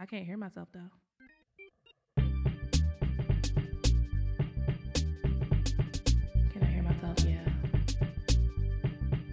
I 0.00 0.06
can't 0.06 0.24
hear 0.24 0.36
myself 0.36 0.68
though. 0.72 0.90
Can 6.52 6.62
I 6.62 6.66
hear 6.66 6.82
myself? 6.84 7.16
Yeah. 7.26 7.44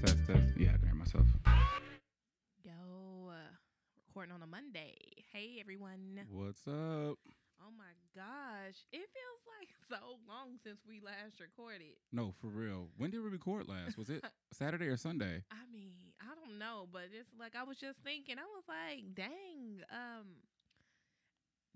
Test, 0.04 0.17
test. 0.25 0.54
Yeah, 0.57 0.70
I 0.73 0.78
can 0.78 0.88
hear 0.88 0.96
myself. 0.96 1.28
Yo, 2.63 3.29
uh, 3.29 3.33
recording 4.07 4.33
on 4.33 4.41
a 4.41 4.47
Monday. 4.47 4.96
Hey 5.31 5.57
everyone. 5.59 6.22
What's 6.31 6.68
up? 6.68 7.20
Oh 7.62 7.72
my 7.78 7.94
gosh, 8.16 8.76
it 8.92 9.06
feels 9.13 9.42
like 9.60 9.70
so 9.90 10.18
long 10.28 10.58
since 10.63 10.79
we 10.88 11.00
last 11.00 11.40
recorded. 11.40 11.94
No, 12.12 12.34
for 12.42 12.47
real. 12.47 12.90
When 12.97 13.12
did 13.12 13.22
we 13.22 13.29
record 13.29 13.68
last? 13.68 13.97
Was 14.00 14.10
it 14.10 14.24
Saturday 14.52 14.88
or 14.88 14.97
Sunday? 14.97 15.44
I 15.52 15.72
mean, 15.72 15.94
I 16.20 16.34
don't 16.34 16.58
know, 16.58 16.88
but 16.91 17.09
it's 17.13 17.30
like 17.40 17.55
I 17.55 17.63
was 17.63 17.77
just 17.77 18.00
thinking. 18.00 18.38
I 18.40 18.44
was 18.55 18.63
like, 18.68 19.13
dang, 19.16 19.82
um, 19.91 20.26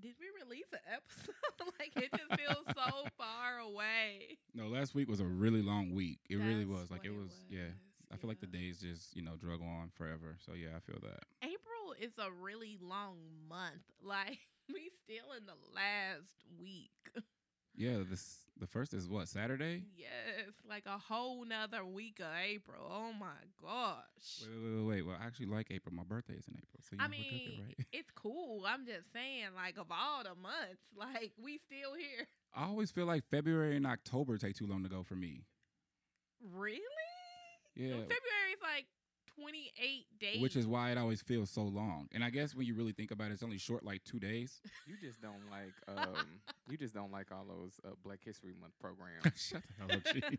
did 0.01 0.15
we 0.19 0.27
release 0.43 0.67
an 0.71 0.79
episode? 0.87 1.71
like 1.79 1.91
it 1.95 2.11
just 2.11 2.39
feels 2.39 2.65
so 2.75 3.07
far 3.17 3.59
away. 3.59 4.37
No, 4.53 4.67
last 4.67 4.95
week 4.95 5.09
was 5.09 5.19
a 5.19 5.25
really 5.25 5.61
long 5.61 5.93
week. 5.93 6.19
It 6.29 6.37
really 6.37 6.65
was. 6.65 6.89
Like 6.89 7.03
what 7.03 7.11
it 7.11 7.15
was, 7.15 7.31
yeah. 7.49 7.69
I 8.11 8.17
feel 8.17 8.29
like 8.29 8.39
the 8.39 8.47
days 8.47 8.79
just, 8.79 9.15
you 9.15 9.21
know, 9.21 9.35
drug 9.35 9.61
on 9.61 9.91
forever. 9.93 10.37
So 10.45 10.53
yeah, 10.53 10.69
I 10.75 10.79
feel 10.79 10.99
that. 11.01 11.23
April 11.43 11.93
is 11.99 12.13
a 12.17 12.31
really 12.31 12.77
long 12.81 13.17
month. 13.47 13.83
Like 14.01 14.39
we 14.73 14.89
still 15.03 15.35
in 15.37 15.45
the 15.45 15.59
last 15.75 16.43
week. 16.59 16.91
Yeah, 17.75 17.97
this 18.09 18.39
the 18.59 18.67
first 18.67 18.93
is 18.93 19.07
what, 19.07 19.27
Saturday? 19.29 19.83
Yes, 19.95 20.53
like 20.67 20.83
a 20.85 20.97
whole 20.97 21.45
nother 21.45 21.85
week 21.85 22.19
of 22.19 22.27
April. 22.45 22.91
Oh 22.91 23.13
my 23.17 23.27
gosh. 23.61 24.41
Wait, 24.41 24.49
wait, 24.61 24.75
wait, 24.75 24.85
wait. 24.85 25.05
Well, 25.05 25.15
I 25.19 25.25
actually 25.25 25.45
like 25.45 25.67
April. 25.71 25.95
My 25.95 26.03
birthday 26.03 26.33
is 26.33 26.47
in 26.47 26.55
April. 26.55 26.81
So 26.81 26.97
you 26.97 27.03
I 27.03 27.07
mean, 27.07 27.63
right? 27.65 27.85
it's 27.93 28.11
cool. 28.15 28.63
I'm 28.67 28.85
just 28.85 29.13
saying, 29.13 29.47
like 29.55 29.77
of 29.77 29.87
all 29.91 30.23
the 30.23 30.35
months, 30.35 30.83
like 30.97 31.31
we 31.41 31.57
still 31.57 31.93
here. 31.95 32.27
I 32.53 32.65
always 32.65 32.91
feel 32.91 33.05
like 33.05 33.23
February 33.29 33.77
and 33.77 33.87
October 33.87 34.37
take 34.37 34.55
too 34.55 34.67
long 34.67 34.83
to 34.83 34.89
go 34.89 35.03
for 35.03 35.15
me. 35.15 35.43
Really? 36.53 36.79
Yeah. 37.75 37.93
February's 37.93 38.61
like 38.61 38.87
28 39.39 40.05
days. 40.19 40.41
Which 40.41 40.55
is 40.55 40.67
why 40.67 40.91
it 40.91 40.97
always 40.97 41.21
feels 41.21 41.49
so 41.49 41.63
long. 41.63 42.07
And 42.11 42.23
I 42.23 42.29
guess 42.29 42.55
when 42.55 42.65
you 42.65 42.75
really 42.75 42.91
think 42.91 43.11
about 43.11 43.29
it, 43.29 43.33
it's 43.33 43.43
only 43.43 43.57
short 43.57 43.85
like 43.85 44.03
two 44.03 44.19
days. 44.19 44.61
You 44.87 44.95
just 44.99 45.21
don't 45.21 45.49
like 45.51 45.73
um 45.87 46.25
you 46.67 46.77
just 46.77 46.95
don't 46.95 47.11
like 47.11 47.31
all 47.31 47.45
those 47.47 47.79
uh, 47.85 47.91
Black 48.03 48.23
History 48.23 48.53
Month 48.59 48.73
programs. 48.79 49.21
Shut 49.39 49.61
the 49.61 49.73
hell 49.77 49.91
up, 49.97 50.03
Gene. 50.11 50.37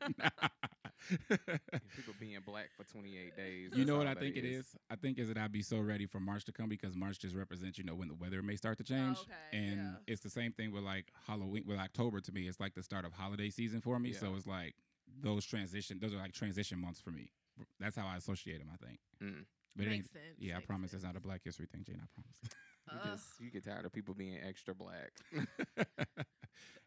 People 1.97 2.15
being 2.19 2.37
black 2.45 2.71
for 2.77 2.83
28 2.85 3.37
days. 3.37 3.71
You 3.75 3.85
know 3.85 3.97
what 3.97 4.09
I 4.09 4.15
that 4.15 4.21
think 4.21 4.37
it 4.37 4.45
is? 4.45 4.75
I 4.91 4.97
think 4.97 5.19
is 5.19 5.29
that 5.29 5.39
I'd 5.39 5.53
be 5.53 5.63
so 5.63 5.79
ready 5.79 6.07
for 6.07 6.19
March 6.19 6.45
to 6.47 6.53
come 6.53 6.69
because 6.69 6.97
March 6.97 7.21
just 7.21 7.37
represents, 7.37 7.79
you 7.79 7.85
know, 7.85 7.95
when 7.95 8.09
the 8.09 8.15
weather 8.15 8.43
may 8.43 8.57
start 8.57 8.79
to 8.79 8.85
change. 8.85 9.19
okay, 9.19 9.57
and 9.57 9.77
yeah. 9.77 9.93
it's 10.09 10.23
the 10.23 10.31
same 10.31 10.51
thing 10.53 10.73
with 10.73 10.83
like 10.83 11.13
Halloween 11.27 11.63
with 11.67 11.79
October 11.79 12.21
to 12.21 12.33
me. 12.33 12.49
It's 12.49 12.59
like 12.59 12.75
the 12.75 12.83
start 12.83 13.05
of 13.05 13.13
holiday 13.13 13.51
season 13.51 13.81
for 13.81 13.97
me. 13.99 14.13
So 14.13 14.35
it's 14.35 14.47
like 14.47 14.75
those 15.23 15.45
transition 15.45 15.99
those 16.01 16.15
are 16.15 16.19
like 16.19 16.33
transition 16.33 16.81
months 16.81 17.01
for 17.01 17.11
me. 17.11 17.31
That's 17.79 17.97
how 17.97 18.07
I 18.07 18.17
associate 18.17 18.59
them, 18.59 18.71
I 18.73 18.85
think. 18.85 18.99
Mm. 19.23 19.45
But 19.77 19.87
Makes 19.87 20.11
sense. 20.11 20.37
yeah, 20.39 20.55
I 20.55 20.57
makes 20.57 20.67
promise 20.67 20.95
it's 20.95 21.05
not 21.05 21.17
a 21.17 21.21
black 21.21 21.43
history 21.45 21.67
thing, 21.71 21.85
Jane, 21.87 22.01
I 22.03 22.07
promise. 22.15 22.37
You 22.91 22.99
Ugh. 22.99 23.11
just 23.13 23.41
you 23.41 23.51
get 23.53 23.65
tired 23.65 23.85
of 23.85 23.93
people 23.93 24.15
being 24.15 24.37
extra 24.43 24.75
black. 24.75 25.13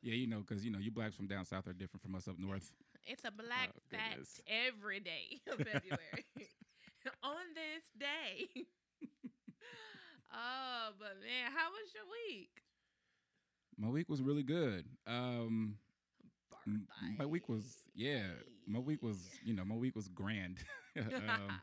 yeah, 0.01 0.13
you 0.15 0.27
know, 0.27 0.39
because 0.39 0.65
you 0.65 0.71
know, 0.71 0.79
you 0.79 0.91
blacks 0.91 1.15
from 1.15 1.27
down 1.27 1.45
south 1.45 1.65
are 1.67 1.71
different 1.73 2.01
from 2.03 2.15
us 2.15 2.27
up 2.27 2.37
north. 2.37 2.73
It's 3.05 3.23
a 3.23 3.31
black 3.31 3.69
Oh, 3.73 3.79
fact 3.89 4.41
every 4.47 4.99
day 4.99 5.39
of 5.47 5.57
February. 5.59 6.25
On 7.23 7.45
this 7.55 7.85
day. 7.97 8.65
oh, 10.33 10.89
but 10.99 11.15
man, 11.21 11.51
how 11.55 11.69
was 11.71 11.93
your 11.93 12.03
week? 12.29 12.49
My 13.77 13.89
week 13.89 14.09
was 14.09 14.21
really 14.21 14.43
good. 14.43 14.85
Um 15.07 15.77
my 17.17 17.25
week 17.25 17.49
was 17.49 17.75
yeah 17.95 18.23
my 18.67 18.79
week 18.79 19.01
was 19.03 19.17
you 19.43 19.53
know 19.53 19.65
my 19.65 19.75
week 19.75 19.95
was 19.95 20.07
grand. 20.09 20.57
Um, 20.95 21.61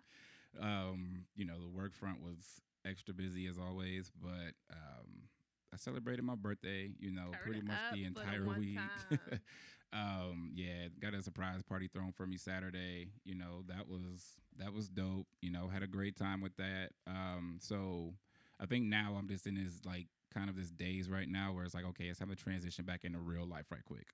um 0.60 1.24
you 1.36 1.44
know 1.44 1.54
the 1.60 1.68
work 1.68 1.94
front 1.94 2.20
was 2.20 2.60
extra 2.84 3.14
busy 3.14 3.46
as 3.46 3.58
always 3.58 4.10
but 4.20 4.54
um 4.72 5.28
i 5.72 5.76
celebrated 5.76 6.22
my 6.24 6.34
birthday 6.34 6.90
you 6.98 7.12
know 7.12 7.30
Turn 7.30 7.40
pretty 7.44 7.60
much 7.60 7.78
the 7.92 8.04
entire 8.04 8.44
week. 8.58 8.78
um 9.92 10.50
yeah 10.54 10.88
got 11.00 11.14
a 11.14 11.22
surprise 11.22 11.62
party 11.62 11.86
thrown 11.86 12.10
for 12.12 12.26
me 12.26 12.36
saturday 12.36 13.08
you 13.24 13.36
know 13.36 13.62
that 13.68 13.86
was 13.88 14.34
that 14.58 14.72
was 14.72 14.88
dope 14.88 15.26
you 15.40 15.50
know 15.52 15.68
had 15.68 15.82
a 15.84 15.86
great 15.86 16.16
time 16.16 16.40
with 16.40 16.56
that. 16.56 16.90
Um 17.06 17.58
so 17.60 18.12
i 18.60 18.66
think 18.66 18.86
now 18.86 19.14
i'm 19.16 19.28
just 19.28 19.46
in 19.46 19.54
this 19.54 19.80
like 19.86 20.08
kind 20.34 20.50
of 20.50 20.56
this 20.56 20.70
days 20.70 21.08
right 21.08 21.28
now 21.28 21.52
where 21.52 21.64
it's 21.64 21.74
like 21.74 21.84
okay 21.84 22.08
let's 22.08 22.18
have 22.18 22.30
a 22.30 22.36
transition 22.36 22.84
back 22.84 23.04
into 23.04 23.18
real 23.20 23.46
life 23.46 23.66
right 23.70 23.84
quick 23.84 24.06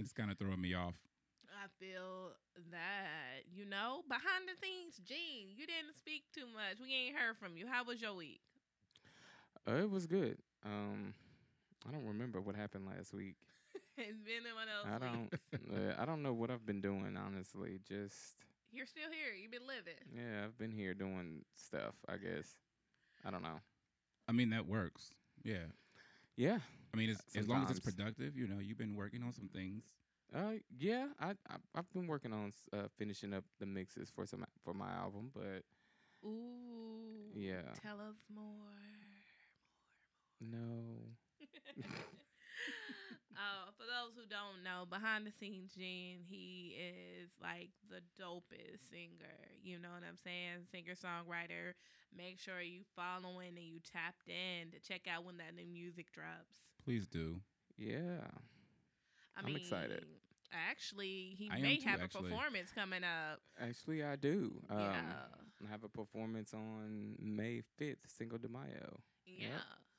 it's 0.00 0.12
kind 0.12 0.30
of 0.30 0.38
throwing 0.38 0.60
me 0.60 0.74
off 0.74 0.94
I 1.62 1.68
feel 1.78 2.32
that, 2.70 3.44
you 3.52 3.66
know, 3.66 4.00
behind 4.08 4.48
the 4.48 4.56
scenes, 4.66 4.96
Gene, 5.04 5.52
you 5.54 5.66
didn't 5.66 5.94
speak 5.94 6.22
too 6.34 6.46
much. 6.46 6.80
We 6.80 6.94
ain't 6.94 7.16
heard 7.16 7.36
from 7.36 7.56
you. 7.56 7.66
How 7.66 7.84
was 7.84 8.00
your 8.00 8.14
week? 8.14 8.40
uh, 9.68 9.74
it 9.74 9.90
was 9.90 10.06
good. 10.06 10.38
Um 10.64 11.12
I 11.86 11.92
don't 11.92 12.06
remember 12.06 12.40
what 12.40 12.56
happened 12.56 12.86
last 12.86 13.12
week. 13.12 13.36
it's 13.98 14.20
been 14.22 14.44
one 14.54 14.68
of 14.68 14.88
I 14.88 14.98
don't 15.06 15.28
uh, 15.74 16.00
I 16.00 16.04
don't 16.06 16.22
know 16.22 16.32
what 16.32 16.50
I've 16.50 16.64
been 16.64 16.80
doing 16.80 17.16
honestly. 17.16 17.80
Just 17.86 18.36
You're 18.72 18.86
still 18.86 19.10
here. 19.10 19.34
You've 19.34 19.52
been 19.52 19.66
living. 19.66 20.00
yeah, 20.14 20.44
I've 20.44 20.56
been 20.56 20.72
here 20.72 20.94
doing 20.94 21.44
stuff, 21.56 21.94
I 22.08 22.16
guess. 22.16 22.54
I 23.24 23.30
don't 23.30 23.42
know. 23.42 23.60
I 24.28 24.32
mean, 24.32 24.50
that 24.50 24.66
works. 24.66 25.14
Yeah. 25.42 25.68
Yeah. 26.40 26.58
I 26.94 26.96
mean, 26.96 27.10
it's, 27.10 27.36
as 27.36 27.46
long 27.46 27.64
as 27.64 27.70
it's 27.70 27.80
productive, 27.80 28.34
you 28.34 28.48
know, 28.48 28.58
you've 28.58 28.78
been 28.78 28.96
working 28.96 29.22
on 29.22 29.32
some 29.32 29.48
things. 29.48 29.84
Uh, 30.34 30.52
yeah, 30.78 31.08
I, 31.20 31.32
I 31.50 31.56
I've 31.74 31.92
been 31.92 32.06
working 32.06 32.32
on 32.32 32.46
s- 32.46 32.68
uh, 32.72 32.88
finishing 32.96 33.34
up 33.34 33.44
the 33.58 33.66
mixes 33.66 34.10
for 34.14 34.24
some 34.24 34.46
for 34.64 34.72
my 34.72 34.90
album, 34.90 35.30
but 35.34 35.64
Ooh. 36.24 37.30
Yeah. 37.34 37.74
Tell 37.82 38.00
us 38.00 38.16
more. 38.34 38.44
no. 40.40 40.96
uh, 43.40 43.72
for 43.72 43.88
those 43.88 44.12
who 44.12 44.28
don't 44.28 44.60
know, 44.60 44.84
behind 44.84 45.24
the 45.24 45.32
scenes, 45.32 45.72
Gene, 45.72 46.20
he 46.28 46.76
is 46.76 47.32
like 47.40 47.70
the 47.88 48.04
dopest 48.20 48.92
singer. 48.92 49.56
You 49.64 49.78
know 49.80 49.88
what 49.96 50.04
I'm 50.06 50.20
saying? 50.20 50.68
Singer 50.70 50.92
songwriter. 50.92 51.72
Make 52.16 52.38
sure 52.38 52.60
you 52.60 52.82
following 52.94 53.56
and 53.56 53.64
you 53.64 53.80
tapped 53.80 54.28
in 54.28 54.70
to 54.72 54.78
check 54.80 55.08
out 55.08 55.24
when 55.24 55.38
that 55.38 55.54
new 55.56 55.66
music 55.66 56.12
drops. 56.12 56.68
Please 56.84 57.06
do. 57.06 57.40
Yeah. 57.78 58.28
I 59.36 59.40
I'm 59.40 59.46
mean, 59.46 59.56
excited. 59.56 60.04
Actually, 60.52 61.34
he 61.38 61.48
I 61.50 61.60
may 61.60 61.76
too, 61.76 61.88
have 61.88 62.02
actually. 62.02 62.26
a 62.26 62.30
performance 62.30 62.70
coming 62.74 63.04
up. 63.04 63.40
Actually, 63.60 64.04
I 64.04 64.16
do. 64.16 64.52
Um, 64.68 64.80
yeah. 64.80 65.00
I 65.66 65.70
have 65.70 65.84
a 65.84 65.88
performance 65.88 66.52
on 66.52 67.14
May 67.20 67.62
5th, 67.80 67.96
Cinco 68.08 68.36
de 68.38 68.48
Mayo. 68.48 69.00
Yeah. 69.24 69.48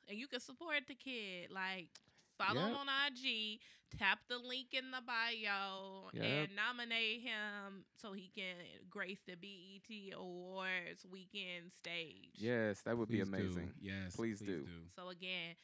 And 0.08 0.18
you 0.18 0.26
can 0.26 0.40
support 0.40 0.82
the 0.86 0.94
kid. 0.94 1.50
Like, 1.50 1.88
follow 2.38 2.60
him 2.60 2.74
on 2.76 2.86
IG, 3.08 3.60
tap 3.98 4.20
the 4.28 4.38
link 4.38 4.68
in 4.72 4.90
the 4.90 5.00
bio, 5.06 6.10
Yep. 6.14 6.24
and 6.24 6.56
nominate 6.56 7.20
him 7.22 7.84
so 7.96 8.12
he 8.12 8.30
can 8.34 8.56
grace 8.88 9.20
the 9.26 9.34
BET 9.34 10.14
Awards 10.16 11.04
weekend 11.10 11.72
stage. 11.72 12.34
Yes, 12.34 12.80
that 12.82 12.96
would 12.96 13.08
Please 13.08 13.16
be 13.16 13.20
amazing. 13.36 13.72
Do. 13.80 13.88
Yes. 13.88 14.16
Please 14.16 14.40
do. 14.40 14.66
So, 14.96 15.08
again, 15.08 15.56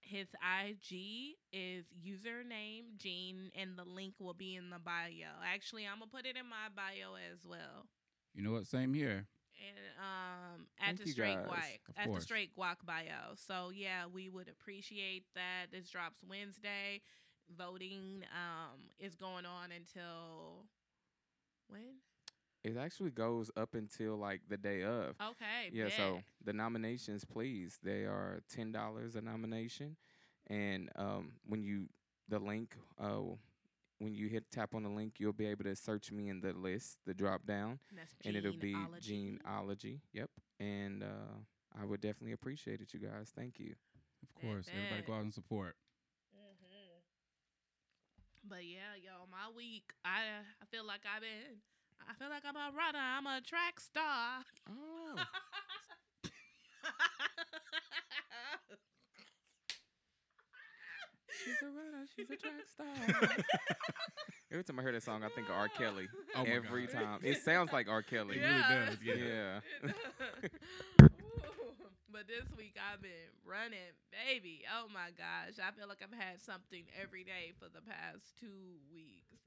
his 0.00 0.28
IG 0.42 1.36
is 1.52 1.84
username 2.02 2.96
Gene, 2.96 3.50
and 3.54 3.76
the 3.76 3.84
link 3.84 4.14
will 4.18 4.34
be 4.34 4.56
in 4.56 4.70
the 4.70 4.78
bio. 4.78 5.42
Actually, 5.44 5.86
I'm 5.86 5.98
going 5.98 6.10
to 6.10 6.16
put 6.16 6.26
it 6.26 6.36
in 6.36 6.48
my 6.48 6.68
bio 6.74 7.14
as 7.32 7.44
well. 7.44 7.86
You 8.34 8.42
know 8.42 8.52
what? 8.52 8.66
Same 8.66 8.94
here. 8.94 9.26
And 9.66 9.76
um 9.98 10.66
at 10.80 10.86
Thank 10.86 11.04
the 11.04 11.10
straight 11.10 11.36
guys. 11.36 11.46
guac 11.46 11.88
Of 11.88 11.96
at 11.96 12.14
the 12.14 12.20
straight 12.20 12.50
guac 12.56 12.76
bio. 12.84 13.34
So 13.34 13.70
yeah, 13.74 14.04
we 14.12 14.28
would 14.28 14.48
appreciate 14.48 15.24
that. 15.34 15.66
This 15.72 15.88
drops 15.88 16.22
Wednesday. 16.28 17.00
Voting 17.56 18.24
um 18.34 18.78
is 18.98 19.14
going 19.14 19.46
on 19.46 19.70
until 19.72 20.66
when? 21.68 22.00
It 22.64 22.76
actually 22.76 23.10
goes 23.10 23.50
up 23.56 23.74
until 23.74 24.16
like 24.16 24.42
the 24.48 24.56
day 24.56 24.82
of. 24.82 25.14
Okay. 25.20 25.70
Yeah, 25.72 25.84
bet. 25.84 25.92
so 25.96 26.20
the 26.44 26.52
nominations, 26.52 27.24
please, 27.24 27.78
they 27.82 28.04
are 28.04 28.40
ten 28.52 28.72
dollars 28.72 29.14
a 29.14 29.20
nomination, 29.22 29.96
and 30.48 30.90
um, 30.96 31.32
when 31.46 31.62
you 31.62 31.88
the 32.28 32.38
link, 32.38 32.74
uh, 33.00 33.20
when 33.98 34.14
you 34.14 34.28
hit 34.28 34.50
tap 34.50 34.74
on 34.74 34.82
the 34.82 34.88
link, 34.88 35.14
you'll 35.18 35.32
be 35.32 35.46
able 35.46 35.64
to 35.64 35.74
search 35.76 36.10
me 36.12 36.28
in 36.28 36.40
the 36.40 36.52
list, 36.52 36.98
the 37.06 37.14
drop 37.14 37.44
down, 37.46 37.78
And 37.90 38.00
and 38.24 38.36
it'll 38.36 38.52
be 38.52 38.72
Genealogy. 38.72 39.38
Genealogy. 39.42 40.00
Yep, 40.12 40.30
and 40.60 41.02
uh, 41.02 41.36
I 41.80 41.84
would 41.84 42.00
definitely 42.00 42.32
appreciate 42.32 42.80
it, 42.80 42.92
you 42.94 43.00
guys. 43.00 43.32
Thank 43.34 43.58
you. 43.58 43.74
Of 44.22 44.34
course. 44.40 44.66
Everybody 44.72 45.02
go 45.06 45.14
out 45.14 45.22
and 45.22 45.32
support. 45.32 45.76
Mhm. 46.34 47.02
But 48.48 48.64
yeah, 48.64 48.94
yo, 49.02 49.26
my 49.30 49.48
week, 49.54 49.92
I 50.04 50.42
I 50.62 50.64
feel 50.70 50.84
like 50.86 51.00
I've 51.04 51.22
been, 51.22 51.60
I 52.08 52.14
feel 52.14 52.28
like 52.30 52.44
I'm 52.44 52.56
a 52.56 52.70
runner. 52.76 52.98
I'm 52.98 53.26
a 53.26 53.40
track 53.40 53.80
star. 53.80 54.44
Oh, 54.68 55.14
She's 61.44 61.54
a 61.62 61.66
runner. 61.66 62.06
She's 62.16 62.30
a 62.30 62.36
track 62.36 62.52
star. 62.72 63.30
Every 64.50 64.64
time 64.64 64.78
I 64.78 64.82
hear 64.82 64.92
that 64.92 65.02
song, 65.02 65.22
I 65.24 65.28
think 65.28 65.48
of 65.48 65.54
R. 65.56 65.68
Kelly. 65.68 66.08
Oh 66.34 66.44
my 66.44 66.50
Every 66.50 66.86
God. 66.86 66.92
time. 66.92 67.20
It 67.22 67.42
sounds 67.44 67.72
like 67.72 67.88
R. 67.88 68.02
Kelly. 68.02 68.36
It 68.38 68.42
really 68.42 68.86
does, 68.86 68.96
yeah. 69.04 69.14
Yeah. 69.14 69.60
Does. 69.82 70.50
But 72.10 72.26
this 72.26 72.48
week 72.56 72.74
I've 72.80 72.98
been 73.04 73.30
running, 73.46 73.94
baby. 74.10 74.64
Oh 74.66 74.88
my 74.90 75.12
gosh. 75.14 75.60
I 75.62 75.70
feel 75.76 75.86
like 75.86 76.02
I've 76.02 76.10
had 76.10 76.40
something 76.42 76.82
every 76.98 77.22
day 77.22 77.52
for 77.60 77.68
the 77.70 77.84
past 77.84 78.34
two 78.40 78.80
weeks. 78.90 79.38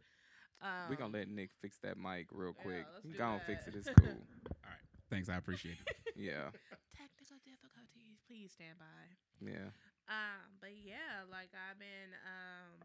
Um, 0.62 0.88
We're 0.88 0.96
going 0.96 1.12
to 1.12 1.18
let 1.20 1.28
Nick 1.28 1.50
fix 1.60 1.80
that 1.84 1.98
mic 1.98 2.28
real 2.32 2.54
quick. 2.54 2.86
let's 2.88 3.04
do 3.04 3.18
Go 3.18 3.26
on, 3.26 3.42
fix 3.44 3.68
it. 3.68 3.74
It's 3.76 3.90
cool. 4.00 4.14
All 4.14 4.72
right. 4.72 4.86
Thanks. 5.10 5.28
I 5.28 5.36
appreciate 5.36 5.84
it. 5.84 6.16
Yeah. 6.16 6.54
technical 6.96 7.42
difficulties. 7.44 8.22
Please 8.30 8.54
stand 8.56 8.78
by. 8.80 9.04
Yeah. 9.44 9.74
Um, 10.12 10.60
but 10.60 10.75
yeah, 10.75 11.24
like 11.31 11.56
I've 11.56 11.80
been 11.80 12.12
um 12.28 12.75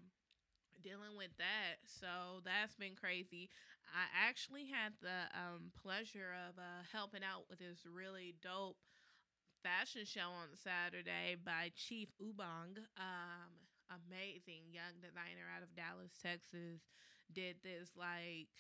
dealing 0.83 1.17
with 1.19 1.35
that. 1.39 1.83
So 1.87 2.43
that's 2.45 2.77
been 2.77 2.97
crazy. 2.97 3.51
I 3.91 4.07
actually 4.29 4.67
had 4.71 4.95
the 5.03 5.31
um 5.35 5.73
pleasure 5.83 6.35
of 6.49 6.59
uh 6.59 6.87
helping 6.93 7.23
out 7.25 7.47
with 7.51 7.59
this 7.61 7.85
really 7.87 8.35
dope 8.43 8.79
fashion 9.63 10.05
show 10.07 10.31
on 10.31 10.55
Saturday 10.57 11.37
by 11.43 11.73
Chief 11.77 12.09
Ubong. 12.23 12.79
Um 12.99 13.51
amazing 13.91 14.71
young 14.73 14.99
designer 15.03 15.47
out 15.51 15.63
of 15.63 15.75
Dallas, 15.77 16.15
Texas 16.23 16.83
did 17.33 17.57
this 17.65 17.91
like 17.97 18.51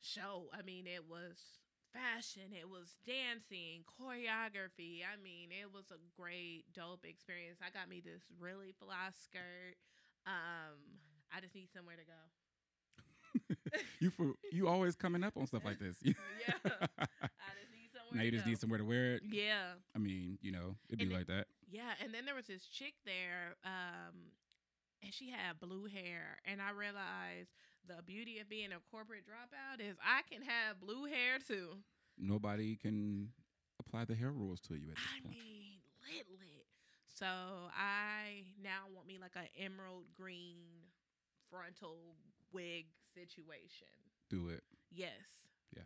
show. 0.00 0.48
I 0.52 0.62
mean, 0.62 0.86
it 0.86 1.04
was 1.08 1.61
fashion, 1.92 2.52
it 2.52 2.68
was 2.68 2.96
dancing, 3.06 3.84
choreography. 3.86 5.04
I 5.04 5.20
mean, 5.22 5.50
it 5.52 5.72
was 5.72 5.84
a 5.90 6.00
great, 6.20 6.64
dope 6.74 7.04
experience. 7.04 7.58
I 7.64 7.70
got 7.70 7.88
me 7.88 8.00
this 8.00 8.22
really 8.40 8.72
fly 8.78 9.10
skirt. 9.24 9.76
Um, 10.26 10.80
I 11.34 11.40
just 11.40 11.54
need 11.54 11.68
somewhere 11.74 11.96
to 11.96 12.04
go. 12.04 13.78
you 14.00 14.10
for 14.10 14.34
you 14.50 14.68
always 14.68 14.94
coming 14.94 15.24
up 15.24 15.36
on 15.36 15.46
stuff 15.46 15.64
like 15.64 15.78
this. 15.78 15.96
Yeah. 16.04 16.14
I 16.64 17.52
just 17.60 17.72
need 17.72 17.88
somewhere 17.94 18.12
now 18.14 18.20
to 18.20 18.24
you 18.26 18.32
just 18.32 18.44
go. 18.44 18.50
need 18.50 18.60
somewhere 18.60 18.78
to 18.78 18.84
wear 18.84 19.14
it. 19.14 19.22
Yeah. 19.30 19.72
I 19.94 19.98
mean, 19.98 20.38
you 20.42 20.52
know, 20.52 20.76
it'd 20.88 20.98
be 20.98 21.04
And 21.06 21.14
like 21.14 21.26
that. 21.28 21.46
Yeah, 21.70 21.92
and 22.02 22.12
then 22.12 22.26
there 22.26 22.34
was 22.34 22.46
this 22.46 22.66
chick 22.66 22.94
there, 23.06 23.56
um, 23.64 24.12
and 25.02 25.12
she 25.14 25.30
had 25.30 25.58
blue 25.58 25.86
hair, 25.86 26.36
and 26.44 26.60
I 26.60 26.70
realized 26.76 27.48
the 27.86 28.02
beauty 28.02 28.38
of 28.38 28.48
being 28.48 28.72
a 28.72 28.80
corporate 28.90 29.24
dropout 29.26 29.80
is 29.80 29.96
I 30.04 30.22
can 30.30 30.42
have 30.42 30.80
blue 30.80 31.04
hair 31.04 31.38
too. 31.46 31.78
Nobody 32.18 32.76
can 32.76 33.30
apply 33.80 34.04
the 34.04 34.14
hair 34.14 34.30
rules 34.30 34.60
to 34.68 34.74
you 34.74 34.90
at 34.90 34.96
this 34.96 35.04
I 35.04 35.22
point. 35.22 35.36
I 35.36 35.44
mean, 35.44 36.16
lit 36.16 36.26
lit. 36.30 36.66
So 37.06 37.26
I 37.26 38.44
now 38.62 38.88
want 38.94 39.06
me 39.06 39.18
like 39.20 39.36
an 39.36 39.48
emerald 39.58 40.04
green 40.14 40.56
frontal 41.50 42.16
wig 42.52 42.86
situation. 43.14 43.88
Do 44.30 44.48
it. 44.48 44.62
Yes. 44.90 45.50
Yeah. 45.76 45.82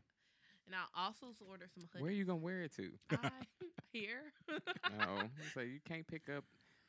And 0.67 0.75
I'll 0.75 1.07
also 1.07 1.27
order 1.49 1.67
some 1.73 1.85
hoodies. 1.85 2.01
Where 2.01 2.11
are 2.11 2.15
you 2.15 2.25
going 2.25 2.41
to 2.41 2.45
wear 2.45 2.63
it 2.63 2.75
to? 2.77 2.91
I, 3.11 3.31
here. 3.93 4.33
Oh, 4.49 5.23
so 5.55 5.61
you 5.61 5.81
can't 5.87 6.07
pick 6.07 6.29
up 6.35 6.45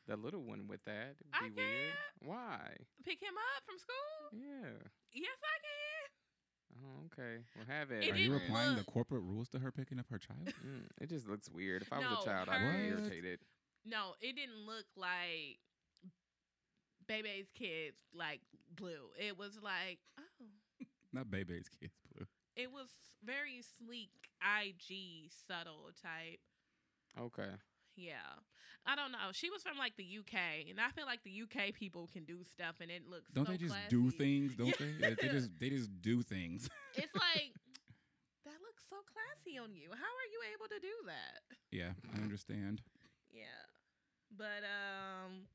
the 0.08 0.16
little 0.16 0.42
one 0.42 0.66
with 0.68 0.82
that. 0.84 1.14
It'd 1.20 1.32
I 1.32 1.48
be 1.48 1.54
weird. 1.54 1.68
can. 1.92 2.28
Why? 2.28 2.76
Pick 3.04 3.20
him 3.22 3.34
up 3.56 3.62
from 3.64 3.78
school. 3.78 4.32
Yeah. 4.32 4.88
Yes, 5.12 5.38
I 5.44 5.56
can. 5.62 6.84
Oh, 6.84 7.06
okay. 7.12 7.44
Well, 7.56 7.66
have 7.68 7.90
it. 7.90 8.04
It 8.04 8.12
Are 8.12 8.16
you 8.16 8.30
didn't 8.30 8.38
friend. 8.38 8.42
applying 8.50 8.76
the 8.76 8.84
corporate 8.84 9.22
rules 9.22 9.48
to 9.50 9.58
her 9.58 9.70
picking 9.70 9.98
up 9.98 10.06
her 10.10 10.18
child? 10.18 10.48
Mm, 10.66 10.86
it 11.00 11.08
just 11.08 11.28
looks 11.28 11.48
weird. 11.50 11.82
If 11.82 11.92
I 11.92 11.98
was 11.98 12.06
No, 12.10 12.20
a 12.20 12.24
child, 12.24 12.48
I'd 12.48 12.72
be 12.72 12.88
irritated. 12.88 13.40
No, 13.84 14.14
it 14.20 14.34
didn't 14.36 14.64
look 14.66 14.86
like 14.96 15.58
Bebe's 17.06 17.50
kids 17.52 17.96
like 18.14 18.40
blue. 18.74 19.10
It 19.18 19.38
was 19.38 19.58
like 19.62 19.98
oh, 20.18 20.46
Not 21.12 21.30
Bebe's 21.30 21.68
kids 21.68 21.94
blue. 22.14 22.26
it 22.56 22.70
was 22.70 22.88
very 23.24 23.62
sleek, 23.78 24.10
IG 24.42 25.30
subtle 25.48 25.90
type. 26.02 26.40
Okay. 27.18 27.50
Yeah, 27.98 28.38
I 28.86 28.94
don't 28.94 29.10
know. 29.10 29.32
She 29.32 29.50
was 29.50 29.62
from 29.62 29.76
like 29.76 29.96
the 29.96 30.06
UK, 30.06 30.70
and 30.70 30.78
I 30.80 30.90
feel 30.90 31.04
like 31.04 31.24
the 31.24 31.34
UK 31.42 31.74
people 31.74 32.08
can 32.12 32.24
do 32.24 32.44
stuff, 32.44 32.76
and 32.80 32.90
it 32.90 33.02
looks. 33.10 33.26
Don't 33.34 33.46
so 33.46 33.52
they 33.52 33.58
just 33.58 33.74
do 33.88 34.10
things? 34.10 34.54
Don't 34.54 34.76
they? 34.78 35.14
They 35.20 35.28
just 35.28 35.50
they 35.58 35.70
just 35.70 35.90
do 36.00 36.22
things. 36.22 36.70
It's 36.94 37.14
like 37.14 37.52
that 38.46 38.58
looks 38.62 38.82
so 38.88 38.96
classy 39.06 39.58
on 39.58 39.74
you. 39.74 39.90
How 39.90 40.12
are 40.14 40.28
you 40.30 40.40
able 40.54 40.68
to 40.70 40.80
do 40.80 40.94
that? 41.06 41.58
yeah, 41.70 41.92
I 42.14 42.22
understand. 42.22 42.82
Yeah. 43.30 43.66
But 44.36 44.62
um 44.62 45.46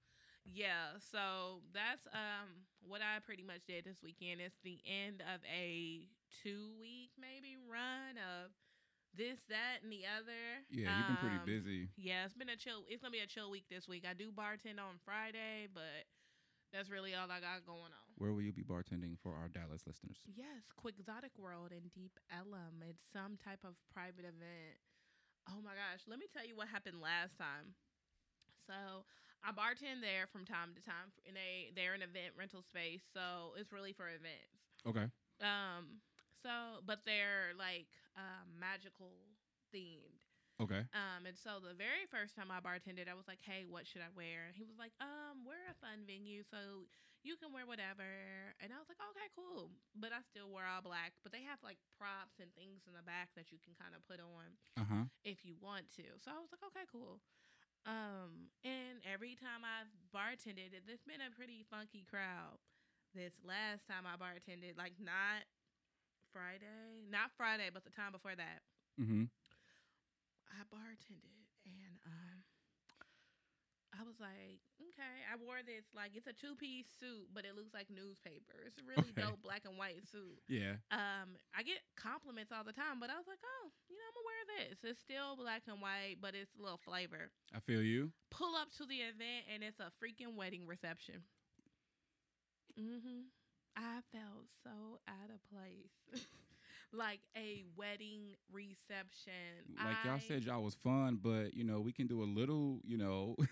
yeah, 0.46 1.00
so 1.00 1.64
that's 1.74 2.06
um 2.12 2.68
what 2.86 3.02
I 3.02 3.20
pretty 3.20 3.44
much 3.44 3.64
did 3.68 3.86
this 3.86 4.04
weekend. 4.04 4.42
It's 4.42 4.60
the 4.64 4.80
end 4.84 5.22
of 5.22 5.40
a 5.48 6.08
two 6.44 6.72
week 6.80 7.12
maybe 7.20 7.56
run 7.70 8.20
of 8.20 8.52
this, 9.16 9.40
that, 9.50 9.84
and 9.84 9.92
the 9.92 10.04
other. 10.10 10.66
Yeah, 10.70 10.98
you've 10.98 11.08
been 11.08 11.22
pretty 11.22 11.42
Um, 11.42 11.46
busy. 11.46 11.90
Yeah, 11.98 12.26
it's 12.26 12.34
been 12.34 12.50
a 12.50 12.58
chill 12.58 12.84
it's 12.90 13.02
gonna 13.02 13.12
be 13.14 13.20
a 13.24 13.28
chill 13.30 13.50
week 13.52 13.66
this 13.70 13.88
week. 13.88 14.06
I 14.10 14.14
do 14.14 14.32
bartend 14.32 14.80
on 14.82 14.98
Friday, 15.06 15.68
but 15.74 16.06
that's 16.74 16.90
really 16.90 17.14
all 17.14 17.30
I 17.30 17.40
got 17.40 17.66
going 17.66 17.94
on. 17.94 18.08
Where 18.18 18.34
will 18.34 18.42
you 18.42 18.54
be 18.54 18.64
bartending 18.64 19.18
for 19.22 19.34
our 19.38 19.48
Dallas 19.50 19.86
listeners? 19.86 20.18
Yes, 20.26 20.66
Quixotic 20.78 21.38
World 21.38 21.72
in 21.72 21.90
Deep 21.94 22.18
Ellum. 22.34 22.82
It's 22.88 23.04
some 23.14 23.38
type 23.38 23.62
of 23.64 23.76
private 23.94 24.26
event. 24.26 24.78
Oh 25.50 25.62
my 25.62 25.76
gosh, 25.78 26.06
let 26.08 26.18
me 26.20 26.26
tell 26.32 26.46
you 26.46 26.56
what 26.56 26.68
happened 26.70 27.02
last 27.02 27.38
time. 27.38 27.76
So 28.66 29.06
I 29.44 29.52
bartend 29.52 30.00
there 30.02 30.26
from 30.32 30.46
time 30.46 30.72
to 30.74 30.82
time, 30.82 31.12
and 31.28 31.36
they 31.36 31.70
they're 31.76 31.94
an 31.94 32.02
event 32.02 32.34
rental 32.38 32.62
space, 32.64 33.04
so 33.14 33.54
it's 33.60 33.72
really 33.72 33.94
for 33.94 34.08
events. 34.08 34.58
Okay. 34.88 35.08
Um, 35.44 36.00
so 36.42 36.80
but 36.86 37.00
they're 37.06 37.52
like 37.60 37.88
um, 38.18 38.60
magical 38.60 39.14
themed. 39.74 40.26
Okay. 40.62 40.86
Um, 40.94 41.26
and 41.26 41.34
so 41.38 41.58
the 41.58 41.74
very 41.74 42.06
first 42.08 42.38
time 42.38 42.54
I 42.54 42.62
bartended, 42.62 43.10
I 43.10 43.18
was 43.18 43.26
like, 43.28 43.42
"Hey, 43.42 43.66
what 43.66 43.90
should 43.90 44.06
I 44.06 44.14
wear?" 44.14 44.46
And 44.48 44.56
he 44.56 44.64
was 44.64 44.78
like, 44.78 44.94
"Um, 45.02 45.44
we're 45.44 45.66
a 45.70 45.78
fun 45.82 46.06
venue, 46.06 46.46
so 46.46 46.86
you 47.26 47.36
can 47.42 47.50
wear 47.52 47.66
whatever." 47.66 48.06
And 48.62 48.70
I 48.70 48.78
was 48.78 48.86
like, 48.88 49.02
"Okay, 49.02 49.28
cool." 49.34 49.74
But 49.98 50.14
I 50.14 50.22
still 50.22 50.54
wear 50.54 50.70
all 50.70 50.86
black. 50.86 51.18
But 51.26 51.34
they 51.34 51.42
have 51.42 51.58
like 51.66 51.82
props 51.98 52.38
and 52.38 52.54
things 52.54 52.86
in 52.86 52.94
the 52.94 53.02
back 53.02 53.34
that 53.34 53.50
you 53.50 53.58
can 53.58 53.74
kind 53.74 53.98
of 53.98 54.06
put 54.06 54.22
on 54.22 54.56
Uh 54.78 54.86
huh. 54.86 55.06
if 55.26 55.42
you 55.44 55.58
want 55.58 55.90
to. 55.98 56.06
So 56.22 56.30
I 56.30 56.38
was 56.38 56.54
like, 56.54 56.64
"Okay, 56.70 56.86
cool." 56.86 57.18
Um, 57.86 58.54
and 58.64 59.02
every 59.04 59.36
time 59.36 59.66
I've 59.66 59.92
bartended, 60.14 60.72
it's 60.88 61.04
been 61.04 61.20
a 61.20 61.34
pretty 61.36 61.66
funky 61.68 62.06
crowd. 62.08 62.62
This 63.14 63.42
last 63.44 63.86
time 63.86 64.06
I 64.08 64.16
bartended, 64.18 64.78
like 64.78 64.98
not 65.02 65.44
Friday, 66.34 67.06
not 67.10 67.30
Friday, 67.38 67.70
but 67.72 67.86
the 67.86 67.94
time 67.94 68.12
before 68.12 68.36
that. 68.36 68.60
Mm-hmm. 69.00 69.30
I 70.50 70.62
bartended 70.74 71.48
and 71.66 71.96
um 72.06 72.42
I 73.94 74.02
was 74.02 74.18
like, 74.18 74.58
okay, 74.82 75.22
I 75.30 75.38
wore 75.38 75.62
this 75.62 75.86
like 75.94 76.18
it's 76.18 76.26
a 76.26 76.34
two 76.34 76.58
piece 76.58 76.90
suit, 76.98 77.30
but 77.30 77.46
it 77.46 77.54
looks 77.54 77.78
like 77.78 77.94
newspaper. 77.94 78.66
It's 78.66 78.82
a 78.82 78.86
really 78.90 79.14
Okay. 79.14 79.22
dope 79.22 79.46
black 79.46 79.70
and 79.70 79.78
white 79.78 80.02
suit. 80.10 80.42
Yeah. 80.50 80.82
Um, 80.90 81.38
I 81.54 81.62
get 81.62 81.78
compliments 81.94 82.50
all 82.50 82.66
the 82.66 82.74
time, 82.74 82.98
but 82.98 83.14
I 83.14 83.18
was 83.22 83.30
like, 83.30 83.38
oh, 83.46 83.70
you 83.90 83.94
know, 83.94 84.06
I'm 84.10 84.16
gonna 84.18 84.26
wear 84.26 84.44
this. 84.58 84.78
It's 84.82 84.98
still 85.06 85.38
black 85.38 85.70
and 85.70 85.78
white, 85.78 86.18
but 86.18 86.34
it's 86.34 86.50
a 86.58 86.62
little 86.62 86.82
flavor. 86.82 87.30
I 87.54 87.62
feel 87.62 87.86
you. 87.86 88.10
Pull 88.34 88.58
up 88.58 88.74
to 88.82 88.86
the 88.90 89.06
event 89.06 89.46
and 89.54 89.62
it's 89.62 89.78
a 89.78 89.94
freaking 90.02 90.34
wedding 90.34 90.66
reception. 90.66 91.22
Mm-hmm. 92.74 93.30
I 93.76 94.00
felt 94.12 94.48
so 94.64 95.00
out 95.08 95.30
of 95.30 95.40
place. 95.50 96.26
like 96.94 97.22
a 97.36 97.64
wedding 97.76 98.36
reception. 98.52 99.66
Like 99.84 99.98
y'all 100.06 100.20
said, 100.20 100.44
y'all 100.44 100.64
was 100.64 100.76
fun, 100.76 101.20
but 101.22 101.54
you 101.54 101.64
know 101.64 101.80
we 101.80 101.92
can 101.92 102.08
do 102.08 102.24
a 102.24 102.26
little. 102.26 102.80
You 102.86 102.98
know. 102.98 103.36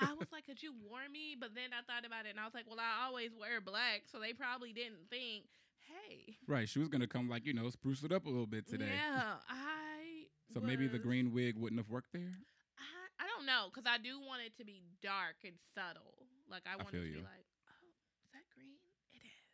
I 0.00 0.14
was 0.14 0.30
like, 0.30 0.46
could 0.46 0.62
you 0.62 0.72
warn 0.88 1.10
me? 1.10 1.34
But 1.38 1.54
then 1.54 1.70
I 1.74 1.82
thought 1.82 2.06
about 2.06 2.22
it 2.24 2.30
and 2.30 2.38
I 2.38 2.44
was 2.44 2.54
like, 2.54 2.70
well, 2.70 2.78
I 2.78 3.06
always 3.06 3.34
wear 3.34 3.60
black. 3.60 4.06
So 4.06 4.20
they 4.20 4.32
probably 4.32 4.72
didn't 4.72 5.10
think, 5.10 5.50
hey. 5.90 6.38
right. 6.46 6.68
She 6.68 6.78
was 6.78 6.88
gonna 6.88 7.08
come 7.08 7.28
like 7.28 7.46
you 7.46 7.52
know 7.52 7.68
spruce 7.70 8.02
it 8.02 8.12
up 8.12 8.26
a 8.26 8.28
little 8.28 8.46
bit 8.46 8.68
today. 8.68 8.90
Yeah, 8.94 9.42
I. 9.50 10.30
So 10.54 10.60
maybe 10.60 10.86
the 10.86 10.98
green 10.98 11.32
wig 11.32 11.58
wouldn't 11.58 11.78
have 11.78 11.90
worked 11.90 12.12
there. 12.12 12.32
I, 12.78 13.24
I 13.24 13.26
don't 13.26 13.44
know 13.44 13.68
because 13.68 13.84
I 13.84 13.98
do 13.98 14.18
want 14.18 14.40
it 14.46 14.56
to 14.58 14.64
be 14.64 14.82
dark 15.02 15.44
and 15.44 15.54
subtle. 15.74 16.24
Like 16.48 16.62
I 16.64 16.76
want 16.76 16.90
feel 16.90 17.04
it 17.04 17.12
to 17.12 17.20
you. 17.20 17.20
be 17.20 17.28
like, 17.28 17.44
oh, 17.68 17.84
is 18.24 18.32
that 18.32 18.46
green? 18.56 18.80
It 19.12 19.20
is. 19.28 19.44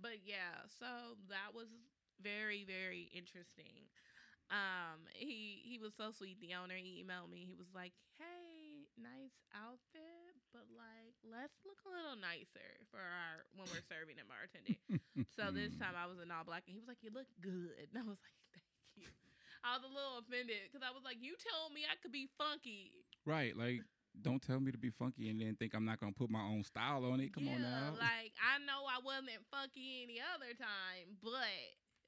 But 0.00 0.24
yeah, 0.26 0.66
so 0.78 1.16
that 1.28 1.54
was 1.54 1.68
very 2.22 2.64
very 2.64 3.10
interesting. 3.14 3.90
Um, 4.52 5.08
he 5.16 5.64
he 5.64 5.80
was 5.80 5.96
so 5.96 6.12
sweet. 6.12 6.36
The 6.40 6.52
owner 6.52 6.76
he 6.76 7.00
emailed 7.00 7.32
me. 7.32 7.48
He 7.48 7.56
was 7.56 7.72
like, 7.72 7.96
"Hey, 8.20 8.84
nice 9.00 9.34
outfit, 9.56 10.36
but 10.52 10.68
like 10.76 11.16
let's 11.24 11.56
look 11.64 11.80
a 11.88 11.90
little 11.90 12.20
nicer 12.20 12.84
for 12.92 13.00
our 13.00 13.48
when 13.56 13.64
we're 13.72 13.86
serving 13.88 14.20
and 14.20 14.28
bartending." 14.28 14.76
so 15.36 15.48
this 15.48 15.72
time 15.80 15.96
I 15.96 16.04
was 16.04 16.20
in 16.20 16.28
all 16.28 16.44
black, 16.44 16.68
and 16.68 16.76
he 16.76 16.80
was 16.80 16.90
like, 16.90 17.00
"You 17.00 17.08
look 17.08 17.30
good," 17.40 17.88
and 17.88 17.96
I 17.96 18.04
was 18.04 18.20
like, 18.20 18.36
"Thank 18.52 18.68
you." 19.00 19.08
I 19.64 19.80
was 19.80 19.84
a 19.86 19.88
little 19.88 20.20
offended 20.20 20.68
because 20.68 20.84
I 20.84 20.92
was 20.92 21.08
like, 21.08 21.24
"You 21.24 21.40
told 21.40 21.72
me 21.72 21.88
I 21.88 21.96
could 21.96 22.12
be 22.12 22.28
funky." 22.36 23.08
Right. 23.24 23.56
Like 23.56 23.80
don't 24.22 24.40
tell 24.40 24.60
me 24.60 24.72
to 24.72 24.78
be 24.78 24.90
funky 24.90 25.28
and 25.28 25.40
then 25.40 25.56
think 25.56 25.74
I'm 25.74 25.84
not 25.84 26.00
gonna 26.00 26.12
put 26.12 26.30
my 26.30 26.42
own 26.42 26.64
style 26.64 27.04
on 27.04 27.20
it. 27.20 27.32
Come 27.32 27.44
yeah, 27.44 27.54
on 27.54 27.62
now. 27.62 27.90
Like 27.98 28.32
I 28.40 28.58
know 28.64 28.84
I 28.88 29.00
wasn't 29.04 29.44
funky 29.50 30.02
any 30.04 30.20
other 30.20 30.54
time, 30.58 31.16
but 31.22 31.30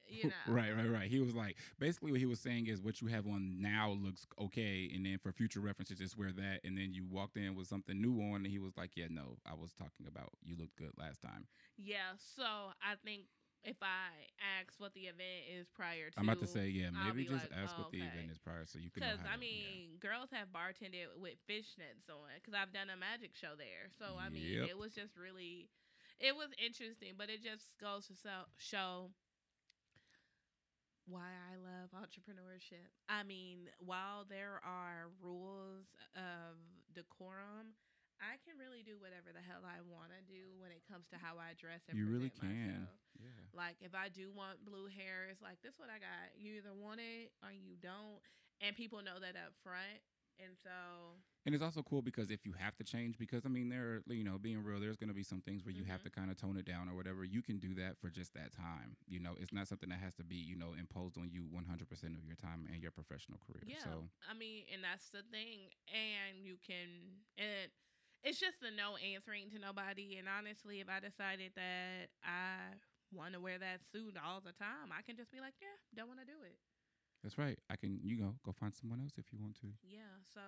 you 0.09 0.29
know. 0.29 0.53
right, 0.53 0.75
right, 0.75 0.89
right. 0.89 1.09
He 1.09 1.19
was 1.19 1.35
like, 1.35 1.57
basically, 1.79 2.11
what 2.11 2.19
he 2.19 2.25
was 2.25 2.39
saying 2.39 2.67
is 2.67 2.81
what 2.81 3.01
you 3.01 3.07
have 3.07 3.27
on 3.27 3.59
now 3.59 3.91
looks 4.01 4.25
okay, 4.39 4.89
and 4.93 5.05
then 5.05 5.17
for 5.21 5.31
future 5.31 5.59
references, 5.59 5.97
just 5.99 6.17
wear 6.17 6.31
that. 6.31 6.61
And 6.63 6.77
then 6.77 6.93
you 6.93 7.05
walked 7.09 7.37
in 7.37 7.55
with 7.55 7.67
something 7.67 7.99
new 7.99 8.19
on, 8.31 8.37
and 8.37 8.47
he 8.47 8.59
was 8.59 8.77
like, 8.77 8.91
yeah, 8.95 9.07
no, 9.09 9.37
I 9.45 9.53
was 9.53 9.73
talking 9.73 10.07
about 10.07 10.29
you 10.43 10.55
looked 10.57 10.77
good 10.77 10.91
last 10.97 11.21
time. 11.21 11.47
Yeah, 11.77 12.15
so 12.17 12.43
I 12.81 12.95
think 13.03 13.23
if 13.67 13.75
I 13.83 14.31
ask 14.39 14.79
what 14.79 14.95
the 14.95 15.11
event 15.11 15.43
is 15.51 15.67
prior 15.67 16.07
to, 16.07 16.15
I'm 16.15 16.23
about 16.23 16.39
to 16.39 16.47
say, 16.47 16.71
yeah, 16.71 16.87
maybe 16.95 17.27
just 17.27 17.51
like, 17.51 17.59
ask 17.59 17.75
oh, 17.75 17.83
what 17.83 17.91
the 17.91 17.99
okay. 17.99 18.07
event 18.15 18.31
is 18.31 18.39
prior, 18.39 18.63
so 18.63 18.79
you 18.79 18.87
can. 18.87 19.03
Because 19.03 19.19
I 19.27 19.35
to- 19.35 19.43
yeah. 19.43 19.43
mean, 19.43 19.99
girls 19.99 20.31
have 20.31 20.55
bartended 20.55 21.11
with 21.19 21.35
fishnets 21.43 22.07
on. 22.07 22.31
Because 22.39 22.55
I've 22.55 22.71
done 22.71 22.87
a 22.87 22.95
magic 22.95 23.35
show 23.35 23.59
there, 23.59 23.91
so 23.99 24.15
I 24.15 24.31
mean, 24.31 24.63
it 24.63 24.79
was 24.79 24.95
just 24.95 25.19
really, 25.19 25.67
it 26.23 26.31
was 26.31 26.55
interesting. 26.55 27.19
But 27.19 27.27
it 27.27 27.43
just 27.43 27.75
goes 27.75 28.07
to 28.07 28.15
so, 28.15 28.47
show 28.55 29.11
why 31.07 31.27
I 31.27 31.59
love 31.59 31.91
entrepreneurship. 31.91 32.87
I 33.11 33.23
mean, 33.23 33.67
while 33.83 34.23
there 34.27 34.63
are 34.63 35.11
rules 35.19 35.91
of 36.15 36.55
decorum, 36.95 37.75
I 38.19 38.37
can 38.43 38.57
really 38.57 38.81
do 38.81 38.97
whatever 38.97 39.29
the 39.33 39.41
hell 39.45 39.61
I 39.65 39.81
want 39.85 40.09
to 40.13 40.21
do 40.25 40.57
when 40.57 40.71
it 40.73 40.81
comes 40.89 41.05
to 41.13 41.17
how 41.21 41.37
I 41.37 41.53
dress 41.53 41.85
and 41.89 41.97
you 41.97 42.05
really 42.09 42.29
can. 42.33 42.85
myself. 42.89 42.97
Yeah. 43.21 43.43
Like 43.53 43.77
if 43.81 43.93
I 43.93 44.09
do 44.09 44.29
want 44.33 44.65
blue 44.65 44.87
hair, 44.89 45.27
it's 45.29 45.41
like 45.41 45.61
this 45.61 45.77
what 45.77 45.89
I 45.89 45.97
got. 46.01 46.33
You 46.37 46.57
either 46.57 46.73
want 46.73 46.99
it 47.01 47.33
or 47.45 47.49
you 47.53 47.77
don't, 47.81 48.21
and 48.61 48.75
people 48.75 49.01
know 49.05 49.17
that 49.21 49.37
up 49.37 49.53
front. 49.63 50.01
And 50.37 50.53
so, 50.61 50.69
And 51.47 51.55
it's 51.55 51.63
also 51.63 51.81
cool 51.81 52.03
because 52.03 52.29
if 52.29 52.45
you 52.45 52.53
have 52.59 52.75
to 52.77 52.83
change, 52.83 53.17
because 53.17 53.41
I 53.43 53.49
mean, 53.49 53.69
there, 53.69 54.03
are, 54.05 54.13
you 54.13 54.23
know, 54.23 54.37
being 54.37 54.61
real, 54.63 54.79
there's 54.79 54.97
going 54.97 55.09
to 55.09 55.15
be 55.17 55.23
some 55.23 55.41
things 55.41 55.65
where 55.65 55.73
you 55.73 55.83
have 55.85 56.01
Mhm. 56.01 56.03
to 56.03 56.09
kind 56.11 56.29
of 56.29 56.37
tone 56.37 56.57
it 56.57 56.65
down 56.65 56.87
or 56.89 56.93
whatever. 56.93 57.23
You 57.25 57.41
can 57.41 57.57
do 57.57 57.73
that 57.81 57.97
for 57.97 58.11
just 58.11 58.35
that 58.35 58.51
time. 58.53 58.97
You 59.07 59.19
know, 59.19 59.33
it's 59.39 59.51
not 59.51 59.67
something 59.67 59.89
that 59.89 59.97
has 59.97 60.13
to 60.15 60.23
be, 60.23 60.35
you 60.35 60.55
know, 60.55 60.73
imposed 60.73 61.17
on 61.17 61.31
you 61.31 61.41
100% 61.49 62.15
of 62.17 62.23
your 62.25 62.35
time 62.35 62.67
and 62.71 62.83
your 62.83 62.91
professional 62.91 63.39
career. 63.39 63.63
yeah, 63.65 63.79
So, 63.81 64.09
I 64.29 64.35
mean, 64.35 64.65
and 64.71 64.83
that's 64.83 65.09
the 65.09 65.23
thing. 65.23 65.73
And 65.89 66.37
you 66.45 66.57
can, 66.61 66.85
and 67.39 67.71
it's 68.27 68.43
just 68.43 68.59
the 68.59 68.75
no 68.75 68.99
answering 68.99 69.47
to 69.55 69.57
nobody. 69.59 70.19
And 70.19 70.27
honestly, 70.27 70.83
if 70.83 70.91
I 70.91 70.99
decided 70.99 71.55
that 71.55 72.11
I 72.27 72.75
want 73.15 73.31
to 73.33 73.39
wear 73.39 73.55
that 73.55 73.79
suit 73.87 74.19
all 74.19 74.43
the 74.43 74.51
time, 74.59 74.91
I 74.91 74.99
can 75.07 75.15
just 75.15 75.31
be 75.31 75.39
like, 75.39 75.55
yeah, 75.63 75.79
don't 75.95 76.11
want 76.11 76.19
to 76.19 76.27
do 76.27 76.35
it. 76.43 76.59
that's 77.23 77.39
right. 77.39 77.55
I 77.71 77.79
can, 77.79 78.03
you 78.03 78.19
know, 78.19 78.35
go 78.43 78.51
find 78.51 78.75
someone 78.75 78.99
else 78.99 79.15
if 79.15 79.31
you 79.31 79.39
want 79.39 79.55
to. 79.63 79.71
Yeah, 79.79 80.11
so 80.27 80.43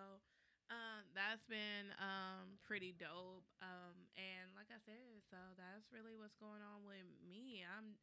um, 0.67 1.07
that's 1.15 1.48
been 1.48 1.95
um, 2.03 2.59
pretty 2.67 2.91
dope. 2.91 3.48
Um, 3.63 3.95
and 4.19 4.51
like 4.59 4.67
I 4.67 4.79
said, 4.83 5.24
so 5.31 5.39
that's 5.55 5.88
really 5.95 6.19
what's 6.19 6.36
going 6.36 6.59
on 6.59 6.83
with 6.83 7.07
me. 7.24 7.63
I'm 7.63 7.95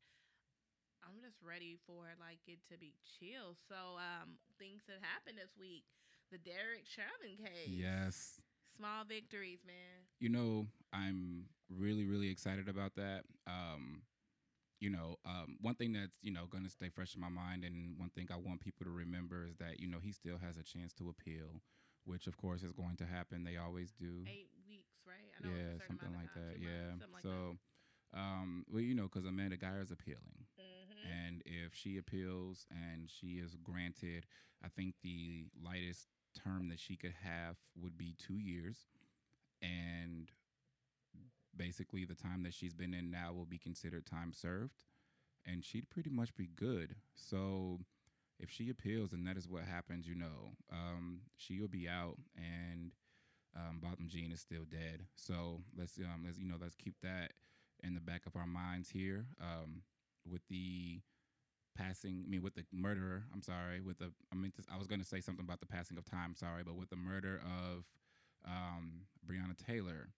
I'm 1.04 1.22
just 1.22 1.38
ready 1.44 1.78
for 1.86 2.10
like 2.18 2.42
it 2.48 2.58
to 2.72 2.80
be 2.80 2.96
chill. 3.04 3.54
So 3.68 4.00
um, 4.00 4.40
things 4.58 4.82
that 4.88 4.98
happened 5.04 5.38
this 5.38 5.54
week, 5.54 5.84
the 6.32 6.40
Derek 6.40 6.82
Chauvin 6.88 7.38
case. 7.38 7.70
Yes. 7.70 8.40
Small 8.76 9.04
victories, 9.04 9.60
man. 9.66 10.04
You 10.20 10.28
know, 10.28 10.66
I'm 10.92 11.44
really, 11.70 12.04
really 12.06 12.30
excited 12.30 12.68
about 12.68 12.94
that. 12.96 13.22
Um, 13.46 14.02
you 14.80 14.90
know, 14.90 15.16
um, 15.24 15.56
one 15.60 15.74
thing 15.74 15.92
that's 15.92 16.18
you 16.22 16.32
know 16.32 16.46
going 16.50 16.64
to 16.64 16.70
stay 16.70 16.88
fresh 16.90 17.14
in 17.14 17.20
my 17.20 17.28
mind, 17.28 17.64
and 17.64 17.98
one 17.98 18.10
thing 18.10 18.28
I 18.30 18.36
want 18.36 18.60
people 18.60 18.84
to 18.84 18.90
remember 18.90 19.46
is 19.46 19.56
that 19.56 19.80
you 19.80 19.88
know 19.88 19.98
he 20.02 20.12
still 20.12 20.38
has 20.38 20.56
a 20.56 20.62
chance 20.62 20.92
to 20.94 21.08
appeal, 21.08 21.62
which 22.04 22.26
of 22.26 22.36
course 22.36 22.62
is 22.62 22.72
going 22.72 22.96
to 22.96 23.06
happen. 23.06 23.44
They 23.44 23.56
always 23.56 23.92
do. 23.92 24.24
Eight 24.26 24.50
weeks, 24.68 25.00
right? 25.06 25.32
I 25.40 25.48
know 25.48 25.54
it's 25.54 25.68
a 25.68 25.72
yeah, 25.72 25.86
something 25.88 26.14
like 26.14 26.32
time, 26.34 26.42
that. 26.48 26.60
Yeah. 26.60 26.90
months, 26.90 27.06
like 27.14 27.22
so, 27.22 27.56
um, 28.14 28.64
well, 28.70 28.82
you 28.82 28.94
know, 28.94 29.04
because 29.04 29.24
Amanda 29.24 29.56
Guyger 29.56 29.82
is 29.82 29.90
appealing. 29.90 30.46
that. 30.56 30.62
Mhm. 30.62 31.26
And 31.26 31.42
if 31.46 31.74
she 31.74 31.96
appeals 31.96 32.66
and 32.70 33.10
she 33.10 33.38
is 33.38 33.56
granted, 33.56 34.26
I 34.62 34.68
think 34.68 34.94
the 35.02 35.46
lightest 35.62 36.08
term 36.44 36.68
that 36.68 36.80
she 36.80 36.96
could 36.96 37.14
have 37.22 37.56
would 37.80 37.96
be 37.96 38.14
two 38.18 38.38
years. 38.38 38.86
And 39.62 40.30
basically, 41.56 42.04
the 42.04 42.14
time 42.14 42.42
that 42.42 42.54
she's 42.54 42.74
been 42.74 42.94
in 42.94 43.10
now 43.10 43.32
will 43.32 43.46
be 43.46 43.58
considered 43.58 44.06
time 44.06 44.32
served. 44.32 44.84
And 45.44 45.64
she'd 45.64 45.90
pretty 45.90 46.10
much 46.10 46.34
be 46.34 46.48
good. 46.54 46.96
So 47.14 47.80
if 48.38 48.50
she 48.50 48.68
appeals 48.68 49.12
and 49.12 49.26
that 49.26 49.36
is 49.36 49.48
what 49.48 49.62
happens, 49.62 50.06
you 50.06 50.16
know, 50.16 50.52
um, 50.72 51.20
she 51.36 51.60
will 51.60 51.68
be 51.68 51.88
out 51.88 52.18
and 52.36 52.92
um, 53.56 53.80
Botham 53.80 54.08
Jean 54.08 54.32
is 54.32 54.40
still 54.40 54.64
dead. 54.70 55.06
So 55.14 55.62
let's, 55.78 55.96
um, 55.98 56.24
let's, 56.24 56.38
you 56.38 56.46
know, 56.46 56.56
let's 56.60 56.74
keep 56.74 56.96
that 57.02 57.32
in 57.82 57.94
the 57.94 58.00
back 58.00 58.26
of 58.26 58.36
our 58.36 58.46
minds 58.46 58.90
here. 58.90 59.26
Um, 59.40 59.82
with 60.28 60.42
the 60.48 61.00
passing, 61.76 62.24
I 62.26 62.30
mean, 62.30 62.42
with 62.42 62.54
the 62.54 62.64
murderer, 62.72 63.24
I'm 63.32 63.42
sorry, 63.42 63.80
with 63.80 63.98
the, 63.98 64.12
I 64.32 64.36
meant 64.36 64.54
to, 64.56 64.62
I 64.72 64.76
was 64.78 64.86
going 64.86 65.00
to 65.00 65.06
say 65.06 65.20
something 65.20 65.44
about 65.44 65.60
the 65.60 65.66
passing 65.66 65.98
of 65.98 66.04
time, 66.04 66.34
sorry, 66.34 66.62
but 66.64 66.76
with 66.76 66.90
the 66.90 66.96
murder 66.96 67.40
of 67.44 67.84
um, 68.46 69.02
Breonna 69.26 69.56
Taylor, 69.56 70.08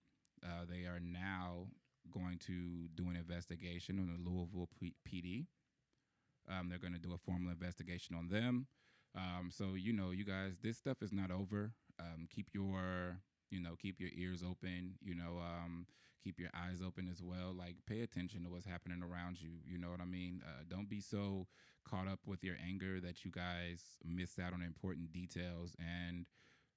uh, 0.43 0.65
they 0.69 0.85
are 0.85 0.99
now 0.99 1.67
going 2.11 2.39
to 2.47 2.87
do 2.95 3.09
an 3.09 3.15
investigation 3.15 3.99
on 3.99 4.07
the 4.07 4.29
Louisville 4.29 4.69
P- 4.79 4.95
PD. 5.07 5.45
Um, 6.49 6.69
they're 6.69 6.79
going 6.79 6.93
to 6.93 6.99
do 6.99 7.13
a 7.13 7.17
formal 7.17 7.51
investigation 7.51 8.15
on 8.15 8.29
them. 8.29 8.67
Um, 9.15 9.49
so 9.51 9.73
you 9.75 9.93
know, 9.93 10.11
you 10.11 10.23
guys, 10.23 10.53
this 10.61 10.77
stuff 10.77 11.01
is 11.01 11.11
not 11.11 11.31
over. 11.31 11.73
Um, 11.99 12.27
keep 12.29 12.47
your, 12.53 13.19
you 13.49 13.59
know, 13.59 13.75
keep 13.81 13.99
your 13.99 14.11
ears 14.15 14.43
open. 14.43 14.95
You 15.01 15.15
know, 15.15 15.39
um, 15.39 15.85
keep 16.23 16.39
your 16.39 16.49
eyes 16.53 16.81
open 16.85 17.07
as 17.11 17.21
well. 17.21 17.53
Like, 17.57 17.75
pay 17.87 18.01
attention 18.01 18.43
to 18.43 18.49
what's 18.49 18.65
happening 18.65 19.01
around 19.01 19.41
you. 19.41 19.51
You 19.65 19.77
know 19.77 19.89
what 19.89 20.01
I 20.01 20.05
mean? 20.05 20.41
Uh, 20.45 20.63
don't 20.69 20.89
be 20.89 21.01
so 21.01 21.47
caught 21.89 22.07
up 22.07 22.19
with 22.25 22.43
your 22.43 22.55
anger 22.65 22.99
that 22.99 23.23
you 23.25 23.31
guys 23.31 23.81
miss 24.05 24.37
out 24.37 24.53
on 24.53 24.61
important 24.61 25.11
details. 25.11 25.75
And 25.79 26.25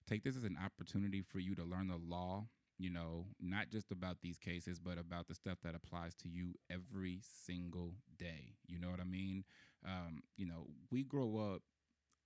take 0.07 0.25
this 0.25 0.37
as 0.37 0.45
an 0.45 0.59
opportunity 0.63 1.23
for 1.23 1.39
you 1.39 1.55
to 1.55 1.65
learn 1.65 1.89
the 1.89 1.97
law. 1.97 2.47
You 2.79 2.91
know, 2.91 3.27
not 3.41 3.71
just 3.71 3.93
about 3.93 4.23
these 4.23 4.39
cases, 4.39 4.81
but 4.81 4.99
about 4.99 5.29
the 5.29 5.35
stuff 5.35 5.59
that 5.63 5.75
applies 5.75 6.15
to 6.17 6.29
you 6.29 6.55
every 6.71 7.21
single 7.45 7.95
day. 8.19 8.57
You 8.67 8.81
know 8.81 8.91
what 8.91 8.99
I 8.99 9.05
mean? 9.05 9.45
Um, 9.87 10.23
you 10.37 10.47
know, 10.47 10.67
we 10.91 11.05
grow 11.05 11.37
up 11.55 11.63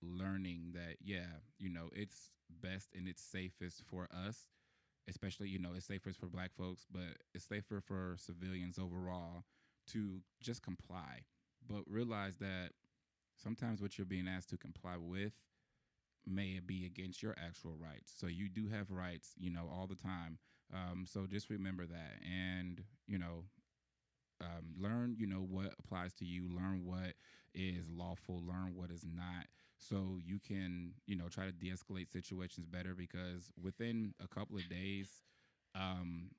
learning 0.07 0.73
that 0.75 0.97
yeah 1.03 1.41
you 1.59 1.69
know 1.71 1.89
it's 1.93 2.31
best 2.63 2.91
and 2.95 3.09
it's 3.09 3.23
safest 3.23 3.83
for 3.85 4.09
us 4.15 4.51
especially 5.09 5.49
you 5.49 5.59
know 5.59 5.71
it's 5.77 5.87
safest 5.87 6.19
for 6.19 6.27
black 6.27 6.53
folks 6.57 6.87
but 6.91 7.19
it's 7.35 7.45
safer 7.45 7.81
for 7.81 8.17
civilians 8.19 8.79
overall 8.79 9.45
to 9.89 10.21
just 10.43 10.63
comply. 10.63 11.23
But 11.69 11.83
realize 11.89 12.37
that 12.39 12.71
sometimes 13.37 13.81
what 13.81 13.99
you're 13.99 14.05
being 14.07 14.29
asked 14.29 14.51
to 14.51 14.57
comply 14.57 14.97
with 14.99 15.33
may 16.27 16.61
be 16.65 16.87
against 16.87 17.23
your 17.23 17.37
actual 17.45 17.77
rights. 17.77 18.13
So 18.17 18.27
you 18.27 18.49
do 18.49 18.69
have 18.69 18.91
rights 18.91 19.33
you 19.39 19.51
know 19.51 19.69
all 19.73 19.87
the 19.87 19.97
time. 19.97 20.39
Um, 20.75 21.05
so 21.07 21.27
just 21.27 21.51
remember 21.51 21.87
that 21.87 22.15
and 22.25 22.83
you 23.07 23.19
know 23.19 23.45
um, 24.41 24.75
learn 24.79 25.17
you 25.19 25.27
know 25.27 25.41
what 25.49 25.75
applies 25.79 26.13
to 26.15 26.25
you 26.25 26.49
learn 26.49 26.83
what 26.85 27.15
is 27.55 27.89
lawful 27.89 28.43
learn 28.47 28.75
what 28.75 28.91
is 28.91 29.05
not 29.05 29.47
so 29.79 30.19
you 30.25 30.39
can 30.39 30.93
you 31.07 31.17
know 31.17 31.29
try 31.29 31.45
to 31.45 31.53
de-escalate 31.53 32.11
situations 32.11 32.67
better 32.67 32.95
because 32.95 33.51
within 33.63 34.15
a 34.23 34.29
couple 34.29 34.57
of 34.57 34.69
days 34.69 35.23
um, 35.75 36.31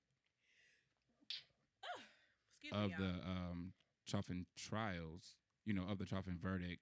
Excuse 2.63 2.84
of 2.84 2.89
me, 2.89 2.96
the 2.98 3.29
um, 3.29 3.74
Chauvin 4.06 4.46
trials, 4.58 5.36
you 5.65 5.74
know, 5.74 5.84
of 5.89 6.00
the 6.00 6.06
Chauvin 6.06 6.38
verdict, 6.41 6.82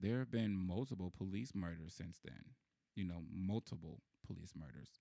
there 0.00 0.18
have 0.18 0.30
been 0.30 0.54
multiple 0.56 1.12
police 1.16 1.54
murders 1.54 1.94
since 1.94 2.18
then. 2.24 2.44
You 2.94 3.04
know, 3.04 3.22
multiple 3.32 4.02
police 4.26 4.52
murders. 4.54 5.00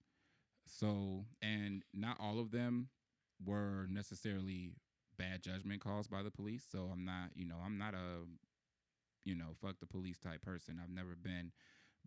So, 0.66 1.26
and 1.42 1.84
not 1.94 2.18
all 2.20 2.40
of 2.40 2.52
them 2.52 2.90
were 3.46 3.88
necessarily 3.90 4.76
bad 5.18 5.42
judgment 5.44 5.82
calls 5.82 6.08
by 6.08 6.24
the 6.24 6.32
police. 6.32 6.64
So 6.72 6.90
I'm 6.92 7.04
not, 7.04 7.32
you 7.36 7.46
know, 7.46 7.58
I'm 7.64 7.78
not 7.78 7.94
a, 7.94 8.26
you 9.24 9.36
know, 9.36 9.56
fuck 9.62 9.80
the 9.80 9.86
police 9.86 10.20
type 10.20 10.42
person. 10.42 10.80
I've 10.82 10.90
never 10.90 11.16
been. 11.16 11.52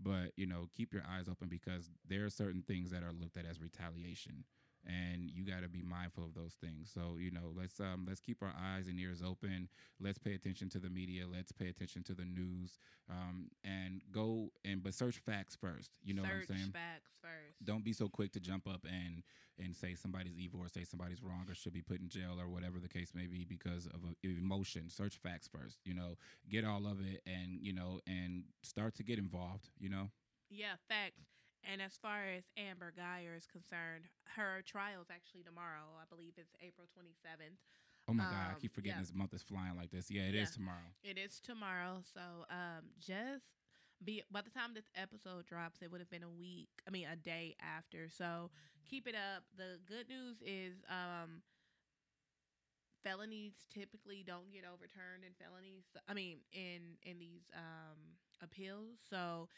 But, 0.02 0.32
you 0.36 0.46
know, 0.46 0.68
keep 0.76 0.92
your 0.92 1.04
eyes 1.08 1.28
open 1.28 1.48
because 1.48 1.90
there 2.08 2.24
are 2.24 2.30
certain 2.30 2.64
things 2.66 2.90
that 2.90 3.04
are 3.04 3.12
looked 3.12 3.36
at 3.36 3.46
as 3.46 3.60
retaliation 3.60 4.44
and 4.86 5.30
you 5.30 5.44
got 5.44 5.62
to 5.62 5.68
be 5.68 5.82
mindful 5.82 6.24
of 6.24 6.34
those 6.34 6.54
things. 6.54 6.90
So 6.92 7.16
you 7.18 7.30
know, 7.30 7.52
let's 7.56 7.80
um 7.80 8.04
let's 8.08 8.20
keep 8.20 8.42
our 8.42 8.54
eyes 8.58 8.86
and 8.86 8.98
ears 8.98 9.22
open. 9.26 9.68
Let's 10.00 10.18
pay 10.18 10.34
attention 10.34 10.68
to 10.70 10.78
the 10.78 10.90
media. 10.90 11.24
Let's 11.30 11.52
pay 11.52 11.68
attention 11.68 12.02
to 12.04 12.14
the 12.14 12.24
news. 12.24 12.78
Um, 13.10 13.50
and 13.64 14.02
go 14.12 14.50
and 14.64 14.82
but 14.82 14.94
search 14.94 15.18
facts 15.18 15.56
first. 15.56 15.90
You 16.02 16.14
know 16.14 16.22
Search 16.22 16.32
what 16.32 16.50
I'm 16.50 16.56
saying? 16.56 16.70
facts 16.72 17.10
first. 17.20 17.64
Don't 17.64 17.84
be 17.84 17.92
so 17.92 18.08
quick 18.08 18.32
to 18.32 18.40
jump 18.40 18.66
up 18.68 18.84
and 18.84 19.22
and 19.58 19.74
say 19.74 19.94
somebody's 19.94 20.38
evil 20.38 20.60
or 20.60 20.68
say 20.68 20.84
somebody's 20.84 21.22
wrong 21.22 21.46
or 21.48 21.54
should 21.54 21.72
be 21.72 21.82
put 21.82 22.00
in 22.00 22.08
jail 22.08 22.36
or 22.40 22.48
whatever 22.48 22.78
the 22.80 22.88
case 22.88 23.12
may 23.14 23.26
be 23.26 23.44
because 23.44 23.86
of 23.86 24.00
emotion. 24.22 24.88
Search 24.90 25.16
facts 25.16 25.48
first. 25.48 25.78
You 25.84 25.94
know, 25.94 26.16
get 26.50 26.64
all 26.64 26.86
of 26.86 26.98
it 27.00 27.22
and 27.26 27.58
you 27.60 27.72
know 27.72 28.00
and 28.06 28.44
start 28.62 28.94
to 28.96 29.02
get 29.02 29.18
involved. 29.18 29.68
You 29.78 29.90
know. 29.90 30.10
Yeah, 30.50 30.74
facts. 30.88 31.43
And 31.70 31.80
as 31.80 31.96
far 31.96 32.24
as 32.36 32.44
Amber 32.56 32.92
Guyger 32.92 33.36
is 33.36 33.46
concerned, 33.46 34.04
her 34.36 34.62
trial 34.66 35.00
is 35.00 35.08
actually 35.10 35.42
tomorrow. 35.42 35.96
I 36.00 36.04
believe 36.08 36.34
it's 36.36 36.54
April 36.60 36.86
27th. 36.92 37.56
Oh 38.06 38.12
my 38.12 38.24
god, 38.24 38.50
I 38.50 38.52
Um, 38.54 38.60
keep 38.60 38.74
forgetting 38.74 38.98
yeah. 38.98 39.02
this 39.02 39.14
month 39.14 39.32
is 39.32 39.42
flying 39.42 39.76
like 39.76 39.90
this. 39.90 40.10
Yeah, 40.10 40.28
it 40.28 40.34
is 40.34 40.50
Yeah. 40.50 40.54
tomorrow. 40.56 40.94
It 41.02 41.16
is 41.16 41.40
tomorrow, 41.40 42.02
so 42.02 42.44
um, 42.50 42.90
just 42.98 43.46
be 44.04 44.22
by 44.30 44.42
the 44.42 44.50
time 44.50 44.74
this 44.74 44.90
episode 44.94 45.46
drops, 45.46 45.80
it 45.80 45.90
would 45.90 46.00
have 46.00 46.10
been 46.10 46.22
a 46.22 46.28
week. 46.28 46.68
I 46.86 46.90
mean, 46.90 47.06
a 47.08 47.16
day 47.16 47.56
after. 47.60 48.10
So 48.10 48.50
keep 48.84 49.06
it 49.06 49.14
up. 49.14 49.44
The 49.56 49.80
good 49.86 50.08
news 50.10 50.42
is 50.44 50.84
um, 50.90 51.42
felonies 53.02 53.54
typically 53.72 54.22
don't 54.22 54.52
get 54.52 54.64
overturned 54.64 55.24
in 55.24 55.32
felonies. 55.34 55.84
I 56.06 56.12
mean, 56.12 56.40
in 56.52 56.98
in 57.02 57.18
these 57.18 57.48
um, 57.56 58.18
appeals. 58.42 58.98
So 59.08 59.48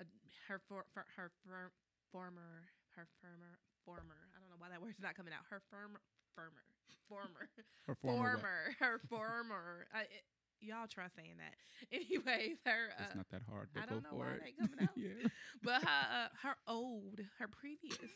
uh, 0.00 0.04
her 0.48 0.60
for, 0.68 0.84
for 0.94 1.04
her 1.16 1.30
fir- 1.46 1.72
former 2.12 2.68
her 2.96 3.06
firmer 3.20 3.58
former. 3.84 4.20
I 4.36 4.40
don't 4.40 4.48
know 4.50 4.58
why 4.60 4.68
that 4.70 4.80
word's 4.82 5.00
not 5.00 5.14
coming 5.16 5.32
out. 5.32 5.44
Her 5.50 5.60
firm 5.70 5.96
firmer 6.36 6.64
former 7.08 7.48
Her 7.86 7.94
former 7.96 8.36
former, 8.38 8.60
her 8.78 8.96
former. 9.08 9.86
I, 9.92 10.02
it, 10.08 10.24
y'all 10.60 10.86
try 10.86 11.08
saying 11.16 11.36
that. 11.40 11.56
Anyways, 11.92 12.58
her. 12.64 12.92
It's 12.94 13.12
Uh, 13.12 13.16
not 13.16 13.30
that 13.32 13.42
hard. 13.48 13.68
But 13.74 13.82
I 13.82 13.86
don't 13.86 14.04
know 14.04 14.16
why 14.16 14.38
it. 14.38 14.54
it 14.54 14.58
coming 14.60 14.80
out. 14.80 14.92
yeah. 14.96 15.28
but 15.62 15.82
her, 15.82 16.04
uh, 16.12 16.28
her 16.42 16.56
old, 16.68 17.18
her 17.38 17.48
previous, 17.48 18.12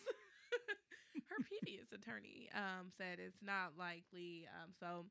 her 1.29 1.41
previous 1.49 1.89
attorney 1.93 2.49
um 2.55 2.93
said 2.97 3.19
it's 3.19 3.43
not 3.43 3.75
likely. 3.79 4.47
Um, 4.53 4.73
so. 4.81 5.07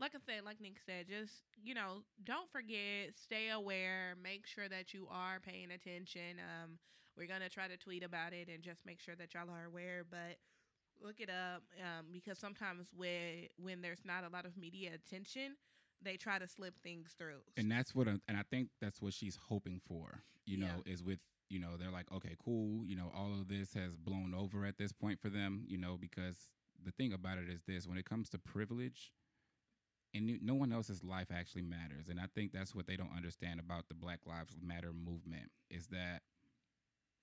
Like 0.00 0.12
I 0.14 0.18
said, 0.26 0.44
like 0.44 0.60
Nick 0.60 0.76
said, 0.84 1.06
just 1.08 1.44
you 1.62 1.74
know, 1.74 2.02
don't 2.24 2.50
forget, 2.50 3.14
stay 3.16 3.50
aware, 3.50 4.14
make 4.22 4.46
sure 4.46 4.68
that 4.68 4.92
you 4.92 5.06
are 5.10 5.38
paying 5.40 5.70
attention. 5.70 6.38
Um, 6.40 6.78
we're 7.16 7.28
gonna 7.28 7.48
try 7.48 7.68
to 7.68 7.76
tweet 7.76 8.02
about 8.02 8.32
it 8.32 8.48
and 8.52 8.62
just 8.62 8.84
make 8.84 9.00
sure 9.00 9.14
that 9.16 9.34
y'all 9.34 9.50
are 9.50 9.66
aware. 9.66 10.02
But 10.08 10.38
look 11.02 11.20
it 11.20 11.30
up 11.30 11.62
um, 11.80 12.06
because 12.12 12.38
sometimes 12.38 12.88
when 12.96 13.48
when 13.56 13.82
there's 13.82 14.04
not 14.04 14.24
a 14.24 14.28
lot 14.28 14.46
of 14.46 14.56
media 14.56 14.90
attention, 14.94 15.56
they 16.02 16.16
try 16.16 16.38
to 16.38 16.48
slip 16.48 16.74
things 16.82 17.14
through. 17.16 17.40
and 17.56 17.70
that's 17.70 17.94
what 17.94 18.08
I- 18.08 18.20
and 18.28 18.36
I 18.36 18.42
think 18.42 18.70
that's 18.80 19.00
what 19.00 19.14
she's 19.14 19.36
hoping 19.36 19.80
for. 19.86 20.22
You 20.46 20.58
Yeah. 20.58 20.74
know, 20.76 20.82
is 20.86 21.02
with 21.02 21.20
you 21.48 21.60
know 21.60 21.76
they're 21.76 21.90
like, 21.92 22.10
okay, 22.10 22.36
cool. 22.44 22.84
You 22.84 22.96
know, 22.96 23.10
all 23.14 23.32
of 23.32 23.48
this 23.48 23.74
has 23.74 23.96
blown 23.96 24.34
over 24.34 24.64
at 24.66 24.76
this 24.76 24.92
point 24.92 25.20
for 25.20 25.30
them. 25.30 25.64
You 25.68 25.78
know, 25.78 25.96
because 25.96 26.50
the 26.82 26.90
thing 26.92 27.12
about 27.12 27.38
it 27.38 27.48
is 27.48 27.62
this: 27.62 27.86
when 27.86 27.96
it 27.98 28.04
comes 28.04 28.28
to 28.30 28.38
privilege, 28.38 29.12
and 30.14 30.38
no 30.42 30.54
one 30.54 30.72
else's 30.72 31.02
life 31.02 31.28
actually 31.34 31.62
matters. 31.62 32.08
And 32.08 32.20
I 32.20 32.26
think 32.34 32.52
that's 32.52 32.74
what 32.74 32.86
they 32.86 32.96
don't 32.96 33.14
understand 33.16 33.60
about 33.60 33.88
the 33.88 33.94
Black 33.94 34.20
Lives 34.26 34.56
Matter 34.62 34.92
movement 34.92 35.50
is 35.70 35.88
that 35.88 36.22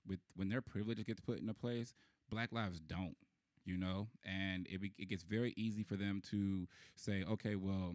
with 0.08 0.20
when 0.36 0.50
their 0.50 0.62
privilege 0.62 1.06
gets 1.06 1.20
put 1.22 1.40
into 1.40 1.54
place, 1.54 1.94
Black 2.30 2.52
lives 2.52 2.80
don't. 2.80 3.18
You 3.64 3.78
know, 3.78 4.08
and 4.26 4.66
it 4.68 4.82
it 4.98 5.06
gets 5.06 5.22
very 5.22 5.54
easy 5.56 5.84
for 5.84 5.96
them 5.96 6.20
to 6.32 6.68
say, 6.96 7.24
okay, 7.30 7.56
well, 7.56 7.94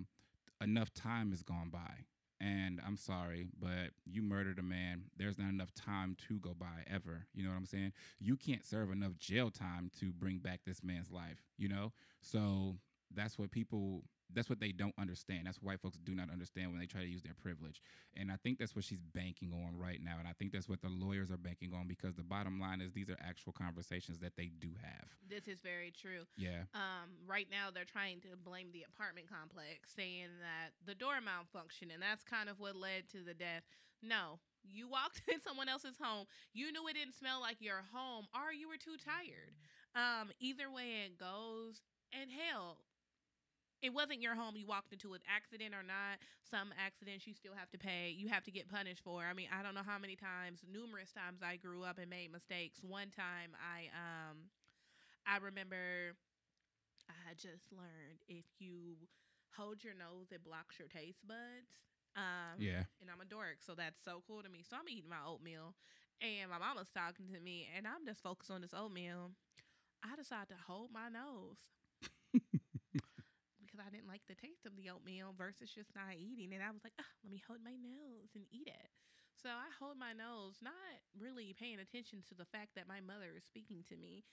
enough 0.63 0.95
time 0.95 1.33
has 1.33 1.43
gone 1.43 1.71
by 1.71 2.05
and 2.41 2.81
I'm 2.87 2.97
sorry, 2.97 3.47
but 3.59 3.91
you 4.05 4.23
murdered 4.23 4.59
a 4.59 4.63
man. 4.63 5.05
There's 5.17 5.39
not 5.39 5.49
enough 5.49 5.73
time 5.75 6.17
to 6.29 6.39
go 6.39 6.55
by 6.59 6.85
ever. 6.87 7.27
You 7.35 7.45
know 7.45 7.51
what 7.51 7.57
I'm 7.57 7.67
saying? 7.67 7.93
You 8.21 8.37
can't 8.37 8.65
serve 8.65 8.91
enough 8.91 9.17
jail 9.19 9.51
time 9.51 9.91
to 10.01 10.13
bring 10.13 10.39
back 10.39 10.61
this 10.67 10.83
man's 10.83 11.11
life, 11.11 11.43
you 11.57 11.69
know? 11.69 11.93
So 12.21 12.77
that's 13.15 13.39
what 13.39 13.51
people 13.51 14.03
that's 14.35 14.49
what 14.51 14.61
they 14.61 14.73
don't 14.73 14.95
understand. 14.99 15.47
That's 15.47 15.59
what 15.59 15.73
white 15.73 15.81
folks 15.81 15.99
do 16.03 16.15
not 16.15 16.31
understand 16.31 16.71
when 16.71 16.81
they 16.81 16.87
try 16.87 17.01
to 17.01 17.07
use 17.07 17.23
their 17.23 17.35
privilege. 17.35 17.81
And 18.17 18.31
I 18.31 18.37
think 18.43 18.59
that's 18.59 18.75
what 18.75 18.85
she's 18.85 19.01
banking 19.01 19.53
on 19.53 19.79
right 19.79 20.01
now. 20.03 20.17
And 20.19 20.27
I 20.27 20.33
think 20.33 20.53
that's 20.53 20.69
what 20.69 20.83
the 20.83 20.89
lawyers 20.89 21.31
are 21.31 21.37
banking 21.37 21.73
on 21.75 21.87
because 21.87 22.15
the 22.15 22.23
bottom 22.23 22.61
line 22.61 22.81
is 22.81 22.93
these 22.93 23.09
are 23.09 23.17
actual 23.21 23.53
conversations 23.53 24.19
that 24.19 24.37
they 24.37 24.51
do 24.59 24.71
have. 24.83 25.07
this 25.29 25.47
is 25.47 25.61
very 25.61 25.93
true. 25.93 26.27
Yeah. 26.37 26.67
Um, 26.75 27.11
right 27.27 27.47
now, 27.51 27.71
they're 27.73 27.85
trying 27.85 28.21
to 28.23 28.29
blame 28.43 28.69
the 28.73 28.85
apartment 28.89 29.29
complex, 29.31 29.95
saying 29.95 30.29
that 30.41 30.73
the 30.85 30.95
door 30.95 31.19
malfunctioned, 31.23 31.93
and 31.93 32.03
that's 32.03 32.25
kind 32.25 32.49
of 32.49 32.59
what 32.59 32.77
led 32.77 33.09
to 33.13 33.23
the 33.23 33.35
death. 33.35 33.63
No, 34.03 34.39
you 34.63 34.89
walked 34.89 35.23
in 35.33 35.41
someone 35.41 35.69
else's 35.69 35.97
home. 36.01 36.27
You 36.53 36.73
knew 36.73 36.87
it 36.89 36.95
didn't 36.95 37.15
smell 37.17 37.41
like 37.41 37.61
your 37.61 37.85
home, 37.93 38.27
or 38.35 38.53
you 38.53 38.69
were 38.69 38.77
too 38.79 38.97
tired. 39.03 39.55
Um, 39.95 40.31
either 40.41 40.71
way 40.71 41.07
it 41.07 41.19
goes, 41.19 41.81
and 42.13 42.31
hell, 42.31 42.79
it 43.83 43.93
wasn't 43.93 44.21
your 44.23 44.35
home. 44.35 44.57
You 44.57 44.67
walked 44.67 44.93
into 44.93 45.15
an 45.15 45.21
accident 45.29 45.75
or 45.75 45.83
not. 45.83 46.19
Some 46.49 46.73
accidents 46.79 47.27
you 47.27 47.35
still 47.35 47.55
have 47.55 47.71
to 47.71 47.79
pay. 47.79 48.15
You 48.17 48.29
have 48.29 48.45
to 48.45 48.51
get 48.51 48.69
punished 48.69 49.03
for. 49.05 49.23
I 49.25 49.33
mean, 49.35 49.49
I 49.53 49.63
don't 49.63 49.75
know 49.75 49.87
how 49.87 49.99
many 49.99 50.17
times, 50.17 50.61
numerous 50.71 51.13
times 51.13 51.41
I 51.43 51.57
grew 51.57 51.85
up 51.85 51.99
and 51.99 52.09
made 52.11 52.33
mistakes. 52.33 52.81
One 52.83 53.11
time 53.11 53.55
I 53.59 53.89
um 53.95 54.51
I 55.27 55.39
remember 55.39 56.15
I 57.09 57.35
just 57.35 57.73
learned 57.73 58.23
if 58.29 58.45
you 58.59 58.97
hold 59.57 59.85
your 59.85 59.95
nose, 59.95 60.33
it 60.33 60.45
blocks 60.45 60.79
your 60.79 60.89
taste 60.89 61.27
buds. 61.27 61.71
Um, 62.17 62.61
Yeah. 62.61 62.85
and 63.01 63.11
I'm 63.11 63.21
a 63.21 63.25
dork, 63.27 63.59
so 63.61 63.75
that's 63.75 64.03
so 64.05 64.23
cool 64.27 64.43
to 64.43 64.49
me. 64.49 64.63
So 64.69 64.77
I'm 64.77 64.89
eating 64.89 65.11
my 65.11 65.23
oatmeal, 65.27 65.75
and 66.21 66.51
my 66.51 66.59
mama's 66.59 66.91
talking 66.91 67.33
to 67.35 67.41
me, 67.41 67.69
and 67.77 67.87
I'm 67.87 68.07
just 68.07 68.23
focused 68.23 68.51
on 68.51 68.63
this 68.63 68.75
oatmeal. 68.75 69.33
I 70.03 70.17
decide 70.17 70.49
to 70.49 70.57
hold 70.67 70.91
my 70.93 71.09
nose 71.09 71.59
I 73.87 73.91
didn't 73.91 74.11
like 74.11 74.27
the 74.27 74.35
taste 74.37 74.67
of 74.67 74.75
the 74.77 74.91
oatmeal 74.91 75.33
versus 75.39 75.71
just 75.71 75.95
not 75.95 76.19
eating 76.19 76.53
And 76.53 76.63
I 76.65 76.71
was 76.75 76.83
like, 76.85 76.97
let 77.23 77.31
me 77.31 77.43
hold 77.47 77.63
my 77.63 77.77
nose 77.79 78.35
and 78.35 78.45
eat 78.51 78.67
it. 78.69 78.91
So 79.39 79.49
I 79.53 79.69
hold 79.79 79.99
my 80.01 80.13
nose, 80.13 80.59
not 80.65 80.75
really 81.15 81.55
paying 81.55 81.79
attention 81.79 82.25
to 82.29 82.35
the 82.35 82.49
fact 82.49 82.75
that 82.75 82.89
my 82.89 83.01
mother 83.01 83.37
is 83.37 83.45
speaking 83.45 83.85
to 83.93 83.97
me. 83.97 84.25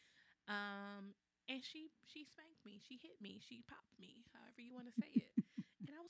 Um, 0.48 1.14
and 1.50 1.64
she 1.64 1.92
she 2.08 2.26
spanked 2.26 2.64
me, 2.66 2.80
she 2.88 3.00
hit 3.02 3.20
me, 3.22 3.40
she 3.44 3.64
popped 3.68 4.00
me, 4.00 4.24
however 4.34 4.62
you 4.62 4.74
want 4.74 4.88
to 4.88 4.96
say 4.96 5.12
it. 5.16 5.33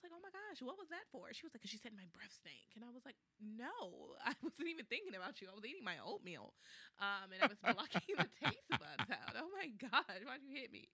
And 0.04 0.12
I 0.12 0.16
was 0.20 0.24
like, 0.28 0.36
oh 0.36 0.44
my 0.44 0.52
gosh, 0.52 0.60
what 0.62 0.78
was 0.78 0.90
that 0.92 1.08
for? 1.12 1.32
She 1.32 1.46
was 1.48 1.56
like, 1.56 1.64
because 1.64 1.72
she 1.72 1.80
said 1.80 1.96
my 1.96 2.08
breath 2.12 2.36
stank, 2.36 2.76
and 2.76 2.84
I 2.84 2.92
was 2.92 3.04
like, 3.08 3.16
no, 3.40 4.16
I 4.28 4.36
wasn't 4.44 4.68
even 4.70 4.86
thinking 4.92 5.16
about 5.16 5.40
you. 5.40 5.48
I 5.48 5.56
was 5.56 5.64
eating 5.64 5.84
my 5.88 5.98
oatmeal, 6.04 6.54
um, 7.00 7.32
and 7.32 7.40
I 7.44 7.48
was 7.48 7.60
blocking 7.64 8.16
the 8.20 8.28
taste 8.44 8.68
buds 8.70 9.10
out. 9.10 9.34
Oh 9.40 9.50
my 9.56 9.72
gosh, 9.80 10.22
why'd 10.28 10.44
you 10.44 10.54
hit 10.56 10.72
me? 10.72 10.92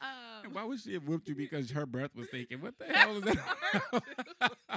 Um, 0.00 0.44
And 0.44 0.54
why 0.54 0.64
would 0.64 0.80
she 0.80 0.94
have 0.94 1.08
whooped 1.08 1.28
you 1.28 1.34
because 1.34 1.70
her 1.72 1.86
breath 1.86 2.14
was 2.14 2.28
stinking? 2.28 2.60
What 2.60 2.78
the 2.78 2.86
hell 2.92 3.16
is 3.16 3.24
that? 3.24 3.38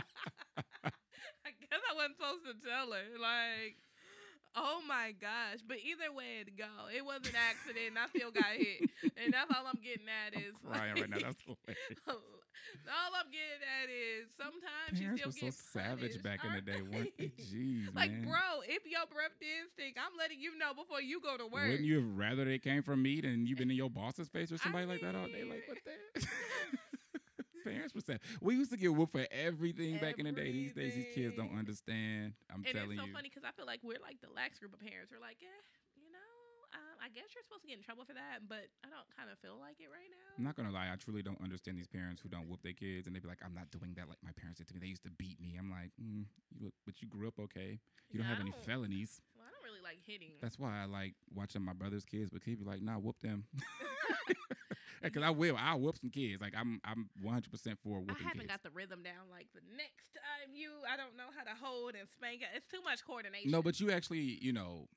I 1.45 1.51
guess 1.59 1.81
I 1.81 1.93
wasn't 1.95 2.17
supposed 2.17 2.45
to 2.45 2.55
tell 2.67 2.91
her. 2.91 3.07
Like, 3.19 3.77
oh 4.55 4.81
my 4.87 5.13
gosh. 5.19 5.59
But 5.67 5.77
either 5.83 6.11
way 6.13 6.41
it 6.41 6.57
go, 6.57 6.69
it 6.95 7.03
was 7.05 7.21
an 7.27 7.35
accident 7.35 7.95
and 7.95 7.99
I 7.99 8.07
still 8.07 8.31
got 8.31 8.51
hit. 8.55 8.89
And 9.21 9.33
that's 9.33 9.51
all 9.53 9.65
I'm 9.67 9.79
getting 9.83 10.07
at 10.07 10.33
I'm 10.35 10.43
is 10.43 10.55
crying 10.63 10.95
right 10.95 11.09
now. 11.09 11.17
That's 11.21 11.41
hilarious. 11.45 12.01
all 12.89 13.11
I'm 13.13 13.29
getting 13.31 13.61
at 13.61 13.87
is 13.89 14.27
sometimes 14.37 14.99
Parents 14.99 15.21
you 15.21 15.27
were 15.27 15.31
still 15.31 15.51
so 15.51 15.79
savage 15.79 16.21
back 16.23 16.43
in 16.43 16.53
the 16.53 16.61
day, 16.61 16.81
weren't 16.81 17.11
they? 17.17 17.31
they? 17.35 17.43
Jeez, 17.51 17.93
Like, 17.95 18.11
man. 18.11 18.23
bro, 18.23 18.61
if 18.67 18.83
your 18.89 19.05
breath 19.11 19.35
did 19.39 19.69
stink, 19.73 19.97
I'm 19.99 20.17
letting 20.17 20.39
you 20.39 20.57
know 20.57 20.73
before 20.73 21.01
you 21.01 21.19
go 21.21 21.37
to 21.37 21.45
work. 21.45 21.67
Wouldn't 21.69 21.85
you 21.85 21.95
have 22.01 22.17
rather 22.17 22.45
they 22.45 22.57
came 22.59 22.81
from 22.83 23.01
me 23.01 23.21
than 23.21 23.45
you 23.45 23.55
been 23.55 23.69
in 23.71 23.77
your 23.77 23.89
boss's 23.89 24.29
face 24.29 24.51
or 24.51 24.55
I 24.55 24.57
somebody 24.57 24.85
like 24.85 25.01
that 25.01 25.15
all 25.15 25.27
day? 25.27 25.43
Like 25.43 25.63
what 25.67 25.77
the? 25.85 26.27
Parents 27.65 27.93
were 27.95 28.05
sad. 28.05 28.21
We 28.41 28.55
used 28.55 28.71
to 28.71 28.77
get 28.77 28.93
whooped 28.93 29.13
for 29.13 29.25
everything 29.31 29.97
back 29.97 30.19
in 30.19 30.25
the 30.25 30.31
day. 30.31 30.51
These 30.51 30.73
days, 30.73 30.93
these 30.93 31.15
kids 31.15 31.33
don't 31.35 31.57
understand. 31.57 32.37
I'm 32.53 32.61
and 32.61 32.69
telling 32.69 32.93
it's 32.93 33.01
so 33.01 33.09
you. 33.09 33.13
funny 33.13 33.29
because 33.33 33.41
I 33.41 33.51
feel 33.57 33.65
like 33.65 33.81
we're 33.81 34.01
like 34.01 34.21
the 34.21 34.29
lax 34.29 34.59
group 34.61 34.73
of 34.73 34.79
parents. 34.79 35.09
We're 35.09 35.23
like, 35.23 35.41
yeah, 35.41 35.57
you 35.97 36.13
know, 36.13 36.35
um, 36.77 36.95
I 37.01 37.09
guess 37.09 37.33
you're 37.33 37.41
supposed 37.41 37.63
to 37.63 37.69
get 37.71 37.81
in 37.81 37.85
trouble 37.85 38.05
for 38.05 38.13
that, 38.13 38.45
but 38.45 38.67
I 38.83 38.91
don't 38.91 39.07
kind 39.15 39.31
of 39.31 39.39
feel 39.39 39.57
like 39.57 39.79
it 39.79 39.89
right 39.89 40.11
now. 40.11 40.29
I'm 40.37 40.43
not 40.43 40.59
gonna 40.59 40.73
lie. 40.73 40.91
I 40.91 40.97
truly 40.99 41.23
don't 41.23 41.39
understand 41.39 41.79
these 41.79 41.87
parents 41.87 42.19
who 42.19 42.27
don't 42.27 42.45
whoop 42.51 42.61
their 42.61 42.75
kids, 42.75 43.07
and 43.07 43.15
they'd 43.15 43.23
be 43.23 43.31
like, 43.31 43.41
"I'm 43.41 43.55
not 43.55 43.71
doing 43.71 43.95
that 43.95 44.11
like 44.11 44.19
my 44.21 44.35
parents 44.35 44.59
did 44.59 44.67
to 44.69 44.73
me. 44.75 44.83
They 44.83 44.91
used 44.91 45.07
to 45.07 45.13
beat 45.15 45.39
me." 45.39 45.55
I'm 45.55 45.71
like, 45.71 45.95
mm, 45.95 46.27
"You 46.51 46.69
look, 46.69 46.75
but 46.85 46.99
you 47.01 47.07
grew 47.07 47.27
up 47.31 47.39
okay. 47.49 47.79
You 48.11 48.19
don't 48.19 48.27
Yeah, 48.27 48.35
have 48.35 48.43
any 48.43 48.53
felonies." 48.65 49.21
Well, 49.33 49.47
I 49.47 49.51
don't 49.55 49.63
really 49.63 49.81
like 49.95 50.05
hitting. 50.05 50.33
That's 50.41 50.59
why 50.59 50.81
I 50.81 50.85
like 50.85 51.13
watching 51.33 51.61
my 51.61 51.73
brother's 51.73 52.05
kids. 52.05 52.29
But 52.31 52.43
he'd 52.43 52.59
be 52.59 52.65
like, 52.65 52.81
"Nah, 52.81 52.97
whoop 52.97 53.17
them." 53.21 53.45
Because 55.01 55.21
I 55.21 55.29
will. 55.29 55.55
I'll 55.55 55.79
whoop 55.79 55.97
some 55.97 56.09
kids. 56.09 56.41
Like 56.41 56.53
I'm. 56.57 56.81
I'm 56.83 57.09
100 57.21 57.51
percent 57.51 57.77
for 57.83 57.99
whooping. 57.99 58.15
I 58.19 58.23
haven't 58.23 58.39
kids. 58.41 58.51
got 58.51 58.63
the 58.63 58.71
rhythm 58.71 59.03
down. 59.03 59.29
Like 59.29 59.47
the 59.53 59.61
next 59.77 60.13
time 60.15 60.55
you, 60.55 60.71
I 60.91 60.97
don't 60.97 61.15
know 61.15 61.29
how 61.35 61.43
to 61.43 61.51
hold 61.61 61.93
and 61.93 62.09
spank. 62.09 62.41
It's 62.55 62.67
too 62.67 62.81
much 62.81 63.05
coordination. 63.05 63.51
No, 63.51 63.61
but 63.61 63.79
you 63.79 63.91
actually, 63.91 64.39
you 64.41 64.51
know, 64.51 64.87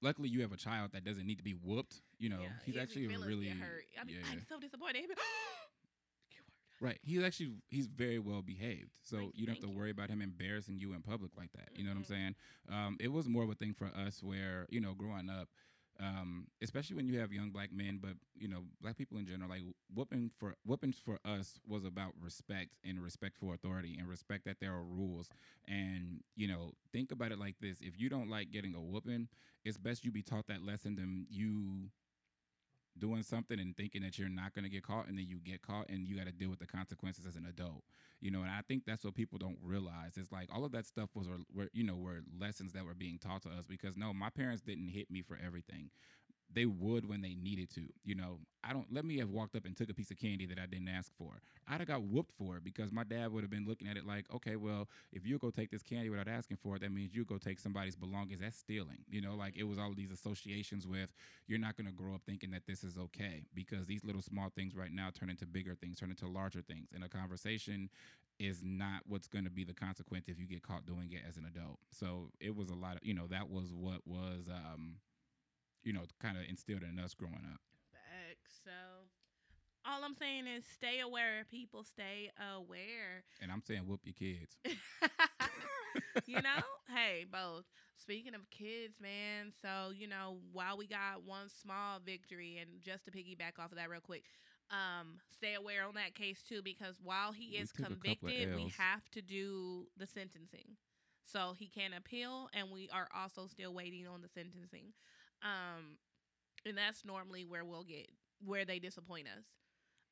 luckily 0.00 0.28
you 0.28 0.42
have 0.42 0.52
a 0.52 0.56
child 0.56 0.92
that 0.92 1.04
doesn't 1.04 1.26
need 1.26 1.38
to 1.38 1.42
be 1.42 1.52
whooped. 1.52 2.02
You 2.18 2.28
know, 2.28 2.40
Yeah, 2.40 2.48
he's 2.64 2.76
actually 2.76 3.08
really. 3.08 3.50
I 3.50 4.04
mean, 4.04 4.16
yeah, 4.16 4.30
I'm 4.30 4.46
so 4.48 4.60
disappointed. 4.60 5.06
Right. 6.82 6.98
He's 7.02 7.22
actually 7.22 7.52
he's 7.70 7.86
very 7.86 8.18
well 8.18 8.42
behaved, 8.42 8.90
so 9.04 9.18
you, 9.18 9.32
you 9.34 9.46
don't 9.46 9.54
have 9.54 9.60
to 9.60 9.68
you. 9.70 9.78
worry 9.78 9.90
about 9.90 10.10
him 10.10 10.20
embarrassing 10.20 10.78
you 10.80 10.94
in 10.94 11.02
public 11.02 11.30
like 11.38 11.52
that. 11.52 11.68
You 11.76 11.84
know 11.84 11.90
what 11.90 11.98
I'm 11.98 12.04
saying? 12.04 12.34
Um, 12.70 12.96
it 13.00 13.12
was 13.12 13.28
more 13.28 13.44
of 13.44 13.50
a 13.50 13.54
thing 13.54 13.72
for 13.72 13.86
us 13.86 14.20
where 14.22 14.66
you 14.68 14.80
know, 14.80 14.92
growing 14.92 15.30
up, 15.30 15.48
um, 16.00 16.48
especially 16.60 16.96
when 16.96 17.06
you 17.06 17.20
have 17.20 17.32
young 17.32 17.50
black 17.50 17.72
men, 17.72 18.00
but 18.02 18.14
you 18.36 18.48
know, 18.48 18.64
black 18.80 18.98
people 18.98 19.16
in 19.18 19.26
general, 19.26 19.48
like 19.48 19.62
whooping 19.94 20.32
for 20.38 20.56
whoopings 20.66 20.96
for 20.98 21.20
us 21.24 21.60
was 21.68 21.84
about 21.84 22.14
respect 22.20 22.70
and 22.84 23.00
respect 23.00 23.36
for 23.38 23.54
authority 23.54 23.96
and 23.96 24.08
respect 24.08 24.44
that 24.46 24.56
there 24.60 24.72
are 24.72 24.82
rules. 24.82 25.30
And 25.68 26.22
you 26.34 26.48
know, 26.48 26.72
think 26.92 27.12
about 27.12 27.30
it 27.30 27.38
like 27.38 27.56
this: 27.60 27.78
if 27.80 28.00
you 28.00 28.08
don't 28.08 28.28
like 28.28 28.50
getting 28.50 28.74
a 28.74 28.80
whooping, 28.80 29.28
it's 29.64 29.78
best 29.78 30.04
you 30.04 30.10
be 30.10 30.22
taught 30.22 30.48
that 30.48 30.64
lesson 30.64 30.96
than 30.96 31.26
you 31.30 31.90
doing 32.98 33.22
something 33.22 33.58
and 33.58 33.76
thinking 33.76 34.02
that 34.02 34.18
you're 34.18 34.28
not 34.28 34.54
going 34.54 34.64
to 34.64 34.70
get 34.70 34.82
caught 34.82 35.08
and 35.08 35.18
then 35.18 35.26
you 35.28 35.38
get 35.38 35.62
caught 35.62 35.88
and 35.88 36.06
you 36.06 36.16
got 36.16 36.26
to 36.26 36.32
deal 36.32 36.50
with 36.50 36.58
the 36.58 36.66
consequences 36.66 37.26
as 37.26 37.36
an 37.36 37.46
adult 37.48 37.82
you 38.20 38.30
know 38.30 38.40
and 38.40 38.50
i 38.50 38.60
think 38.68 38.84
that's 38.86 39.04
what 39.04 39.14
people 39.14 39.38
don't 39.38 39.58
realize. 39.62 40.12
It's 40.16 40.32
like 40.32 40.48
all 40.54 40.64
of 40.64 40.72
that 40.72 40.86
stuff 40.86 41.10
was 41.14 41.26
were 41.54 41.68
you 41.72 41.84
know 41.84 41.96
were 41.96 42.20
lessons 42.38 42.72
that 42.72 42.84
were 42.84 42.94
being 42.94 43.18
taught 43.18 43.42
to 43.42 43.48
us 43.48 43.66
because 43.68 43.96
no 43.96 44.12
my 44.12 44.30
parents 44.30 44.62
didn't 44.62 44.88
hit 44.88 45.10
me 45.10 45.22
for 45.22 45.38
everything 45.44 45.90
they 46.54 46.66
would 46.66 47.08
when 47.08 47.22
they 47.22 47.34
needed 47.34 47.70
to. 47.74 47.82
You 48.04 48.14
know, 48.14 48.38
I 48.64 48.72
don't 48.72 48.86
let 48.92 49.04
me 49.04 49.18
have 49.18 49.30
walked 49.30 49.56
up 49.56 49.64
and 49.64 49.76
took 49.76 49.90
a 49.90 49.94
piece 49.94 50.10
of 50.10 50.18
candy 50.18 50.46
that 50.46 50.58
I 50.58 50.66
didn't 50.66 50.88
ask 50.88 51.12
for. 51.16 51.40
I'd 51.68 51.80
have 51.80 51.88
got 51.88 52.02
whooped 52.02 52.32
for 52.36 52.56
it 52.56 52.64
because 52.64 52.92
my 52.92 53.04
dad 53.04 53.32
would 53.32 53.42
have 53.42 53.50
been 53.50 53.66
looking 53.66 53.88
at 53.88 53.96
it 53.96 54.06
like, 54.06 54.26
okay, 54.34 54.56
well, 54.56 54.88
if 55.12 55.26
you 55.26 55.38
go 55.38 55.50
take 55.50 55.70
this 55.70 55.82
candy 55.82 56.10
without 56.10 56.28
asking 56.28 56.58
for 56.62 56.76
it, 56.76 56.82
that 56.82 56.92
means 56.92 57.14
you 57.14 57.24
go 57.24 57.38
take 57.38 57.58
somebody's 57.58 57.96
belongings. 57.96 58.40
That's 58.40 58.56
stealing. 58.56 59.04
You 59.08 59.20
know, 59.20 59.34
like 59.34 59.56
it 59.56 59.64
was 59.64 59.78
all 59.78 59.92
these 59.94 60.12
associations 60.12 60.86
with 60.86 61.12
you're 61.46 61.58
not 61.58 61.76
going 61.76 61.86
to 61.86 61.92
grow 61.92 62.14
up 62.14 62.22
thinking 62.26 62.50
that 62.52 62.66
this 62.66 62.84
is 62.84 62.98
okay 62.98 63.44
because 63.54 63.86
these 63.86 64.04
little 64.04 64.22
small 64.22 64.50
things 64.54 64.76
right 64.76 64.92
now 64.92 65.08
turn 65.12 65.30
into 65.30 65.46
bigger 65.46 65.74
things, 65.74 65.98
turn 65.98 66.10
into 66.10 66.26
larger 66.26 66.62
things. 66.62 66.88
And 66.94 67.04
a 67.04 67.08
conversation 67.08 67.88
is 68.38 68.62
not 68.64 69.02
what's 69.06 69.28
going 69.28 69.44
to 69.44 69.50
be 69.50 69.64
the 69.64 69.74
consequence 69.74 70.28
if 70.28 70.38
you 70.38 70.46
get 70.46 70.62
caught 70.62 70.86
doing 70.86 71.10
it 71.12 71.22
as 71.28 71.36
an 71.36 71.44
adult. 71.46 71.78
So 71.90 72.30
it 72.40 72.56
was 72.56 72.70
a 72.70 72.74
lot 72.74 72.96
of, 72.96 73.00
you 73.02 73.14
know, 73.14 73.26
that 73.28 73.50
was 73.50 73.72
what 73.72 74.00
was 74.06 74.48
um 74.48 74.96
you 75.84 75.92
know, 75.92 76.02
kind 76.20 76.36
of 76.36 76.44
instilled 76.48 76.82
in 76.82 76.98
us 76.98 77.14
growing 77.14 77.46
up. 77.52 77.60
Back. 77.92 78.38
So 78.64 78.70
all 79.84 80.04
I'm 80.04 80.14
saying 80.14 80.46
is 80.46 80.64
stay 80.64 81.00
aware, 81.00 81.44
people. 81.50 81.84
Stay 81.84 82.30
aware. 82.54 83.24
And 83.40 83.50
I'm 83.50 83.62
saying 83.62 83.82
whoop 83.86 84.00
your 84.04 84.14
kids. 84.14 84.56
you 86.26 86.40
know, 86.40 86.62
hey, 86.94 87.26
both. 87.30 87.64
Speaking 87.96 88.34
of 88.34 88.48
kids, 88.50 89.00
man. 89.00 89.52
So 89.60 89.92
you 89.94 90.06
know, 90.06 90.38
while 90.52 90.76
we 90.76 90.86
got 90.86 91.24
one 91.24 91.48
small 91.48 91.98
victory, 92.04 92.58
and 92.60 92.82
just 92.82 93.04
to 93.04 93.10
piggyback 93.10 93.58
off 93.58 93.72
of 93.72 93.78
that 93.78 93.90
real 93.90 94.00
quick, 94.00 94.24
um, 94.70 95.18
stay 95.30 95.54
aware 95.54 95.84
on 95.86 95.94
that 95.94 96.14
case 96.14 96.42
too, 96.48 96.62
because 96.62 96.96
while 97.02 97.32
he 97.32 97.56
is 97.56 97.72
convicted, 97.72 98.54
we 98.54 98.72
have 98.78 99.08
to 99.12 99.22
do 99.22 99.86
the 99.96 100.06
sentencing. 100.06 100.76
So 101.24 101.54
he 101.56 101.68
can 101.68 101.92
appeal, 101.92 102.48
and 102.52 102.70
we 102.72 102.88
are 102.92 103.08
also 103.14 103.46
still 103.46 103.72
waiting 103.72 104.06
on 104.06 104.22
the 104.22 104.28
sentencing. 104.28 104.92
Um, 105.42 105.98
and 106.66 106.76
that's 106.76 107.04
normally 107.04 107.44
where 107.44 107.64
we'll 107.64 107.84
get 107.84 108.10
where 108.44 108.64
they 108.64 108.78
disappoint 108.78 109.26
us. 109.28 109.44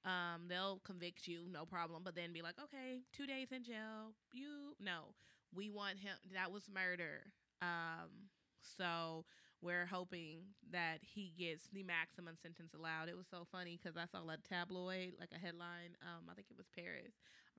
Um, 0.05 0.49
they'll 0.49 0.81
convict 0.85 1.29
you, 1.29 1.40
no 1.51 1.66
problem, 1.66 2.03
but 2.05 2.14
then 2.14 2.33
be 2.33 2.43
like, 2.43 2.55
okay, 2.62 3.01
two 3.12 3.27
days 3.27 3.49
in 3.53 3.62
jail. 3.62 4.14
You 4.33 4.75
no, 4.81 5.14
we 5.55 5.71
want 5.71 5.99
him. 5.99 6.16
That 6.35 6.51
was 6.51 6.69
murder. 6.73 7.33
Um, 7.61 8.31
so 8.62 9.25
we're 9.62 9.87
hoping 9.87 10.40
that 10.73 10.99
he 11.03 11.33
gets 11.38 11.69
the 11.73 11.83
maximum 11.83 12.37
sentence 12.40 12.73
allowed. 12.73 13.09
It 13.09 13.16
was 13.16 13.27
so 13.31 13.47
funny 13.53 13.79
because 13.81 13.97
I 13.97 14.07
saw 14.07 14.25
a 14.27 14.37
tabloid, 14.49 15.14
like 15.21 15.33
a 15.35 15.38
headline. 15.38 15.97
Um, 16.01 16.25
I 16.31 16.35
think 16.35 16.47
it 16.51 16.57
was 16.57 16.66
Paris, 16.75 17.12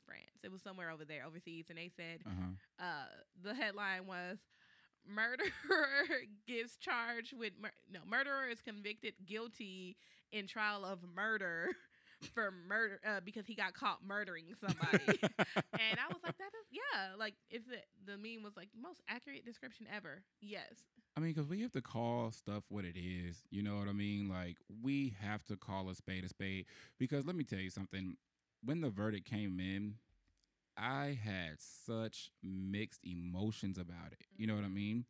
France. 0.06 0.42
It 0.44 0.52
was 0.52 0.62
somewhere 0.64 0.90
over 0.90 1.06
there, 1.06 1.24
overseas, 1.26 1.66
and 1.70 1.78
they 1.78 1.92
said 1.96 2.22
uh-huh. 2.26 2.86
uh, 2.86 3.10
the 3.44 3.54
headline 3.54 4.08
was 4.08 4.40
murderer 5.08 5.48
gives 6.48 6.78
charge 6.78 7.34
with 7.38 7.54
mur- 7.62 7.72
no 7.92 8.00
murderer 8.08 8.48
is 8.50 8.62
convicted 8.62 9.14
guilty 9.26 9.98
in 10.32 10.48
trial 10.48 10.86
of 10.86 11.00
murder 11.16 11.70
for 12.34 12.52
murder 12.68 13.00
uh, 13.08 13.20
because 13.24 13.46
he 13.46 13.56
got 13.56 13.74
caught 13.74 14.00
murdering 14.06 14.46
somebody. 14.60 15.20
And 15.74 16.00
i 16.00 16.08
was 16.08 16.22
like 16.24 16.38
that 16.38 16.52
is 16.54 16.68
yeah 16.72 17.16
like 17.18 17.34
if 17.50 17.64
it, 17.72 17.86
the 18.06 18.14
meme 18.18 18.44
was 18.44 18.56
like 18.56 18.70
most 18.80 19.02
accurate 19.10 19.46
description 19.46 19.88
ever. 19.94 20.24
Yes. 20.42 20.72
I 21.18 21.20
mean 21.20 21.34
because 21.34 21.48
we 21.48 21.62
have 21.62 21.72
to 21.72 21.82
call 21.82 22.32
stuff 22.32 22.64
what 22.70 22.86
it 22.86 22.96
is 22.98 23.44
you 23.50 23.64
know 23.64 23.78
what 23.78 23.88
i 23.88 23.94
mean? 23.94 24.30
Like 24.30 24.58
we 24.82 25.16
have 25.22 25.44
to 25.46 25.58
call 25.58 25.90
a 25.90 25.96
spade 25.96 26.24
a 26.24 26.30
spade 26.30 26.66
because 27.00 27.26
let 27.26 27.36
me 27.36 27.44
tell 27.44 27.60
you 27.60 27.70
something 27.70 28.16
when 28.64 28.82
the 28.82 28.90
verdict 28.90 29.30
came 29.30 29.60
in 29.60 29.96
I 30.82 31.20
had 31.24 31.58
such 31.60 32.32
mixed 32.42 33.02
emotions 33.06 33.78
about 33.78 34.14
it. 34.14 34.26
You 34.36 34.48
know 34.48 34.56
what 34.56 34.64
I 34.64 34.68
mm-hmm. 34.68 34.76
mean? 34.76 35.06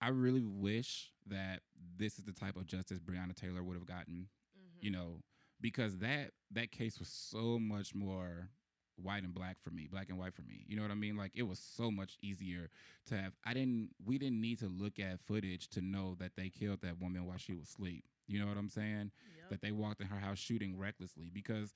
I 0.00 0.08
really 0.08 0.42
wish 0.44 1.10
that 1.28 1.60
this 1.96 2.18
is 2.18 2.24
the 2.24 2.32
type 2.32 2.56
of 2.56 2.66
justice 2.66 2.98
Breonna 2.98 3.34
Taylor 3.34 3.62
would 3.62 3.76
have 3.76 3.86
gotten. 3.86 4.28
Mm-hmm. 4.58 4.84
You 4.84 4.90
know, 4.90 5.22
because 5.60 5.98
that 5.98 6.32
that 6.50 6.70
case 6.70 6.98
was 6.98 7.08
so 7.08 7.58
much 7.58 7.94
more 7.94 8.50
white 8.96 9.22
and 9.22 9.32
black 9.32 9.56
for 9.62 9.70
me, 9.70 9.88
black 9.90 10.10
and 10.10 10.18
white 10.18 10.34
for 10.34 10.42
me. 10.42 10.64
You 10.66 10.76
know 10.76 10.82
what 10.82 10.90
I 10.90 10.96
mean? 10.96 11.16
Like 11.16 11.32
it 11.34 11.44
was 11.44 11.58
so 11.58 11.90
much 11.90 12.18
easier 12.20 12.68
to 13.06 13.16
have. 13.16 13.32
I 13.46 13.54
didn't. 13.54 13.90
We 14.04 14.18
didn't 14.18 14.40
need 14.40 14.58
to 14.58 14.68
look 14.68 14.98
at 14.98 15.20
footage 15.20 15.68
to 15.70 15.80
know 15.80 16.16
that 16.18 16.32
they 16.36 16.50
killed 16.50 16.82
that 16.82 17.00
woman 17.00 17.24
while 17.26 17.38
she 17.38 17.54
was 17.54 17.68
asleep. 17.68 18.04
You 18.26 18.40
know 18.40 18.46
what 18.46 18.58
I'm 18.58 18.68
saying? 18.68 19.12
Yep. 19.38 19.50
That 19.50 19.62
they 19.62 19.72
walked 19.72 20.00
in 20.00 20.08
her 20.08 20.18
house 20.18 20.38
shooting 20.38 20.78
recklessly 20.78 21.30
because 21.32 21.72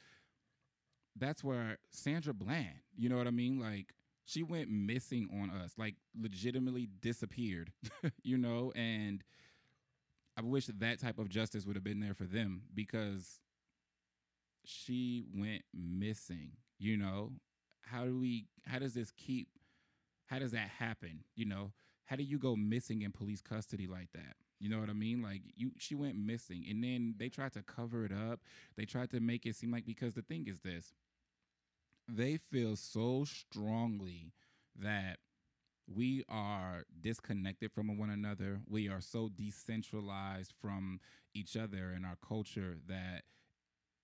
that's 1.18 1.42
where 1.42 1.78
Sandra 1.90 2.34
Bland, 2.34 2.80
you 2.96 3.08
know 3.08 3.16
what 3.16 3.26
I 3.26 3.30
mean? 3.30 3.58
Like 3.58 3.94
she 4.24 4.42
went 4.42 4.68
missing 4.70 5.28
on 5.40 5.50
us, 5.50 5.72
like 5.78 5.94
legitimately 6.20 6.88
disappeared, 7.00 7.72
you 8.22 8.36
know, 8.36 8.72
and 8.74 9.22
I 10.36 10.42
wish 10.42 10.66
that 10.66 11.00
type 11.00 11.18
of 11.18 11.28
justice 11.28 11.64
would 11.64 11.76
have 11.76 11.84
been 11.84 12.00
there 12.00 12.14
for 12.14 12.24
them 12.24 12.62
because 12.74 13.40
she 14.64 15.24
went 15.34 15.62
missing, 15.72 16.52
you 16.78 16.96
know? 16.96 17.32
How 17.82 18.04
do 18.04 18.18
we 18.18 18.46
how 18.66 18.80
does 18.80 18.94
this 18.94 19.12
keep 19.12 19.48
how 20.26 20.40
does 20.40 20.50
that 20.50 20.68
happen, 20.78 21.20
you 21.36 21.46
know? 21.46 21.72
How 22.06 22.16
do 22.16 22.24
you 22.24 22.38
go 22.38 22.56
missing 22.56 23.02
in 23.02 23.12
police 23.12 23.40
custody 23.40 23.86
like 23.86 24.08
that? 24.12 24.34
You 24.58 24.68
know 24.68 24.80
what 24.80 24.90
I 24.90 24.94
mean? 24.94 25.22
Like 25.22 25.42
you 25.54 25.70
she 25.78 25.94
went 25.94 26.16
missing 26.16 26.64
and 26.68 26.82
then 26.82 27.14
they 27.16 27.28
tried 27.28 27.52
to 27.52 27.62
cover 27.62 28.04
it 28.04 28.12
up. 28.12 28.40
They 28.76 28.84
tried 28.84 29.10
to 29.10 29.20
make 29.20 29.46
it 29.46 29.54
seem 29.54 29.70
like 29.70 29.86
because 29.86 30.14
the 30.14 30.22
thing 30.22 30.46
is 30.48 30.60
this 30.60 30.92
they 32.08 32.36
feel 32.36 32.76
so 32.76 33.24
strongly 33.24 34.32
that 34.78 35.18
we 35.92 36.24
are 36.28 36.84
disconnected 37.00 37.72
from 37.72 37.96
one 37.96 38.10
another. 38.10 38.60
We 38.68 38.88
are 38.88 39.00
so 39.00 39.28
decentralized 39.28 40.52
from 40.60 41.00
each 41.34 41.56
other 41.56 41.92
and 41.94 42.04
our 42.04 42.16
culture 42.26 42.76
that 42.88 43.22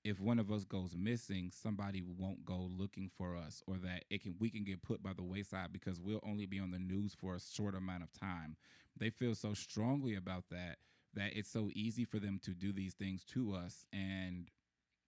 if 0.05 0.19
one 0.21 0.39
of 0.39 0.51
us 0.51 0.65
goes 0.65 0.97
missing, 0.97 1.51
somebody 1.53 2.03
won't 2.03 2.45
go 2.45 2.69
looking 2.77 3.09
for 3.17 3.37
us, 3.37 3.63
or 3.69 3.77
that 3.79 4.05
it 4.11 4.23
can 4.23 4.35
we 4.41 4.51
can 4.51 4.65
get 4.65 4.83
put 4.83 5.03
by 5.03 5.13
the 5.13 5.23
wayside 5.23 5.73
because 5.73 6.01
we'll 6.01 6.21
only 6.27 6.47
be 6.47 6.59
on 6.59 6.73
the 6.73 6.79
news 6.79 7.15
for 7.15 7.37
a 7.37 7.41
short 7.41 7.77
amount 7.77 8.03
of 8.03 8.13
time. 8.13 8.57
They 8.99 9.11
feel 9.11 9.35
so 9.37 9.55
strongly 9.55 10.17
about 10.17 10.45
that 10.51 10.79
that 11.15 11.37
it's 11.37 11.51
so 11.51 11.71
easy 11.75 12.05
for 12.05 12.19
them 12.19 12.41
to 12.43 12.51
do 12.53 12.73
these 12.73 12.95
things 12.95 13.23
to 13.27 13.55
us, 13.55 13.87
and 13.93 14.49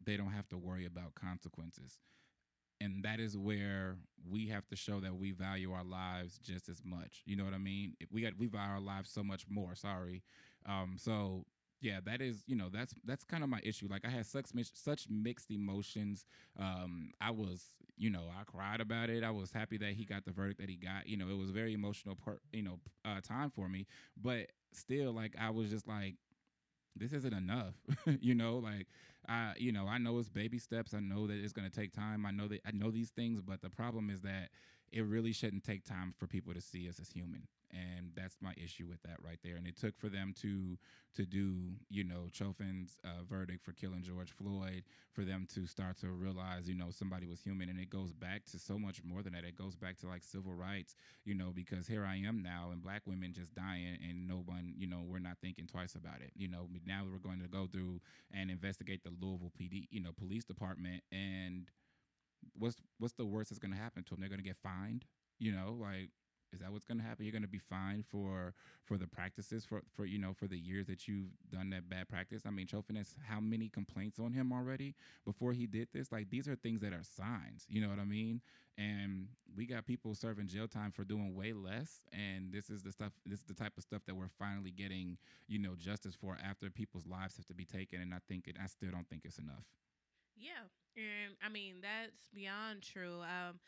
they 0.05 0.17
don't 0.17 0.31
have 0.33 0.49
to 0.51 0.57
worry 0.57 0.87
about 0.87 1.15
consequences 1.15 1.99
and 2.81 3.05
that 3.05 3.21
is 3.21 3.37
where 3.37 3.97
we 4.29 4.49
have 4.49 4.67
to 4.69 4.77
show 4.77 5.01
that 5.01 5.17
we 5.17 5.33
value 5.33 5.73
our 5.73 5.85
lives 5.85 6.39
just 6.39 6.69
as 6.69 6.83
much. 6.85 7.23
You 7.27 7.37
know 7.37 7.45
what 7.45 7.55
I 7.55 7.59
mean? 7.59 7.95
We 8.11 8.23
got 8.23 8.33
we 8.39 8.47
value 8.47 8.73
our 8.73 8.81
lives 8.81 9.11
so 9.11 9.23
much 9.23 9.45
more. 9.49 9.75
Sorry. 9.75 10.23
Um, 10.67 10.97
so 10.99 11.45
yeah, 11.81 12.01
that 12.07 12.23
is 12.23 12.43
you 12.47 12.57
know 12.57 12.69
that's 12.73 12.95
that's 13.05 13.25
kind 13.25 13.43
of 13.43 13.51
my 13.51 13.61
issue. 13.63 13.89
Like 13.91 14.05
I 14.07 14.11
had 14.11 14.27
such 14.27 14.47
such 14.73 15.07
mixed 15.11 15.51
emotions. 15.51 16.25
Um, 16.59 17.11
I 17.21 17.31
was 17.31 17.73
you 17.97 18.11
know 18.11 18.25
I 18.39 18.45
cried 18.45 18.81
about 18.81 19.11
it. 19.11 19.23
I 19.23 19.31
was 19.31 19.53
happy 19.53 19.77
that 19.79 19.93
he 19.93 20.05
got 20.05 20.25
the 20.25 20.33
verdict 20.33 20.61
that 20.61 20.71
he 20.71 20.77
got. 20.77 21.07
You 21.07 21.19
know, 21.19 21.29
it 21.29 21.37
was 21.37 21.51
very 21.51 21.75
emotional 21.75 22.15
part 22.17 22.41
you 22.53 22.63
know 22.63 22.79
uh, 23.05 23.21
time 23.21 23.51
for 23.51 23.69
me. 23.69 23.87
But 24.17 24.47
still, 24.73 25.13
like 25.13 25.35
I 25.39 25.51
was 25.51 25.71
just 25.71 25.87
like, 25.87 26.15
this 26.97 27.13
isn't 27.13 27.35
enough. 27.35 27.75
you 28.21 28.35
know, 28.35 28.59
like 28.59 28.87
I, 29.29 29.55
you 29.57 29.73
know, 29.73 29.87
I 29.87 29.99
know 29.99 30.19
it's 30.19 30.29
baby 30.29 30.59
steps. 30.59 30.95
I 30.95 31.01
know 31.01 31.27
that 31.27 31.37
it's 31.37 31.53
going 31.53 31.69
to 31.69 31.75
take 31.75 31.93
time. 31.93 32.27
I 32.27 32.31
know 32.31 32.49
that 32.49 32.61
I 32.67 32.73
know 32.73 32.91
these 32.91 33.11
things, 33.11 33.41
but 33.41 33.63
the 33.63 33.71
problem 33.71 34.11
is 34.11 34.23
that 34.23 34.51
it 34.93 35.05
really 35.05 35.33
shouldn't 35.33 35.65
take 35.65 35.85
time 35.85 36.15
for 36.19 36.27
people 36.27 36.55
to 36.55 36.61
see 36.61 36.89
us 36.89 37.01
as 37.01 37.11
human 37.11 37.49
and 37.75 38.11
that's 38.15 38.37
my 38.41 38.53
issue 38.63 38.87
with 38.89 39.03
that 39.03 39.17
right 39.23 39.39
there 39.43 39.57
and 39.57 39.67
it 39.67 39.77
took 39.77 39.99
for 39.99 40.09
them 40.09 40.35
to 40.41 40.79
to 41.15 41.25
do 41.25 41.73
you 41.91 42.05
know 42.05 42.27
chauvin's 42.33 42.99
uh, 43.05 43.23
verdict 43.29 43.65
for 43.65 43.73
killing 43.73 44.03
george 44.03 44.33
floyd 44.33 44.83
for 45.13 45.23
them 45.23 45.47
to 45.53 45.67
start 45.67 45.99
to 45.99 46.09
realize 46.09 46.69
you 46.69 46.75
know 46.75 46.91
somebody 46.91 47.27
was 47.27 47.41
human 47.41 47.69
and 47.69 47.79
it 47.79 47.91
goes 47.91 48.13
back 48.13 48.45
to 48.45 48.59
so 48.59 48.79
much 48.79 49.03
more 49.05 49.23
than 49.23 49.33
that 49.33 49.45
it 49.45 49.57
goes 49.57 49.77
back 49.77 49.99
to 49.99 50.07
like 50.07 50.23
civil 50.23 50.53
rights 50.53 50.97
you 51.25 51.35
know 51.35 51.53
because 51.55 51.87
here 51.87 52.05
i 52.05 52.17
am 52.17 52.43
now 52.43 52.71
and 52.73 52.83
black 52.83 53.03
women 53.07 53.33
just 53.33 53.55
dying 53.55 53.99
and 54.09 54.27
no 54.27 54.43
one 54.47 54.73
you 54.77 54.87
know 54.87 55.03
we're 55.07 55.19
not 55.19 55.37
thinking 55.43 55.67
twice 55.67 55.95
about 55.95 56.21
it 56.21 56.31
you 56.35 56.49
know 56.49 56.69
now 56.87 57.03
we're 57.11 57.19
going 57.19 57.41
to 57.41 57.49
go 57.49 57.67
through 57.71 58.01
and 58.33 58.51
investigate 58.51 59.03
the 59.05 59.13
louisville 59.21 59.53
pd 59.61 59.87
you 59.91 60.03
know 60.03 60.13
police 60.13 60.45
department 60.45 61.03
and 61.13 61.71
what's 62.59 62.77
what's 62.99 63.15
the 63.15 63.25
worst 63.25 63.51
that's 63.51 63.59
going 63.59 63.73
to 63.73 63.81
happen 63.81 64.05
to 64.05 64.11
them? 64.11 64.21
They're 64.21 64.29
going 64.29 64.41
to 64.41 64.47
get 64.47 64.57
fined. 64.63 65.05
You 65.39 65.53
know, 65.53 65.77
like 65.81 66.11
Is 66.55 66.61
that 66.61 66.73
what's 66.73 66.85
going 66.85 66.99
to 66.99 67.05
happen? 67.05 67.25
You're 67.25 67.33
going 67.33 67.43
to 67.43 67.49
be 67.49 67.59
fined 67.59 68.05
for 68.11 68.55
for 68.85 68.97
the 68.97 69.07
practices 69.07 69.65
for 69.65 69.83
for 69.95 70.07
you 70.07 70.19
know 70.19 70.33
for 70.33 70.47
the 70.47 70.57
years 70.57 70.87
that 70.87 71.09
you've 71.09 71.29
done 71.51 71.71
that 71.71 71.89
bad 71.89 72.09
practice. 72.09 72.43
I 72.47 72.51
mean, 72.51 72.67
Chauvinist, 72.67 73.17
how 73.29 73.41
many 73.41 73.69
complaints 73.69 74.19
on 74.19 74.33
him 74.33 74.53
already 74.53 74.95
before 75.25 75.53
he 75.53 75.67
did 75.67 75.89
this? 75.93 76.13
Like 76.13 76.31
these 76.31 76.49
are 76.49 76.57
things 76.57 76.81
that 76.81 76.93
are 76.93 77.03
signs. 77.03 77.67
You 77.69 77.81
know 77.81 77.89
what 77.89 77.99
I 77.99 78.05
mean? 78.05 78.41
And 78.77 79.29
we 79.57 79.67
got 79.67 79.87
people 79.87 80.15
serving 80.15 80.49
jail 80.49 80.67
time 80.67 80.91
for 80.91 81.05
doing 81.05 81.35
way 81.35 81.53
less. 81.53 82.01
And 82.13 82.53
this 82.53 82.71
is 82.71 82.83
the 82.83 82.93
stuff. 82.93 83.13
This 83.27 83.41
is 83.41 83.45
the 83.45 83.55
type 83.55 83.73
of 83.77 83.83
stuff 83.83 84.03
that 84.07 84.15
we're 84.15 84.31
finally 84.39 84.71
getting 84.71 85.19
you 85.49 85.59
know 85.59 85.75
justice 85.77 86.15
for 86.15 86.39
after 86.43 86.71
people's 86.71 87.07
lives 87.07 87.37
have 87.37 87.47
to 87.47 87.55
be 87.55 87.65
taken. 87.65 88.01
And 88.01 88.15
I 88.15 88.19
think 88.29 88.47
it. 88.47 88.57
I 88.63 88.67
still 88.67 88.91
don't 88.91 89.09
think 89.09 89.23
it's 89.25 89.39
enough. 89.39 89.65
Yeah, 90.37 90.67
and 90.97 91.35
I 91.45 91.49
mean 91.49 91.77
that's 91.83 92.29
beyond 92.33 92.83
true. 92.83 93.21
Um, 93.23 93.61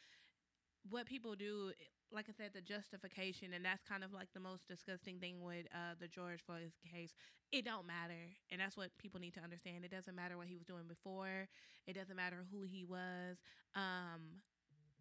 what 0.91 1.07
people 1.07 1.35
do, 1.35 1.73
like 2.13 2.27
I 2.29 2.33
said, 2.33 2.51
the 2.55 2.61
justification, 2.63 3.53
and 3.55 3.65
that's 3.65 3.83
kind 3.83 4.05
of 4.05 4.13
like 4.13 4.29
the 4.35 4.41
most 4.41 4.67
disgusting 4.69 5.19
thing 5.19 5.43
with 5.43 5.67
uh, 5.75 5.95
the 6.01 6.09
George 6.09 6.41
Floyd 6.47 6.73
case. 6.91 7.13
It 7.53 7.65
don't 7.65 7.87
matter, 7.87 8.31
and 8.51 8.61
that's 8.61 8.77
what 8.77 8.91
people 8.99 9.21
need 9.21 9.35
to 9.35 9.41
understand. 9.43 9.85
It 9.85 9.91
doesn't 9.91 10.15
matter 10.15 10.37
what 10.37 10.47
he 10.47 10.55
was 10.57 10.65
doing 10.65 10.87
before. 10.89 11.49
It 11.87 11.95
doesn't 11.95 12.17
matter 12.17 12.45
who 12.51 12.63
he 12.63 12.85
was. 12.85 13.39
Um, 13.75 14.43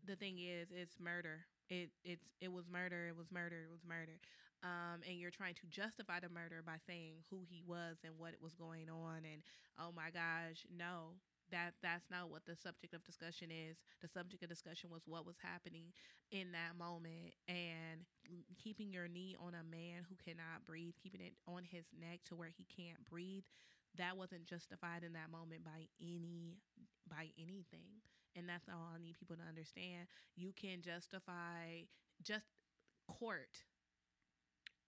the 0.06 0.16
thing 0.16 0.38
is, 0.40 0.70
it's 0.72 1.00
murder. 1.00 1.46
It 1.70 1.90
it's 2.04 2.26
it 2.42 2.52
was 2.52 2.66
murder. 2.72 3.08
It 3.10 3.18
was 3.18 3.32
murder. 3.32 3.66
It 3.66 3.72
was 3.72 3.84
murder. 3.88 4.20
Um, 4.64 5.02
and 5.08 5.18
you're 5.20 5.32
trying 5.32 5.54
to 5.56 5.68
justify 5.70 6.20
the 6.20 6.30
murder 6.30 6.62
by 6.66 6.78
saying 6.88 7.22
who 7.30 7.42
he 7.48 7.62
was 7.66 7.98
and 8.04 8.14
what 8.18 8.34
it 8.34 8.42
was 8.42 8.54
going 8.56 8.90
on. 8.90 9.26
And 9.26 9.42
oh 9.80 9.92
my 9.96 10.10
gosh, 10.10 10.66
no, 10.76 11.18
that 11.52 11.74
that's 11.82 12.10
not 12.10 12.30
what 12.30 12.46
the 12.46 12.56
subject 12.56 12.94
of 12.94 13.04
discussion 13.04 13.50
is. 13.52 13.78
The 14.02 14.08
subject 14.08 14.44
of 14.44 14.50
discussion 14.50 14.90
was 14.90 15.04
what 15.06 15.26
was 15.26 15.38
happening 15.42 15.94
in 16.32 16.52
that 16.54 16.78
moment 16.78 17.34
and 17.48 18.06
keeping 18.58 18.92
your 18.92 19.08
knee 19.08 19.36
on 19.40 19.54
a 19.54 19.64
man 19.64 20.04
who 20.10 20.16
cannot 20.24 20.66
breathe 20.66 20.96
keeping 21.02 21.22
it 21.22 21.34
on 21.48 21.64
his 21.64 21.86
neck 22.00 22.22
to 22.26 22.36
where 22.36 22.50
he 22.50 22.66
can't 22.66 23.04
breathe 23.10 23.44
that 23.98 24.18
wasn't 24.18 24.46
justified 24.46 25.04
in 25.04 25.14
that 25.14 25.32
moment 25.32 25.64
by 25.64 25.88
any 26.02 26.58
by 27.10 27.30
anything. 27.38 28.02
And 28.36 28.50
that's 28.50 28.68
all 28.68 28.92
i 28.94 29.02
need 29.02 29.16
people 29.18 29.36
to 29.38 29.48
understand. 29.48 30.08
You 30.36 30.52
can 30.56 30.82
justify 30.82 31.88
just 32.22 32.48
court 33.08 33.64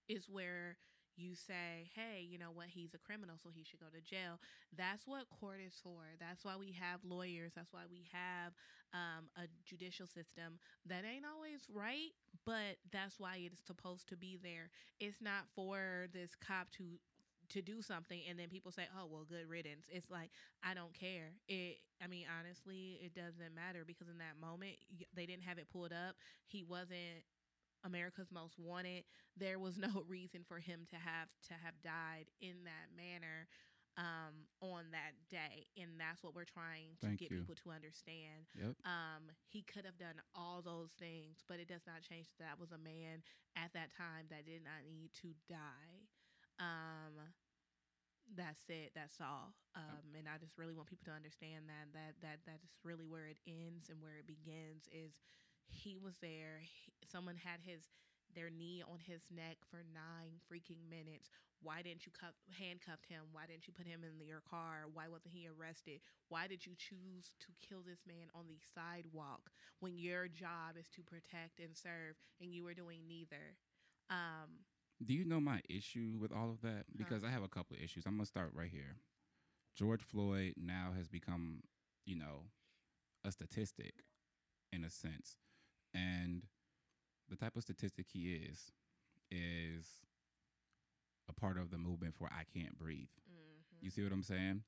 is 0.08 0.28
where 0.30 0.78
you 1.18 1.36
say, 1.36 1.90
hey, 1.96 2.26
you 2.28 2.38
know 2.38 2.52
what, 2.54 2.68
he's 2.70 2.94
a 2.94 2.98
criminal, 2.98 3.36
so 3.42 3.50
he 3.54 3.64
should 3.64 3.80
go 3.80 3.88
to 3.94 4.02
jail. 4.02 4.40
That's 4.76 5.08
what 5.08 5.26
court 5.30 5.60
is 5.66 5.74
for. 5.84 6.04
That's 6.20 6.46
why 6.46 6.56
we 6.58 6.72
have 6.80 7.00
lawyers. 7.04 7.54
That's 7.56 7.74
why 7.74 7.84
we 7.90 8.06
have 8.12 8.54
um, 8.94 9.26
a 9.36 9.48
judicial 9.66 10.08
system 10.08 10.60
that 10.86 11.04
ain't 11.04 11.26
always 11.26 11.62
right, 11.74 12.14
but 12.46 12.78
that's 12.92 13.20
why 13.20 13.38
it 13.38 13.54
is 13.54 13.60
supposed 13.66 14.08
to 14.10 14.16
be 14.18 14.38
there. 14.42 14.70
It's 15.00 15.22
not 15.22 15.50
for 15.56 16.08
this 16.14 16.36
cop 16.36 16.70
to 16.78 17.00
to 17.50 17.62
do 17.62 17.82
something 17.82 18.20
and 18.30 18.38
then 18.38 18.50
people 18.50 18.72
say 18.74 18.84
oh 19.00 19.08
well 19.10 19.26
good 19.28 19.48
riddance 19.50 19.86
it's 19.90 20.12
like 20.12 20.30
i 20.64 20.74
don't 20.74 20.94
care 20.94 21.32
it 21.48 21.78
i 22.04 22.08
mean 22.08 22.26
honestly 22.40 23.00
it 23.02 23.16
doesn't 23.16 23.56
matter 23.56 23.84
because 23.88 24.10
in 24.10 24.18
that 24.18 24.36
moment 24.40 24.76
they 25.16 25.26
didn't 25.26 25.44
have 25.44 25.58
it 25.58 25.68
pulled 25.72 25.94
up 25.94 26.16
he 26.46 26.62
wasn't 26.62 27.24
America's 27.88 28.30
Most 28.32 28.60
Wanted. 28.60 29.04
There 29.40 29.60
was 29.60 29.80
no 29.80 30.04
reason 30.08 30.44
for 30.48 30.60
him 30.60 30.86
to 30.92 30.98
have 30.98 31.32
to 31.48 31.56
have 31.56 31.80
died 31.84 32.28
in 32.42 32.64
that 32.68 32.92
manner 32.96 33.48
um, 33.98 34.46
on 34.62 34.94
that 34.94 35.18
day, 35.32 35.66
and 35.80 35.98
that's 35.98 36.22
what 36.22 36.36
we're 36.36 36.46
trying 36.48 36.94
to 37.02 37.08
Thank 37.08 37.20
get 37.20 37.32
you. 37.32 37.42
people 37.42 37.56
to 37.66 37.74
understand. 37.74 38.46
Yep. 38.54 38.78
Um, 38.86 39.34
he 39.50 39.64
could 39.66 39.86
have 39.86 39.98
done 39.98 40.22
all 40.36 40.62
those 40.62 40.94
things, 41.02 41.42
but 41.50 41.58
it 41.60 41.68
does 41.68 41.82
not 41.90 42.06
change 42.06 42.30
that, 42.38 42.54
that 42.54 42.60
was 42.62 42.72
a 42.72 42.78
man 42.82 43.26
at 43.58 43.74
that 43.74 43.90
time 43.96 44.30
that 44.30 44.46
did 44.46 44.62
not 44.62 44.86
need 44.86 45.10
to 45.26 45.34
die. 45.50 46.06
Um, 46.62 47.34
that's 48.36 48.64
it. 48.70 48.92
That's 48.94 49.18
all. 49.22 49.56
Um, 49.76 50.14
and 50.18 50.28
I 50.28 50.38
just 50.38 50.58
really 50.60 50.76
want 50.76 50.90
people 50.92 51.08
to 51.08 51.16
understand 51.16 51.70
that 51.72 51.90
that 51.96 52.20
that 52.22 52.40
that's 52.46 52.68
really 52.84 53.08
where 53.08 53.28
it 53.28 53.40
ends 53.48 53.88
and 53.90 54.02
where 54.04 54.20
it 54.20 54.28
begins 54.28 54.90
is 54.92 55.16
he 55.70 55.98
was 55.98 56.16
there. 56.22 56.62
He, 56.62 56.92
someone 57.12 57.36
had 57.36 57.60
his 57.64 57.90
their 58.36 58.50
knee 58.50 58.84
on 58.86 59.00
his 59.00 59.22
neck 59.34 59.58
for 59.70 59.82
nine 59.94 60.38
freaking 60.46 60.84
minutes. 60.90 61.30
Why 61.64 61.82
didn't 61.82 62.06
you 62.06 62.12
cuff, 62.12 62.36
handcuff 62.60 63.00
him? 63.08 63.24
Why 63.32 63.48
didn't 63.48 63.66
you 63.66 63.74
put 63.74 63.88
him 63.88 64.02
in 64.04 64.26
your 64.28 64.44
car? 64.48 64.86
Why 64.94 65.08
wasn't 65.08 65.34
he 65.34 65.48
arrested? 65.48 66.02
Why 66.30 66.46
did 66.46 66.66
you 66.66 66.74
choose 66.78 67.34
to 67.40 67.48
kill 67.68 67.82
this 67.82 68.06
man 68.06 68.28
on 68.36 68.46
the 68.48 68.60
sidewalk 68.76 69.50
when 69.80 69.98
your 69.98 70.28
job 70.28 70.78
is 70.78 70.88
to 70.96 71.02
protect 71.02 71.60
and 71.60 71.76
serve 71.76 72.16
and 72.40 72.54
you 72.54 72.64
were 72.64 72.76
doing 72.76 73.08
neither? 73.08 73.58
Um, 74.12 74.68
Do 75.04 75.14
you 75.14 75.26
know 75.26 75.40
my 75.40 75.62
issue 75.70 76.18
with 76.20 76.32
all 76.32 76.52
of 76.52 76.62
that? 76.62 76.86
Because 76.96 77.24
I 77.24 77.30
have 77.32 77.44
a 77.44 77.50
couple 77.50 77.76
of 77.76 77.82
issues. 77.82 78.06
I'm 78.06 78.18
gonna 78.18 78.26
start 78.26 78.52
right 78.54 78.70
here. 78.72 78.98
George 79.76 80.04
Floyd 80.04 80.54
now 80.58 80.92
has 80.96 81.08
become, 81.08 81.62
you 82.06 82.16
know, 82.16 82.50
a 83.26 83.32
statistic 83.32 84.04
in 84.72 84.84
a 84.84 84.90
sense. 84.90 85.38
And 85.94 86.44
the 87.30 87.36
type 87.36 87.56
of 87.56 87.64
statistic 87.64 88.08
he 88.12 88.34
is 88.34 88.72
is 89.32 89.88
a 91.30 91.34
part 91.34 91.58
of 91.58 91.70
the 91.72 91.78
movement 91.78 92.16
for 92.16 92.30
I 92.32 92.44
can't 92.58 92.78
breathe. 92.78 93.10
mhm. 93.30 93.84
You 93.84 93.90
see 93.90 94.04
what 94.04 94.12
I'm 94.14 94.24
saying? 94.24 94.64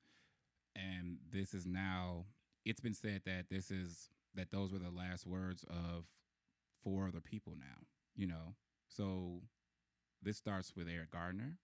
And 0.76 1.18
this 1.30 1.54
is 1.54 1.66
now 1.66 2.26
it's 2.64 2.80
been 2.80 2.94
said 2.94 3.22
that 3.24 3.48
this 3.50 3.70
is 3.70 4.10
that 4.34 4.50
those 4.50 4.72
were 4.72 4.78
the 4.78 4.90
last 4.90 5.26
words 5.26 5.64
of 5.64 6.04
four 6.82 7.08
other 7.08 7.20
people 7.20 7.54
now, 7.58 7.86
you 8.14 8.26
know. 8.26 8.54
So 8.88 9.42
this 10.22 10.36
starts 10.36 10.74
with 10.76 10.88
Eric 10.88 11.10
Garner. 11.10 11.58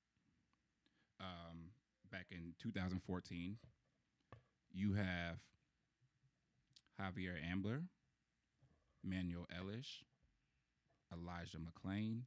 Um, 1.20 1.70
back 2.10 2.26
in 2.30 2.54
2014, 2.58 3.58
you 4.72 4.94
have 4.94 5.38
Javier 7.00 7.36
Ambler, 7.42 7.82
Manuel 9.06 9.46
Ellis, 9.54 10.02
Elijah 11.14 11.58
McClain, 11.62 12.26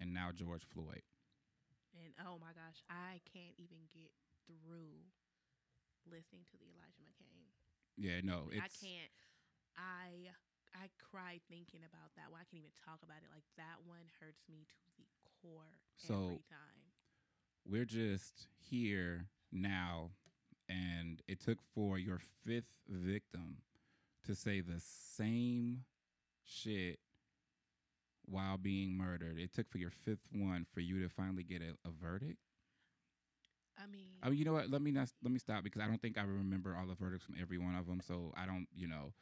and 0.00 0.12
now 0.12 0.28
George 0.34 0.62
Floyd. 0.68 1.02
And 1.96 2.12
oh 2.24 2.36
my 2.40 2.52
gosh, 2.52 2.84
I 2.88 3.20
can't 3.32 3.56
even 3.56 3.88
get 3.92 4.12
through 4.46 5.08
listening 6.04 6.44
to 6.52 6.56
the 6.60 6.68
Elijah 6.76 7.00
McClain. 7.04 7.48
Yeah, 7.96 8.20
no, 8.24 8.48
it's 8.52 8.60
I 8.60 8.70
can't. 8.84 9.12
I 9.76 10.32
I 10.76 10.88
cry 11.00 11.40
thinking 11.48 11.80
about 11.84 12.12
that. 12.16 12.28
Well, 12.32 12.40
I 12.40 12.48
can't 12.48 12.64
even 12.64 12.76
talk 12.84 13.00
about 13.04 13.20
it. 13.24 13.28
Like 13.32 13.44
that 13.56 13.84
one 13.84 14.08
hurts 14.20 14.44
me 14.48 14.64
to 14.68 15.00
the 15.00 15.04
core 15.40 15.80
So- 15.96 16.36
every 16.36 16.44
time. 16.48 16.80
we're 17.64 17.84
just 17.84 18.48
here 18.58 19.28
now 19.52 20.10
and 20.68 21.20
it 21.28 21.38
took 21.40 21.58
for 21.74 21.98
your 21.98 22.18
fifth 22.18 22.80
victim 22.88 23.58
to 24.24 24.34
say 24.34 24.60
the 24.60 24.80
same 24.80 25.84
shit 26.44 26.98
while 28.24 28.56
being 28.56 28.96
murdered. 28.96 29.38
It 29.38 29.52
took 29.52 29.68
for 29.70 29.78
your 29.78 29.90
fifth 29.90 30.26
one 30.32 30.66
for 30.72 30.80
you 30.80 31.02
to 31.02 31.08
finally 31.08 31.42
get 31.42 31.62
a, 31.62 31.76
a 31.86 31.90
verdict? 31.90 32.38
I 33.78 33.86
mean, 33.90 34.08
i 34.22 34.28
mean 34.28 34.38
you 34.38 34.44
know 34.44 34.52
what? 34.52 34.70
Let 34.70 34.82
me 34.82 34.90
not 34.90 35.08
let 35.22 35.32
me 35.32 35.38
stop 35.38 35.64
because 35.64 35.80
i 35.80 35.86
don't 35.86 36.00
think 36.00 36.18
i 36.18 36.22
remember 36.22 36.76
all 36.78 36.86
the 36.86 36.94
verdicts 36.94 37.24
from 37.24 37.36
every 37.40 37.58
one 37.58 37.74
of 37.74 37.86
them 37.86 38.00
so 38.06 38.32
i 38.36 38.46
don't 38.46 38.66
you 38.74 38.86
know. 38.86 39.12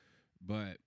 But 0.44 0.78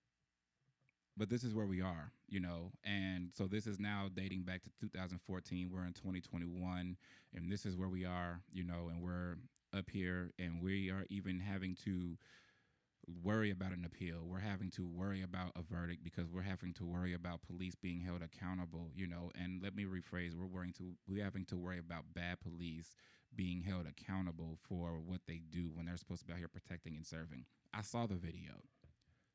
but 1.16 1.30
this 1.30 1.44
is 1.44 1.54
where 1.54 1.66
we 1.66 1.80
are 1.80 2.12
you 2.28 2.40
know 2.40 2.72
and 2.84 3.30
so 3.32 3.46
this 3.46 3.66
is 3.66 3.78
now 3.78 4.08
dating 4.14 4.42
back 4.42 4.62
to 4.62 4.70
2014 4.80 5.70
we're 5.72 5.84
in 5.84 5.92
2021 5.92 6.96
and 7.34 7.52
this 7.52 7.64
is 7.64 7.76
where 7.76 7.88
we 7.88 8.04
are 8.04 8.40
you 8.52 8.64
know 8.64 8.88
and 8.90 9.00
we're 9.00 9.36
up 9.76 9.88
here 9.90 10.30
and 10.38 10.62
we 10.62 10.90
are 10.90 11.04
even 11.10 11.38
having 11.38 11.76
to 11.84 12.16
worry 13.22 13.50
about 13.50 13.72
an 13.72 13.84
appeal 13.84 14.22
we're 14.24 14.38
having 14.38 14.70
to 14.70 14.86
worry 14.86 15.22
about 15.22 15.52
a 15.56 15.62
verdict 15.62 16.02
because 16.02 16.30
we're 16.30 16.42
having 16.42 16.72
to 16.72 16.84
worry 16.84 17.14
about 17.14 17.42
police 17.42 17.74
being 17.74 18.00
held 18.00 18.22
accountable 18.22 18.90
you 18.94 19.06
know 19.06 19.30
and 19.40 19.62
let 19.62 19.74
me 19.74 19.84
rephrase 19.84 20.34
we're 20.34 20.46
worrying 20.46 20.72
to 20.72 20.94
we're 21.08 21.22
having 21.22 21.44
to 21.44 21.56
worry 21.56 21.78
about 21.78 22.04
bad 22.14 22.38
police 22.40 22.96
being 23.34 23.62
held 23.62 23.86
accountable 23.86 24.58
for 24.68 25.00
what 25.04 25.20
they 25.26 25.40
do 25.50 25.70
when 25.74 25.86
they're 25.86 25.96
supposed 25.96 26.20
to 26.20 26.26
be 26.26 26.32
out 26.32 26.38
here 26.38 26.48
protecting 26.48 26.96
and 26.96 27.06
serving 27.06 27.44
i 27.72 27.80
saw 27.82 28.06
the 28.06 28.14
video 28.14 28.62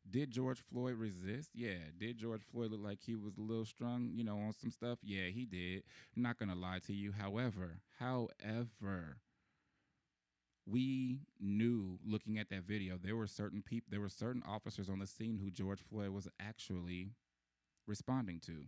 did 0.10 0.32
George 0.32 0.60
Floyd 0.72 0.96
resist? 0.96 1.52
Yeah. 1.54 1.78
Did 2.00 2.18
George 2.18 2.42
Floyd 2.52 2.72
look 2.72 2.82
like 2.82 3.00
he 3.00 3.16
was 3.16 3.38
a 3.38 3.42
little 3.42 3.66
strung, 3.66 4.10
you 4.12 4.24
know, 4.24 4.38
on 4.40 4.54
some 4.54 4.72
stuff? 4.72 4.98
Yeah, 5.04 5.26
he 5.26 5.46
did. 5.46 5.84
Not 6.16 6.40
gonna 6.40 6.56
lie 6.56 6.80
to 6.88 6.94
you. 6.94 7.12
However, 7.12 7.80
however, 8.00 9.18
we 10.70 11.22
knew 11.40 11.98
looking 12.06 12.38
at 12.38 12.50
that 12.50 12.64
video 12.64 12.98
there 13.02 13.16
were 13.16 13.28
certain 13.28 13.62
people 13.62 13.88
there 13.90 14.02
were 14.02 14.10
certain 14.10 14.44
officers 14.48 14.90
on 14.90 15.00
the 15.00 15.08
scene 15.08 15.40
who 15.42 15.50
George 15.50 15.80
Floyd 15.82 16.10
was 16.10 16.28
actually 16.40 17.14
responding 17.90 18.40
to. 18.46 18.66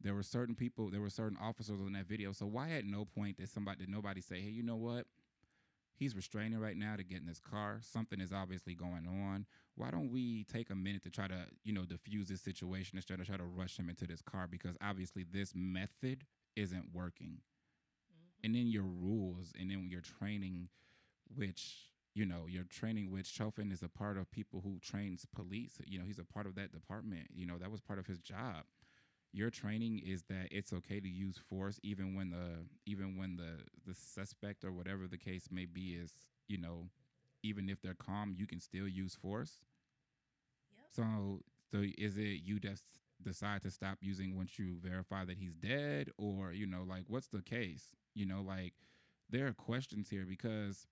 There 0.00 0.14
were 0.14 0.22
certain 0.22 0.54
people, 0.54 0.90
there 0.90 1.00
were 1.00 1.10
certain 1.10 1.38
officers 1.40 1.80
on 1.80 1.92
that 1.92 2.06
video. 2.06 2.32
So 2.32 2.46
why 2.46 2.70
at 2.72 2.84
no 2.84 3.04
point 3.04 3.36
did 3.36 3.48
somebody 3.48 3.78
did 3.78 3.88
nobody 3.88 4.20
say, 4.20 4.40
Hey, 4.40 4.50
you 4.50 4.62
know 4.62 4.76
what? 4.76 5.06
He's 5.96 6.16
restraining 6.16 6.58
right 6.58 6.76
now 6.76 6.96
to 6.96 7.04
get 7.04 7.20
in 7.20 7.28
his 7.28 7.38
car. 7.38 7.78
Something 7.80 8.20
is 8.20 8.32
obviously 8.32 8.74
going 8.74 9.06
on. 9.06 9.46
Why 9.76 9.92
don't 9.92 10.10
we 10.10 10.42
take 10.44 10.70
a 10.70 10.74
minute 10.74 11.04
to 11.04 11.10
try 11.10 11.28
to, 11.28 11.46
you 11.62 11.72
know, 11.72 11.84
diffuse 11.84 12.26
this 12.26 12.40
situation 12.40 12.98
instead 12.98 13.20
of 13.20 13.26
try 13.26 13.36
to 13.36 13.44
rush 13.44 13.78
him 13.78 13.88
into 13.88 14.04
this 14.04 14.20
car? 14.20 14.48
Because 14.50 14.76
obviously 14.82 15.24
this 15.30 15.52
method 15.54 16.24
isn't 16.56 16.86
working. 16.92 17.38
And 18.44 18.54
then 18.56 18.68
your 18.68 18.84
rules 18.84 19.54
and 19.60 19.70
then 19.72 19.88
your 19.90 20.02
training, 20.02 20.68
which, 21.34 21.90
you 22.14 22.26
know, 22.26 22.46
your 22.48 22.64
training, 22.64 23.10
which 23.10 23.26
Chauvin 23.28 23.72
is 23.72 23.82
a 23.82 23.88
part 23.88 24.18
of 24.18 24.30
people 24.30 24.62
who 24.62 24.78
trains 24.80 25.26
police. 25.34 25.78
You 25.86 25.98
know, 26.00 26.06
he's 26.06 26.18
a 26.20 26.24
part 26.24 26.46
of 26.46 26.56
that 26.56 26.72
department. 26.72 27.28
You 27.34 27.46
know, 27.46 27.58
that 27.58 27.70
was 27.70 27.80
part 27.82 27.98
of 28.00 28.06
his 28.06 28.18
job 28.20 28.64
your 29.32 29.50
training 29.50 30.00
is 30.06 30.24
that 30.24 30.48
it's 30.50 30.72
okay 30.72 31.00
to 31.00 31.08
use 31.08 31.38
force 31.38 31.80
even 31.82 32.14
when 32.14 32.30
the 32.30 32.66
even 32.86 33.16
when 33.16 33.36
the 33.36 33.58
the 33.86 33.94
suspect 33.94 34.64
or 34.64 34.72
whatever 34.72 35.06
the 35.08 35.18
case 35.18 35.48
may 35.50 35.66
be 35.66 35.92
is 35.94 36.12
you 36.48 36.58
know 36.58 36.88
even 37.42 37.68
if 37.68 37.80
they're 37.82 37.94
calm 37.94 38.34
you 38.36 38.46
can 38.46 38.60
still 38.60 38.88
use 38.88 39.14
force 39.14 39.58
Yep. 40.76 40.86
so 40.90 41.40
so 41.70 41.84
is 41.98 42.16
it 42.18 42.40
you 42.44 42.58
just 42.60 42.84
decide 43.24 43.62
to 43.62 43.70
stop 43.70 43.98
using 44.00 44.36
once 44.36 44.58
you 44.58 44.76
verify 44.80 45.24
that 45.24 45.38
he's 45.38 45.54
dead 45.54 46.10
or 46.18 46.52
you 46.52 46.66
know 46.66 46.84
like 46.86 47.04
what's 47.08 47.28
the 47.28 47.42
case 47.42 47.94
you 48.14 48.26
know 48.26 48.42
like 48.42 48.74
there 49.30 49.46
are 49.46 49.52
questions 49.52 50.08
here 50.10 50.24
because 50.28 50.86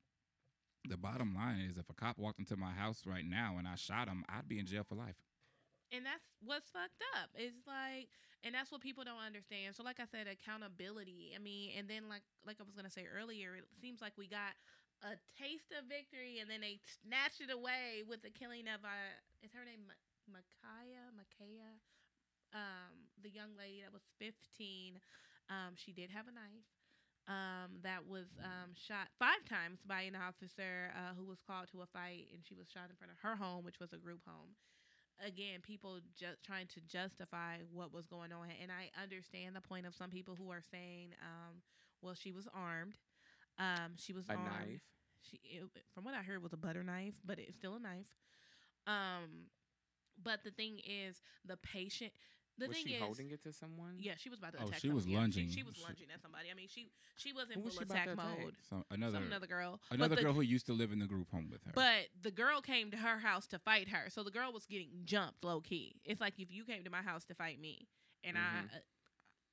the 0.88 0.96
bottom 0.96 1.34
line 1.34 1.60
is 1.70 1.76
if 1.76 1.88
a 1.88 1.94
cop 1.94 2.18
walked 2.18 2.40
into 2.40 2.56
my 2.56 2.72
house 2.72 3.02
right 3.06 3.24
now 3.24 3.56
and 3.58 3.68
I 3.68 3.76
shot 3.76 4.08
him 4.08 4.24
I'd 4.28 4.48
be 4.48 4.58
in 4.58 4.66
jail 4.66 4.84
for 4.88 4.94
life 4.94 5.16
and 5.92 6.08
that's 6.08 6.24
what's 6.40 6.72
fucked 6.72 7.04
up. 7.20 7.28
It's 7.36 7.68
like, 7.68 8.08
and 8.42 8.56
that's 8.56 8.72
what 8.72 8.80
people 8.80 9.04
don't 9.04 9.20
understand. 9.20 9.76
So, 9.76 9.84
like 9.84 10.00
I 10.00 10.08
said, 10.08 10.24
accountability. 10.24 11.36
I 11.36 11.38
mean, 11.38 11.76
and 11.76 11.86
then 11.86 12.08
like 12.08 12.24
like 12.48 12.56
I 12.58 12.64
was 12.64 12.74
gonna 12.74 12.90
say 12.90 13.04
earlier, 13.04 13.60
it 13.60 13.68
seems 13.78 14.00
like 14.00 14.16
we 14.16 14.26
got 14.26 14.56
a 15.04 15.20
taste 15.36 15.70
of 15.76 15.84
victory, 15.86 16.40
and 16.40 16.48
then 16.48 16.64
they 16.64 16.80
snatched 16.80 17.44
it 17.44 17.52
away 17.52 18.02
with 18.08 18.24
the 18.24 18.32
killing 18.32 18.66
of 18.72 18.80
uh, 18.82 19.20
is 19.44 19.52
her 19.52 19.68
name 19.68 19.84
Ma'Khia 20.32 21.12
Ma'Khia, 21.12 21.76
um, 22.54 23.08
the 23.22 23.30
young 23.30 23.56
lady 23.58 23.82
that 23.82 23.92
was 23.92 24.02
fifteen. 24.18 25.00
Um, 25.50 25.74
she 25.76 25.92
did 25.92 26.10
have 26.10 26.26
a 26.28 26.32
knife. 26.34 26.68
Um, 27.28 27.78
that 27.82 28.06
was 28.08 28.26
um, 28.42 28.74
shot 28.74 29.06
five 29.18 29.44
times 29.48 29.78
by 29.86 30.02
an 30.02 30.16
officer 30.16 30.90
uh, 30.96 31.14
who 31.16 31.24
was 31.24 31.38
called 31.46 31.68
to 31.70 31.82
a 31.82 31.86
fight, 31.86 32.26
and 32.34 32.42
she 32.44 32.54
was 32.54 32.66
shot 32.68 32.90
in 32.90 32.96
front 32.96 33.12
of 33.12 33.18
her 33.22 33.36
home, 33.36 33.64
which 33.64 33.78
was 33.80 33.92
a 33.92 33.98
group 33.98 34.20
home 34.26 34.56
again 35.24 35.60
people 35.62 35.98
just 36.18 36.42
trying 36.42 36.66
to 36.66 36.80
justify 36.80 37.56
what 37.72 37.92
was 37.92 38.06
going 38.06 38.32
on 38.32 38.48
and 38.60 38.70
i 38.72 38.90
understand 39.00 39.54
the 39.54 39.60
point 39.60 39.86
of 39.86 39.94
some 39.94 40.10
people 40.10 40.34
who 40.34 40.50
are 40.50 40.62
saying 40.70 41.10
um 41.22 41.56
well 42.00 42.14
she 42.14 42.32
was 42.32 42.48
armed 42.54 42.94
um 43.58 43.92
she 43.96 44.12
was 44.12 44.28
A 44.28 44.32
armed 44.34 44.44
knife. 44.44 44.80
she 45.20 45.38
it, 45.44 45.62
from 45.94 46.04
what 46.04 46.14
i 46.14 46.22
heard 46.22 46.42
was 46.42 46.52
a 46.52 46.56
butter 46.56 46.82
knife 46.82 47.20
but 47.24 47.38
it's 47.38 47.54
still 47.54 47.76
a 47.76 47.80
knife 47.80 48.16
um 48.86 49.46
but 50.22 50.42
the 50.44 50.50
thing 50.50 50.78
is 50.84 51.20
the 51.44 51.56
patient 51.56 52.12
the 52.58 52.68
was 52.68 52.76
thing 52.76 52.86
she 52.86 52.92
is 52.94 53.02
holding 53.02 53.30
it 53.30 53.42
to 53.42 53.52
someone? 53.52 53.96
yeah 53.98 54.12
she 54.16 54.28
was 54.28 54.38
about 54.38 54.52
to 54.52 54.58
attack. 54.58 54.74
Oh, 54.74 54.78
she 54.78 54.88
was 54.90 55.04
somebody. 55.04 55.12
Yeah, 55.14 55.20
lunging. 55.20 55.48
she, 55.48 55.56
she 55.56 55.62
was 55.62 55.76
She- 55.76 55.82
lunging 55.84 56.06
at 56.14 56.20
somebody 56.22 56.48
i 56.50 56.54
mean 56.54 56.68
she 56.68 56.90
she 57.16 57.32
was 57.32 57.48
in 57.50 57.58
Who 57.58 57.64
was 57.64 57.74
full 57.74 57.86
she 57.86 57.92
attack 57.92 58.16
mode 58.16 58.54
so 58.68 58.84
another 58.90 59.16
some 59.18 59.26
another 59.26 59.46
girl 59.46 59.80
But 59.90 59.98
another 59.98 60.16
the- 60.16 60.22
girl 60.22 60.32
who 60.34 60.42
used 60.42 60.66
to 60.66 60.72
live 60.72 60.92
in 60.92 60.98
the 60.98 61.06
group 61.06 61.30
home 61.30 61.48
with 61.50 61.62
her 61.64 61.72
but 61.74 62.08
the 62.20 62.30
girl 62.30 62.60
came 62.60 62.90
to 62.90 62.96
her 62.96 63.18
house 63.18 63.46
to 63.48 63.58
fight 63.58 63.88
her. 63.88 64.10
So 64.10 64.22
the 64.22 64.30
girl 64.30 64.52
was 64.52 64.66
getting 64.66 64.90
jumped 65.04 65.44
low 65.44 65.60
key. 65.60 65.96
It's 66.04 66.20
like 66.20 66.34
if 66.38 66.50
you 66.52 66.64
came 66.64 66.84
to 66.84 66.90
my 66.90 67.02
house 67.02 67.24
to 67.26 67.34
fight 67.34 67.60
me 67.60 67.86
and 68.24 68.36
Mhm. 68.36 68.40
I, 68.40 68.58
uh, 68.76 68.80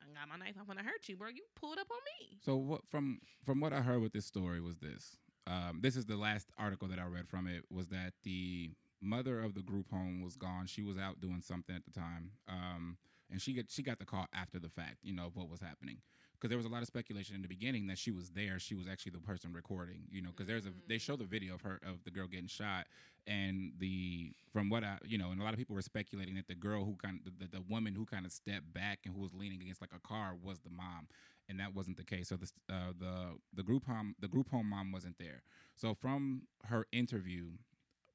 I 0.01 0.05
got 0.13 0.27
my 0.29 0.37
knife, 0.37 0.55
I'm 0.59 0.65
gonna 0.65 0.83
hurt 0.83 1.07
you, 1.09 1.17
bro. 1.17 1.29
You 1.29 1.43
pulled 1.55 1.77
up 1.77 1.89
on 1.91 1.97
me. 2.19 2.37
So 2.43 2.55
what 2.55 2.87
from 2.87 3.19
from 3.45 3.59
what 3.59 3.73
I 3.73 3.81
heard 3.81 4.01
with 4.01 4.13
this 4.13 4.25
story 4.25 4.61
was 4.61 4.77
this. 4.79 5.17
Um, 5.47 5.79
this 5.81 5.95
is 5.95 6.05
the 6.05 6.15
last 6.17 6.51
article 6.57 6.87
that 6.89 6.99
I 6.99 7.05
read 7.05 7.27
from 7.27 7.47
it 7.47 7.63
was 7.71 7.89
that 7.89 8.13
the 8.23 8.71
mother 9.01 9.41
of 9.41 9.53
the 9.53 9.61
group 9.61 9.89
home 9.89 10.21
was 10.21 10.35
gone. 10.35 10.67
She 10.67 10.81
was 10.83 10.97
out 10.97 11.21
doing 11.21 11.41
something 11.41 11.75
at 11.75 11.85
the 11.85 11.91
time, 11.91 12.31
um, 12.47 12.97
and 13.31 13.41
she 13.41 13.53
got 13.53 13.65
she 13.69 13.83
got 13.83 13.99
the 13.99 14.05
call 14.05 14.27
after 14.33 14.59
the 14.59 14.69
fact. 14.69 14.97
You 15.03 15.13
know 15.13 15.27
of 15.27 15.35
what 15.35 15.49
was 15.49 15.59
happening 15.59 15.97
because 16.33 16.49
there 16.49 16.57
was 16.57 16.65
a 16.65 16.69
lot 16.69 16.81
of 16.81 16.87
speculation 16.87 17.35
in 17.35 17.41
the 17.41 17.47
beginning 17.47 17.87
that 17.87 17.97
she 17.97 18.11
was 18.11 18.29
there. 18.31 18.59
She 18.59 18.75
was 18.75 18.87
actually 18.87 19.11
the 19.13 19.19
person 19.19 19.53
recording. 19.53 20.03
You 20.11 20.21
know 20.21 20.29
because 20.29 20.47
there's 20.47 20.65
a 20.65 20.71
they 20.87 20.97
show 20.97 21.15
the 21.15 21.25
video 21.25 21.55
of 21.55 21.61
her 21.61 21.79
of 21.83 22.03
the 22.03 22.11
girl 22.11 22.27
getting 22.27 22.47
shot, 22.47 22.87
and 23.27 23.73
the 23.79 24.33
from 24.51 24.69
what 24.69 24.83
I 24.83 24.97
you 25.05 25.17
know 25.17 25.31
and 25.31 25.41
a 25.41 25.43
lot 25.43 25.53
of 25.53 25.59
people 25.59 25.75
were 25.75 25.81
speculating 25.81 26.35
that 26.35 26.47
the 26.47 26.55
girl 26.55 26.85
who 26.85 26.95
kind 26.95 27.19
of 27.25 27.39
the, 27.39 27.57
the 27.57 27.63
woman 27.69 27.95
who 27.95 28.05
kind 28.05 28.25
of 28.25 28.31
stepped 28.31 28.73
back 28.73 28.99
and 29.05 29.15
who 29.15 29.21
was 29.21 29.33
leaning 29.33 29.61
against 29.61 29.81
like 29.81 29.93
a 29.95 30.07
car 30.07 30.33
was 30.41 30.59
the 30.59 30.69
mom 30.69 31.07
and 31.49 31.59
that 31.59 31.75
wasn't 31.75 31.97
the 31.97 32.03
case. 32.03 32.29
So 32.29 32.35
the 32.35 32.49
uh, 32.71 32.93
the 32.97 33.37
the 33.53 33.63
group 33.63 33.85
home 33.85 34.15
the 34.19 34.27
group 34.27 34.49
home 34.49 34.69
mom 34.69 34.91
wasn't 34.91 35.17
there. 35.19 35.41
So 35.75 35.93
from 35.93 36.43
her 36.65 36.85
interview, 36.91 37.51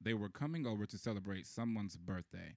they 0.01 0.13
were 0.13 0.29
coming 0.29 0.65
over 0.67 0.85
to 0.85 0.97
celebrate 0.97 1.47
someone's 1.47 1.97
birthday, 1.97 2.55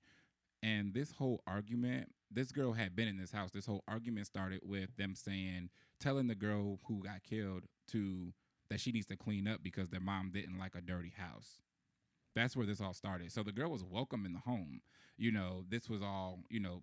and 0.62 0.94
this 0.94 1.12
whole 1.12 1.42
argument. 1.46 2.12
This 2.30 2.52
girl 2.52 2.74
had 2.74 2.94
been 2.94 3.08
in 3.08 3.16
this 3.16 3.32
house. 3.32 3.52
This 3.52 3.64
whole 3.64 3.82
argument 3.88 4.26
started 4.26 4.60
with 4.62 4.94
them 4.98 5.14
saying, 5.14 5.70
telling 5.98 6.26
the 6.26 6.34
girl 6.34 6.78
who 6.86 7.02
got 7.02 7.22
killed 7.22 7.64
to 7.92 8.34
that 8.68 8.80
she 8.80 8.92
needs 8.92 9.06
to 9.06 9.16
clean 9.16 9.48
up 9.48 9.62
because 9.62 9.88
their 9.88 10.00
mom 10.00 10.30
didn't 10.30 10.58
like 10.58 10.74
a 10.74 10.82
dirty 10.82 11.14
house. 11.16 11.62
That's 12.36 12.54
where 12.54 12.66
this 12.66 12.80
all 12.80 12.92
started. 12.92 13.32
So 13.32 13.42
the 13.42 13.52
girl 13.52 13.70
was 13.70 13.82
welcome 13.82 14.26
in 14.26 14.34
the 14.34 14.40
home. 14.40 14.82
You 15.16 15.32
know, 15.32 15.64
this 15.68 15.88
was 15.88 16.02
all, 16.02 16.40
you 16.50 16.60
know, 16.60 16.82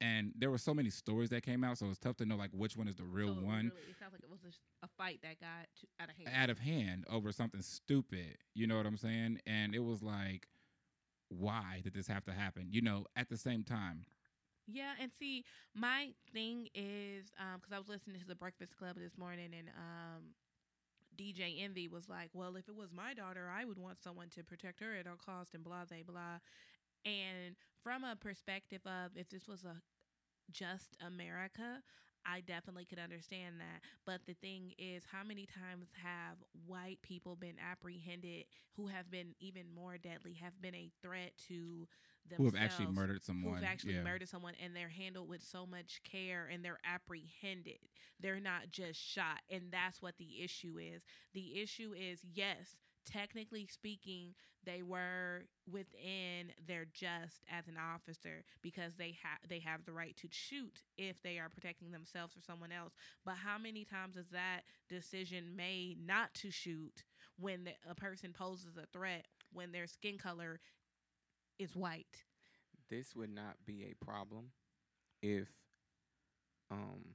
and 0.00 0.32
there 0.36 0.50
were 0.50 0.58
so 0.58 0.74
many 0.74 0.90
stories 0.90 1.30
that 1.30 1.42
came 1.42 1.64
out, 1.64 1.78
so 1.78 1.86
it's 1.86 1.98
tough 1.98 2.16
to 2.18 2.26
know 2.26 2.36
like 2.36 2.50
which 2.52 2.76
one 2.76 2.88
is 2.88 2.96
the 2.96 3.04
real 3.04 3.34
So 3.34 3.40
one 3.40 3.72
Really, 3.74 3.90
it 3.90 3.98
sounds 3.98 4.12
like 4.12 4.22
it 4.22 4.30
was 4.30 4.40
just 4.40 4.60
a 4.82 4.88
fight 4.98 5.20
that 5.22 5.40
got 5.40 5.66
to, 5.80 5.86
out 6.02 6.10
of 6.10 6.16
hand. 6.16 6.30
out 6.34 6.50
of 6.50 6.58
hand 6.58 7.04
over 7.10 7.32
something 7.32 7.62
stupid. 7.62 8.38
You 8.54 8.66
know 8.66 8.76
what 8.76 8.86
I'm 8.86 8.96
saying? 8.98 9.40
And 9.46 9.74
it 9.74 9.80
was 9.84 10.02
like, 10.02 10.48
why 11.28 11.80
did 11.82 11.94
this 11.94 12.06
have 12.08 12.24
to 12.26 12.32
happen? 12.32 12.68
You 12.70 12.82
know, 12.82 13.06
at 13.16 13.28
the 13.28 13.36
same 13.36 13.64
time, 13.64 14.04
Yeah, 14.66 14.92
and 15.00 15.10
see, 15.18 15.44
my 15.74 16.10
thing 16.32 16.68
is 16.74 17.30
because 17.56 17.72
I 17.72 17.78
was 17.78 17.88
listening 17.88 18.20
to 18.20 18.26
the 18.26 18.34
Breakfast 18.34 18.76
Club 18.76 18.96
this 18.96 19.16
morning, 19.18 19.50
and 19.56 19.68
um, 19.70 20.22
DJ 21.16 21.62
Envy 21.62 21.88
was 21.88 22.08
like, 22.08 22.30
"Well, 22.34 22.56
if 22.56 22.68
it 22.68 22.76
was 22.76 22.92
my 22.92 23.14
daughter, 23.14 23.48
I 23.48 23.64
would 23.64 23.78
want 23.78 24.02
someone 24.02 24.28
to 24.30 24.44
protect 24.44 24.80
her 24.80 24.94
at 24.94 25.06
all 25.06 25.16
cost," 25.16 25.54
and 25.54 25.64
blah 25.64 25.84
blah 25.84 25.98
blah. 26.06 26.38
And 27.06 27.54
from 27.82 28.04
a 28.04 28.16
perspective 28.16 28.82
of 28.84 29.12
if 29.16 29.30
this 29.30 29.46
was 29.46 29.64
a 29.64 29.76
just 30.50 30.96
America, 31.06 31.82
I 32.26 32.40
definitely 32.40 32.84
could 32.84 32.98
understand 32.98 33.60
that. 33.60 33.82
But 34.04 34.22
the 34.26 34.34
thing 34.34 34.72
is, 34.78 35.04
how 35.10 35.22
many 35.22 35.46
times 35.46 35.88
have 36.02 36.36
white 36.66 36.98
people 37.02 37.36
been 37.36 37.56
apprehended 37.58 38.46
who 38.76 38.88
have 38.88 39.10
been 39.10 39.34
even 39.38 39.66
more 39.72 39.96
deadly, 39.96 40.34
have 40.42 40.60
been 40.60 40.74
a 40.74 40.90
threat 41.02 41.32
to 41.48 41.86
themselves? 42.28 42.38
who 42.38 42.44
have 42.44 42.70
actually 42.70 42.92
murdered 42.92 43.22
someone? 43.22 43.54
who've 43.54 43.64
actually 43.64 43.94
yeah. 43.94 44.02
murdered 44.02 44.28
someone 44.28 44.54
and 44.62 44.74
they're 44.74 44.88
handled 44.88 45.28
with 45.28 45.42
so 45.42 45.64
much 45.66 46.00
care 46.02 46.48
and 46.52 46.64
they're 46.64 46.80
apprehended. 46.84 47.78
They're 48.18 48.40
not 48.40 48.70
just 48.70 49.00
shot. 49.00 49.42
And 49.48 49.70
that's 49.70 50.02
what 50.02 50.16
the 50.18 50.42
issue 50.42 50.78
is. 50.78 51.04
The 51.32 51.60
issue 51.60 51.94
is 51.96 52.20
yes, 52.24 52.74
technically 53.06 53.66
speaking, 53.66 54.34
they 54.64 54.82
were 54.82 55.44
within 55.70 56.52
their 56.66 56.86
just 56.92 57.44
as 57.50 57.68
an 57.68 57.76
officer 57.78 58.44
because 58.62 58.94
they 58.96 59.16
have 59.22 59.38
they 59.48 59.60
have 59.60 59.84
the 59.84 59.92
right 59.92 60.16
to 60.16 60.28
shoot 60.30 60.82
if 60.98 61.22
they 61.22 61.38
are 61.38 61.48
protecting 61.48 61.92
themselves 61.92 62.36
or 62.36 62.40
someone 62.40 62.72
else. 62.72 62.92
But 63.24 63.36
how 63.36 63.58
many 63.58 63.84
times 63.84 64.16
is 64.16 64.28
that 64.32 64.62
decision 64.88 65.56
made 65.56 65.98
not 66.04 66.34
to 66.34 66.50
shoot 66.50 67.04
when 67.38 67.64
the, 67.64 67.72
a 67.88 67.94
person 67.94 68.32
poses 68.32 68.76
a 68.76 68.86
threat 68.86 69.26
when 69.52 69.72
their 69.72 69.86
skin 69.86 70.18
color 70.18 70.60
is 71.58 71.76
white? 71.76 72.24
This 72.90 73.14
would 73.14 73.34
not 73.34 73.56
be 73.64 73.84
a 73.84 74.04
problem 74.04 74.50
if 75.22 75.48
um 76.70 77.14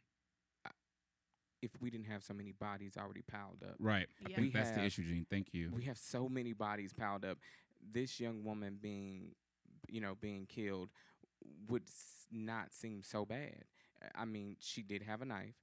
if 1.61 1.71
we 1.79 1.89
didn't 1.89 2.07
have 2.07 2.23
so 2.23 2.33
many 2.33 2.51
bodies 2.51 2.93
already 2.97 3.21
piled 3.21 3.63
up. 3.63 3.75
Right. 3.79 4.07
I 4.25 4.29
think 4.29 4.37
We 4.39 4.49
that's 4.49 4.71
the 4.71 4.83
issue, 4.83 5.03
Gene. 5.03 5.25
Thank 5.29 5.53
you. 5.53 5.71
We 5.73 5.83
have 5.83 5.97
so 5.97 6.27
many 6.27 6.53
bodies 6.53 6.93
piled 6.93 7.25
up. 7.25 7.37
This 7.91 8.19
young 8.19 8.43
woman 8.43 8.77
being, 8.81 9.35
you 9.89 10.01
know, 10.01 10.15
being 10.19 10.45
killed 10.45 10.89
would 11.67 11.83
s- 11.87 12.27
not 12.31 12.73
seem 12.73 13.03
so 13.03 13.25
bad. 13.25 13.65
Uh, 14.03 14.07
I 14.15 14.25
mean, 14.25 14.55
she 14.59 14.81
did 14.81 15.03
have 15.03 15.21
a 15.21 15.25
knife, 15.25 15.55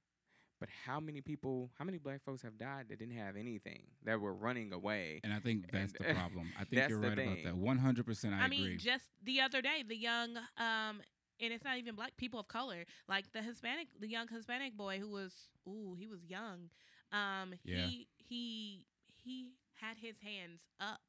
but 0.59 0.69
how 0.85 0.99
many 0.99 1.21
people, 1.21 1.69
how 1.77 1.85
many 1.85 1.97
black 1.97 2.21
folks 2.23 2.41
have 2.41 2.57
died 2.57 2.85
that 2.89 2.99
didn't 2.99 3.15
have 3.17 3.35
anything 3.37 3.83
that 4.03 4.19
were 4.19 4.33
running 4.33 4.73
away? 4.73 5.21
and 5.23 5.33
I 5.33 5.39
think 5.39 5.71
that's 5.71 5.93
the 5.93 6.03
problem. 6.13 6.49
I 6.59 6.63
think 6.69 6.89
you're 6.89 6.99
the 7.01 7.07
right 7.09 7.19
about 7.19 7.37
that. 7.45 7.55
One 7.55 7.77
hundred 7.77 8.05
percent. 8.05 8.33
I 8.33 8.43
I, 8.43 8.45
agree. 8.45 8.57
mean, 8.59 8.77
just 8.79 9.05
the 9.23 9.39
other 9.41 9.61
day, 9.61 9.83
the 9.87 9.95
young, 9.95 10.35
um, 10.57 11.01
and 11.39 11.53
it's 11.53 11.63
not 11.63 11.77
even 11.77 11.95
black 11.95 12.17
people 12.17 12.39
of 12.39 12.47
color, 12.47 12.85
like 13.07 13.31
the 13.33 13.41
Hispanic, 13.41 13.87
the 13.99 14.07
young 14.07 14.27
Hispanic 14.27 14.75
boy 14.77 14.99
who 14.99 15.09
was, 15.09 15.49
ooh, 15.67 15.95
he 15.97 16.07
was 16.07 16.23
young. 16.25 16.69
Um, 17.11 17.55
Yeah. 17.63 17.85
he 17.87 18.07
he 18.17 18.85
he 19.07 19.53
had 19.75 19.97
his 19.97 20.19
hands 20.19 20.61
up. 20.79 20.99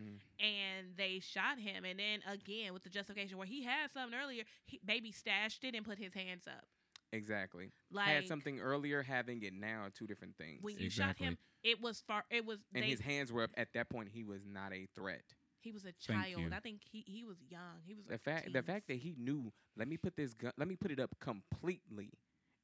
Mm. 0.00 0.20
And 0.38 0.96
they 0.96 1.18
shot 1.18 1.58
him, 1.58 1.84
and 1.84 1.98
then 1.98 2.20
again 2.32 2.72
with 2.72 2.84
the 2.84 2.88
justification 2.88 3.36
where 3.36 3.48
he 3.48 3.64
had 3.64 3.90
something 3.90 4.16
earlier, 4.16 4.44
he, 4.64 4.78
baby 4.84 5.10
stashed 5.10 5.64
it 5.64 5.74
and 5.74 5.84
put 5.84 5.98
his 5.98 6.14
hands 6.14 6.46
up. 6.46 6.64
Exactly. 7.12 7.72
Like 7.90 8.06
Had 8.06 8.26
something 8.26 8.60
earlier, 8.60 9.02
having 9.02 9.42
it 9.42 9.54
now 9.54 9.84
are 9.84 9.90
two 9.90 10.06
different 10.06 10.36
things. 10.36 10.62
when 10.62 10.78
you 10.78 10.90
shot 10.90 11.16
him, 11.18 11.38
it 11.64 11.80
was 11.80 12.00
far. 12.06 12.24
It 12.30 12.44
was 12.44 12.58
and 12.74 12.84
they, 12.84 12.88
his 12.88 13.00
hands 13.00 13.32
were 13.32 13.42
up 13.42 13.50
at 13.56 13.72
that 13.74 13.88
point. 13.88 14.10
He 14.12 14.24
was 14.24 14.42
not 14.46 14.72
a 14.72 14.86
threat. 14.94 15.24
He 15.60 15.72
was 15.72 15.84
a 15.84 15.92
child. 15.92 16.52
I 16.54 16.60
think 16.60 16.80
he 16.90 17.04
he 17.06 17.24
was 17.24 17.38
young. 17.48 17.80
He 17.84 17.94
was 17.94 18.06
The 18.06 18.12
like 18.12 18.20
fact, 18.20 18.52
the 18.52 18.62
fact 18.62 18.86
that 18.88 18.96
he 18.98 19.14
knew, 19.18 19.52
let 19.76 19.88
me 19.88 19.96
put 19.96 20.16
this 20.16 20.34
gun, 20.34 20.52
let 20.56 20.68
me 20.68 20.76
put 20.76 20.90
it 20.90 21.00
up 21.00 21.14
completely, 21.20 22.10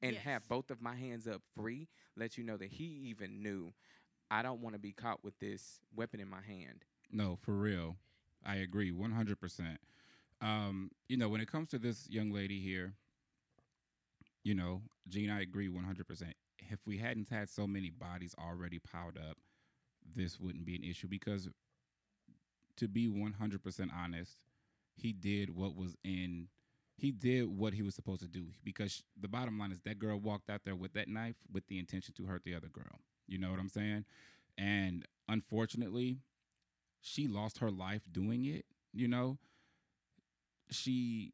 and 0.01 0.13
Yes. 0.13 0.23
have 0.23 0.47
both 0.47 0.69
of 0.71 0.81
my 0.81 0.95
hands 0.95 1.27
up 1.27 1.41
free, 1.55 1.87
Let 2.15 2.37
you 2.37 2.43
know 2.43 2.57
that 2.57 2.69
he 2.69 2.85
even 3.09 3.41
knew. 3.41 3.73
I 4.31 4.41
don't 4.41 4.61
want 4.61 4.73
to 4.75 4.79
be 4.79 4.91
caught 4.91 5.23
with 5.23 5.37
this 5.39 5.79
weapon 5.95 6.19
in 6.19 6.27
my 6.29 6.41
hand. 6.41 6.85
No, 7.11 7.35
for 7.35 7.53
real. 7.53 7.97
I 8.45 8.55
agree 8.57 8.91
100%. 8.91 9.79
Um, 10.41 10.91
you 11.07 11.17
know, 11.17 11.29
when 11.29 11.41
it 11.41 11.47
comes 11.51 11.69
to 11.69 11.79
this 11.79 12.09
young 12.09 12.31
lady 12.31 12.59
here, 12.59 12.95
you 14.43 14.53
know, 14.55 14.81
Gene, 15.07 15.29
I 15.29 15.41
agree 15.41 15.67
100%. 15.69 16.33
If 16.59 16.79
we 16.85 16.97
hadn't 16.97 17.29
had 17.29 17.49
so 17.49 17.67
many 17.67 17.89
bodies 17.89 18.35
already 18.39 18.79
piled 18.79 19.17
up, 19.17 19.37
this 20.15 20.39
wouldn't 20.39 20.65
be 20.65 20.75
an 20.75 20.83
issue 20.83 21.07
because 21.07 21.49
to 22.77 22.87
be 22.87 23.07
100% 23.07 23.89
honest, 23.93 24.37
he 24.95 25.13
did 25.13 25.55
what 25.55 25.75
was 25.75 25.95
in 26.03 26.47
he 26.97 27.11
did 27.11 27.47
what 27.47 27.73
he 27.73 27.81
was 27.81 27.93
supposed 27.93 28.21
to 28.21 28.27
do 28.27 28.45
because 28.63 29.03
the 29.19 29.27
bottom 29.27 29.59
line 29.59 29.71
is 29.71 29.81
that 29.81 29.99
girl 29.99 30.17
walked 30.17 30.49
out 30.49 30.61
there 30.63 30.75
with 30.75 30.93
that 30.93 31.09
knife 31.09 31.35
with 31.51 31.67
the 31.67 31.77
intention 31.77 32.13
to 32.15 32.25
hurt 32.25 32.43
the 32.45 32.55
other 32.55 32.69
girl. 32.69 33.01
You 33.27 33.37
know 33.37 33.51
what 33.51 33.59
I'm 33.59 33.67
saying? 33.67 34.05
And 34.57 35.05
unfortunately, 35.27 36.19
she 37.01 37.27
lost 37.27 37.57
her 37.57 37.69
life 37.69 38.03
doing 38.09 38.45
it, 38.45 38.65
you 38.93 39.09
know? 39.09 39.37
She 40.71 41.33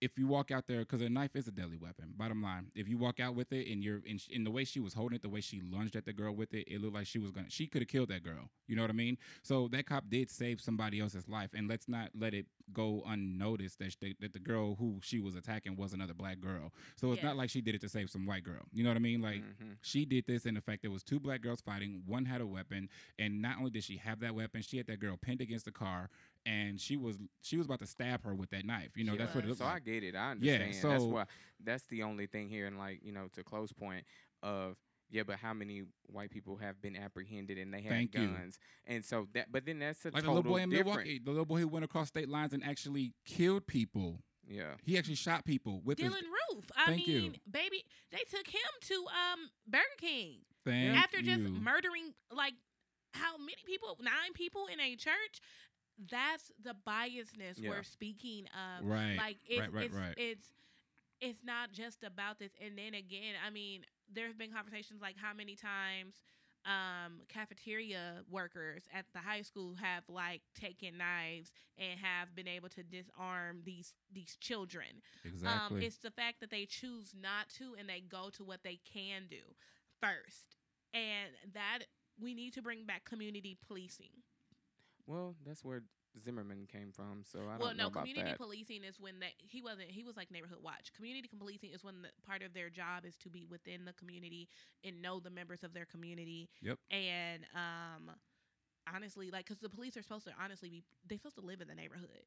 if 0.00 0.18
you 0.18 0.26
walk 0.26 0.50
out 0.50 0.66
there 0.66 0.80
because 0.80 1.00
a 1.02 1.08
knife 1.08 1.36
is 1.36 1.46
a 1.46 1.50
deadly 1.50 1.76
weapon. 1.76 2.14
Bottom 2.16 2.42
line, 2.42 2.70
if 2.74 2.88
you 2.88 2.96
walk 2.98 3.20
out 3.20 3.34
with 3.34 3.52
it 3.52 3.70
and 3.70 3.82
you're 3.84 4.00
in, 4.06 4.18
in 4.30 4.44
the 4.44 4.50
way 4.50 4.64
she 4.64 4.80
was 4.80 4.94
holding 4.94 5.16
it, 5.16 5.22
the 5.22 5.28
way 5.28 5.40
she 5.40 5.60
lunged 5.60 5.94
at 5.96 6.04
the 6.04 6.12
girl 6.12 6.34
with 6.34 6.54
it, 6.54 6.66
it 6.68 6.80
looked 6.80 6.94
like 6.94 7.06
she 7.06 7.18
was 7.18 7.30
gonna. 7.30 7.50
She 7.50 7.66
could 7.66 7.82
have 7.82 7.88
killed 7.88 8.08
that 8.08 8.22
girl. 8.24 8.48
You 8.66 8.76
know 8.76 8.82
what 8.82 8.90
I 8.90 8.94
mean? 8.94 9.18
So 9.42 9.68
that 9.68 9.86
cop 9.86 10.04
did 10.08 10.30
save 10.30 10.60
somebody 10.60 11.00
else's 11.00 11.28
life, 11.28 11.50
and 11.54 11.68
let's 11.68 11.88
not 11.88 12.10
let 12.18 12.34
it 12.34 12.46
go 12.72 13.02
unnoticed 13.06 13.78
that 13.80 13.92
she, 14.00 14.14
that 14.20 14.32
the 14.32 14.38
girl 14.38 14.76
who 14.76 15.00
she 15.02 15.18
was 15.18 15.34
attacking 15.34 15.76
was 15.76 15.92
another 15.92 16.14
black 16.14 16.40
girl. 16.40 16.72
So 16.96 17.08
it's 17.12 17.16
Yes. 17.16 17.24
not 17.24 17.36
like 17.36 17.50
she 17.50 17.60
did 17.60 17.74
it 17.74 17.80
to 17.80 17.88
save 17.88 18.08
some 18.10 18.26
white 18.26 18.44
girl. 18.44 18.62
You 18.72 18.84
know 18.84 18.90
what 18.90 18.96
I 18.96 19.00
mean? 19.00 19.20
Like 19.20 19.42
Mhm. 19.42 19.76
she 19.82 20.04
did 20.04 20.26
this 20.26 20.46
in 20.46 20.54
the 20.54 20.60
fact 20.60 20.82
there 20.82 20.90
was 20.90 21.02
two 21.02 21.18
black 21.18 21.40
girls 21.42 21.60
fighting. 21.60 22.02
One 22.06 22.26
had 22.26 22.40
a 22.40 22.46
weapon, 22.46 22.88
and 23.18 23.42
not 23.42 23.58
only 23.58 23.70
did 23.70 23.82
she 23.84 23.96
have 23.96 24.20
that 24.20 24.34
weapon, 24.36 24.62
she 24.62 24.76
had 24.76 24.86
that 24.86 25.00
girl 25.00 25.16
pinned 25.16 25.40
against 25.40 25.64
the 25.64 25.72
car, 25.72 26.10
and 26.46 26.80
she 26.80 26.96
was 26.96 27.18
she 27.42 27.56
was 27.56 27.66
about 27.66 27.80
to 27.80 27.86
stab 27.86 28.24
her 28.24 28.34
with 28.34 28.50
that 28.50 28.64
knife. 28.64 28.96
You 28.96 29.04
know, 29.04 29.12
She 29.12 29.18
that's 29.18 29.34
what 29.34 29.44
it 29.44 29.48
was. 29.48 29.60
looked 29.60 29.70
So 29.70 29.76
I 29.76 29.78
get 29.80 30.02
it. 30.04 30.14
I 30.14 30.34
Yeah, 30.40 30.54
understand. 30.54 30.92
that's 30.92 31.02
so- 31.04 31.08
why. 31.08 31.24
That's 31.62 31.86
the 31.88 32.02
only 32.04 32.26
thing 32.26 32.48
here, 32.48 32.66
and 32.66 32.78
like 32.78 33.00
you 33.02 33.12
know, 33.12 33.28
to 33.34 33.44
close 33.44 33.72
point 33.72 34.04
of 34.42 34.76
yeah, 35.12 35.24
but 35.24 35.36
how 35.36 35.52
many 35.52 35.82
white 36.06 36.30
people 36.30 36.56
have 36.56 36.80
been 36.80 36.96
apprehended 36.96 37.58
and 37.58 37.74
they 37.74 37.80
have 37.82 37.90
Thank 37.90 38.14
you. 38.14 38.28
guns? 38.28 38.58
And 38.86 39.04
so 39.04 39.26
that, 39.34 39.50
but 39.50 39.66
then 39.66 39.80
that's 39.80 40.04
a 40.04 40.10
like 40.10 40.22
the 40.22 40.28
little 40.28 40.42
boy 40.44 40.58
in 40.62 40.70
different. 40.70 40.86
Milwaukee, 40.86 41.18
the 41.22 41.30
little 41.30 41.44
boy 41.44 41.58
who 41.60 41.68
went 41.68 41.84
across 41.84 42.08
state 42.08 42.28
lines 42.28 42.52
and 42.52 42.62
actually 42.64 43.12
killed 43.26 43.66
people. 43.66 44.22
Yeah. 44.48 44.74
He 44.84 44.96
actually 44.96 45.16
shot 45.16 45.44
people 45.44 45.80
with 45.84 45.98
his. 45.98 46.10
Dylann 46.12 46.22
Roof. 46.54 46.70
I 46.76 46.86
Thank 46.86 47.06
you. 47.08 47.20
mean, 47.22 47.36
baby, 47.50 47.84
they 48.12 48.22
took 48.30 48.46
him 48.46 48.60
to 48.82 48.94
um 48.94 49.50
Burger 49.66 49.84
King 49.98 50.38
Thank 50.64 50.96
after 50.96 51.20
just 51.22 51.40
murdering 51.42 52.14
like 52.32 52.54
how 53.12 53.36
many 53.36 53.56
people? 53.66 53.96
Nine 54.00 54.32
people 54.34 54.66
in 54.72 54.78
a 54.80 54.94
church. 54.94 55.40
That's 56.08 56.50
the 56.62 56.74
biasness 56.86 57.58
Yeah. 57.58 57.70
we're 57.70 57.82
speaking 57.82 58.46
of. 58.48 58.86
Right, 58.86 59.16
Like 59.16 59.38
it's 59.46 59.60
right, 59.60 59.72
right, 59.72 59.84
it's, 59.84 59.94
right. 59.94 60.14
it's 60.16 60.52
it's 61.20 61.44
not 61.44 61.72
just 61.72 62.02
about 62.02 62.38
this. 62.38 62.52
And 62.64 62.78
then 62.78 62.94
again, 62.94 63.34
I 63.46 63.50
mean, 63.50 63.84
there 64.12 64.26
have 64.26 64.38
been 64.38 64.52
conversations 64.52 65.02
like 65.02 65.16
how 65.16 65.34
many 65.34 65.56
times 65.56 66.22
um 66.66 67.22
cafeteria 67.28 68.22
workers 68.30 68.82
at 68.92 69.06
the 69.14 69.18
high 69.18 69.40
school 69.40 69.74
have 69.74 70.02
like 70.10 70.42
taken 70.54 70.98
knives 70.98 71.52
and 71.78 71.98
have 71.98 72.34
been 72.36 72.46
able 72.46 72.68
to 72.68 72.82
disarm 72.82 73.62
these 73.64 73.94
these 74.12 74.36
children 74.40 75.00
exactly. 75.24 75.78
um, 75.78 75.82
it's 75.82 75.96
the 75.96 76.10
fact 76.10 76.38
that 76.40 76.50
they 76.50 76.66
choose 76.66 77.14
not 77.18 77.48
to 77.48 77.74
and 77.78 77.88
they 77.88 78.00
go 78.00 78.28
to 78.28 78.44
what 78.44 78.62
they 78.62 78.78
can 78.92 79.22
do 79.30 79.40
first. 80.00 80.56
And 80.92 81.30
that 81.54 81.80
we 82.20 82.34
need 82.34 82.54
to 82.54 82.62
bring 82.62 82.84
back 82.84 83.04
community 83.04 83.56
policing. 83.66 84.10
Well, 85.06 85.36
that's 85.44 85.64
where 85.64 85.82
Zimmerman 86.18 86.66
came 86.70 86.90
from. 86.92 87.22
So 87.24 87.40
I 87.40 87.56
well, 87.56 87.68
don't 87.68 87.76
know 87.76 87.84
no, 87.84 87.88
about 87.88 88.04
community 88.04 88.30
that. 88.30 88.38
policing 88.38 88.84
is 88.84 88.98
when 88.98 89.20
they 89.20 89.32
he 89.38 89.62
wasn't 89.62 89.90
he 89.90 90.04
was 90.04 90.16
like 90.16 90.30
neighborhood 90.30 90.58
watch. 90.62 90.92
Community 90.96 91.28
policing 91.38 91.70
is 91.70 91.84
when 91.84 92.02
the, 92.02 92.08
part 92.26 92.42
of 92.42 92.52
their 92.52 92.70
job 92.70 93.04
is 93.04 93.16
to 93.18 93.30
be 93.30 93.44
within 93.44 93.84
the 93.84 93.92
community 93.92 94.48
and 94.84 95.00
know 95.00 95.20
the 95.20 95.30
members 95.30 95.62
of 95.62 95.72
their 95.72 95.86
community. 95.86 96.48
Yep. 96.62 96.78
And 96.90 97.44
um 97.54 98.10
honestly 98.92 99.30
like 99.30 99.46
cuz 99.46 99.58
the 99.58 99.68
police 99.68 99.96
are 99.96 100.02
supposed 100.02 100.26
to 100.26 100.32
honestly 100.42 100.68
be 100.68 100.84
they're 101.06 101.18
supposed 101.18 101.36
to 101.36 101.42
live 101.42 101.60
in 101.60 101.68
the 101.68 101.74
neighborhood. 101.74 102.24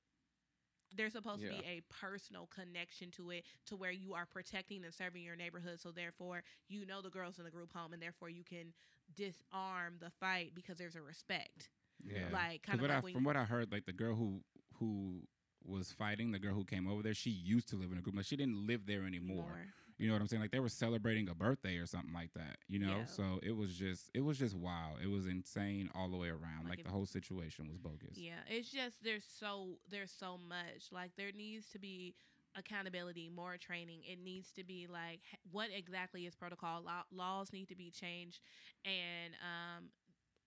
There's 0.95 1.13
supposed 1.13 1.41
to 1.41 1.49
be 1.49 1.63
a 1.65 1.81
personal 1.89 2.47
connection 2.47 3.09
to 3.11 3.31
it 3.31 3.45
to 3.65 3.75
where 3.75 3.91
you 3.91 4.13
are 4.13 4.27
protecting 4.27 4.85
and 4.85 4.93
serving 4.93 5.23
your 5.23 5.35
neighborhood 5.35 5.79
so 5.79 5.91
therefore 5.91 6.43
you 6.67 6.85
know 6.85 7.01
the 7.01 7.09
girls 7.09 7.39
in 7.39 7.45
the 7.45 7.51
group 7.51 7.73
home 7.73 7.93
and 7.93 8.01
therefore 8.01 8.29
you 8.29 8.43
can 8.43 8.73
disarm 9.15 9.97
the 9.99 10.11
fight 10.11 10.51
because 10.53 10.77
there's 10.77 10.95
a 10.95 11.01
respect. 11.01 11.69
Yeah. 12.05 12.25
Like 12.31 12.63
kind 12.63 12.79
of 12.79 12.87
like 12.87 13.05
I, 13.05 13.11
from 13.13 13.23
what 13.23 13.35
I 13.35 13.43
heard, 13.45 13.71
like 13.71 13.85
the 13.85 13.93
girl 13.93 14.15
who 14.15 14.41
who 14.79 15.21
was 15.65 15.91
fighting, 15.91 16.31
the 16.31 16.39
girl 16.39 16.53
who 16.53 16.65
came 16.65 16.87
over 16.87 17.01
there, 17.01 17.13
she 17.13 17.29
used 17.29 17.69
to 17.69 17.75
live 17.75 17.91
in 17.91 17.97
a 17.97 18.01
group. 18.01 18.15
Like 18.15 18.25
she 18.25 18.35
didn't 18.35 18.67
live 18.67 18.85
there 18.85 19.05
anymore. 19.05 19.43
more. 19.43 19.65
You 19.97 20.07
know 20.07 20.13
what 20.15 20.21
I'm 20.21 20.27
saying? 20.27 20.41
Like 20.41 20.51
they 20.51 20.59
were 20.59 20.69
celebrating 20.69 21.29
a 21.29 21.35
birthday 21.35 21.77
or 21.77 21.85
something 21.85 22.13
like 22.13 22.33
that. 22.33 22.57
You 22.67 22.79
know, 22.79 22.97
Yeah. 22.99 23.05
so 23.05 23.39
it 23.43 23.55
was 23.55 23.75
just 23.75 24.09
it 24.13 24.21
was 24.21 24.37
just 24.37 24.55
wild. 24.55 24.97
It 25.01 25.07
was 25.07 25.27
insane 25.27 25.89
all 25.95 26.09
the 26.09 26.17
way 26.17 26.29
around. 26.29 26.63
Like 26.67 26.79
Like, 26.79 26.83
the 26.85 26.91
whole 26.91 27.05
situation 27.05 27.67
was 27.67 27.77
bogus. 27.77 28.17
Yeah, 28.17 28.39
it's 28.49 28.69
just 28.69 29.03
there's 29.03 29.23
so 29.23 29.77
there's 29.89 30.11
so 30.11 30.37
much. 30.37 30.91
Like 30.91 31.11
there 31.15 31.31
needs 31.31 31.69
to 31.69 31.79
be 31.79 32.15
accountability, 32.55 33.29
more 33.29 33.57
training. 33.57 34.01
It 34.03 34.19
needs 34.19 34.51
to 34.53 34.63
be 34.63 34.87
like 34.91 35.21
what 35.51 35.69
exactly 35.73 36.25
is 36.25 36.35
protocol? 36.35 36.81
Law, 36.81 37.03
laws 37.11 37.53
need 37.53 37.69
to 37.69 37.75
be 37.75 37.91
changed, 37.91 38.41
and 38.83 39.33
um, 39.41 39.85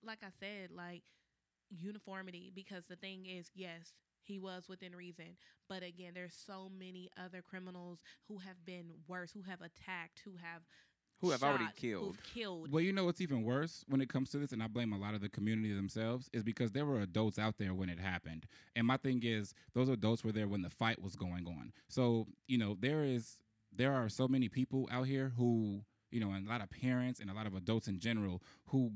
like 0.05 0.19
I 0.23 0.31
said, 0.41 0.71
like 0.71 1.03
uniformity. 1.71 2.51
Because 2.55 2.87
the 2.87 2.97
thing 2.97 3.27
is, 3.27 3.51
yes, 3.55 3.93
he 4.23 4.39
was 4.39 4.69
within 4.69 4.95
reason, 4.95 5.37
but 5.69 5.83
again, 5.83 6.13
there's 6.15 6.35
so 6.35 6.69
many 6.77 7.11
other 7.17 7.43
criminals 7.43 8.01
who 8.29 8.39
have 8.39 8.65
been 8.65 8.91
worse, 9.07 9.31
who 9.33 9.43
have 9.43 9.61
attacked, 9.61 10.23
who 10.25 10.33
have 10.43 10.63
Who 11.21 11.31
have 11.31 11.43
already 11.43 11.69
killed. 11.77 12.07
who've 12.07 12.23
killed. 12.35 12.73
Well, 12.73 12.83
you 12.83 12.93
know 12.93 13.05
what's 13.05 13.21
even 13.21 13.45
worse 13.45 13.85
when 13.89 14.01
it 14.01 14.09
comes 14.09 14.31
to 14.31 14.39
this, 14.39 14.53
and 14.53 14.63
I 14.63 14.67
blame 14.67 14.93
a 14.93 14.99
lot 14.99 15.15
of 15.15 15.21
the 15.21 15.29
community 15.29 15.73
themselves, 15.73 16.29
is 16.33 16.43
because 16.43 16.73
there 16.73 16.87
were 16.87 17.01
adults 17.01 17.39
out 17.39 17.57
there 17.59 17.73
when 17.73 17.89
it 17.89 17.99
happened. 18.01 18.47
And 18.75 18.87
my 18.87 18.97
thing 18.97 19.21
is, 19.23 19.55
those 19.75 19.89
adults 19.89 20.25
were 20.25 20.33
there 20.33 20.49
when 20.49 20.63
the 20.63 20.71
fight 20.71 21.01
was 21.01 21.15
going 21.15 21.47
on. 21.47 21.73
So, 21.89 22.27
you 22.49 22.59
know, 22.59 22.77
there 22.79 23.05
is 23.05 23.39
there 23.73 23.93
are 23.93 24.09
so 24.09 24.27
many 24.27 24.49
people 24.49 24.89
out 24.91 25.07
here 25.07 25.33
who, 25.37 25.83
you 26.11 26.19
know, 26.21 26.31
and 26.31 26.47
a 26.47 26.51
lot 26.51 26.63
of 26.63 26.71
parents 26.71 27.21
and 27.21 27.31
a 27.31 27.35
lot 27.35 27.47
of 27.47 27.55
adults 27.55 27.89
in 27.89 27.99
general 27.99 28.43
who 28.67 28.91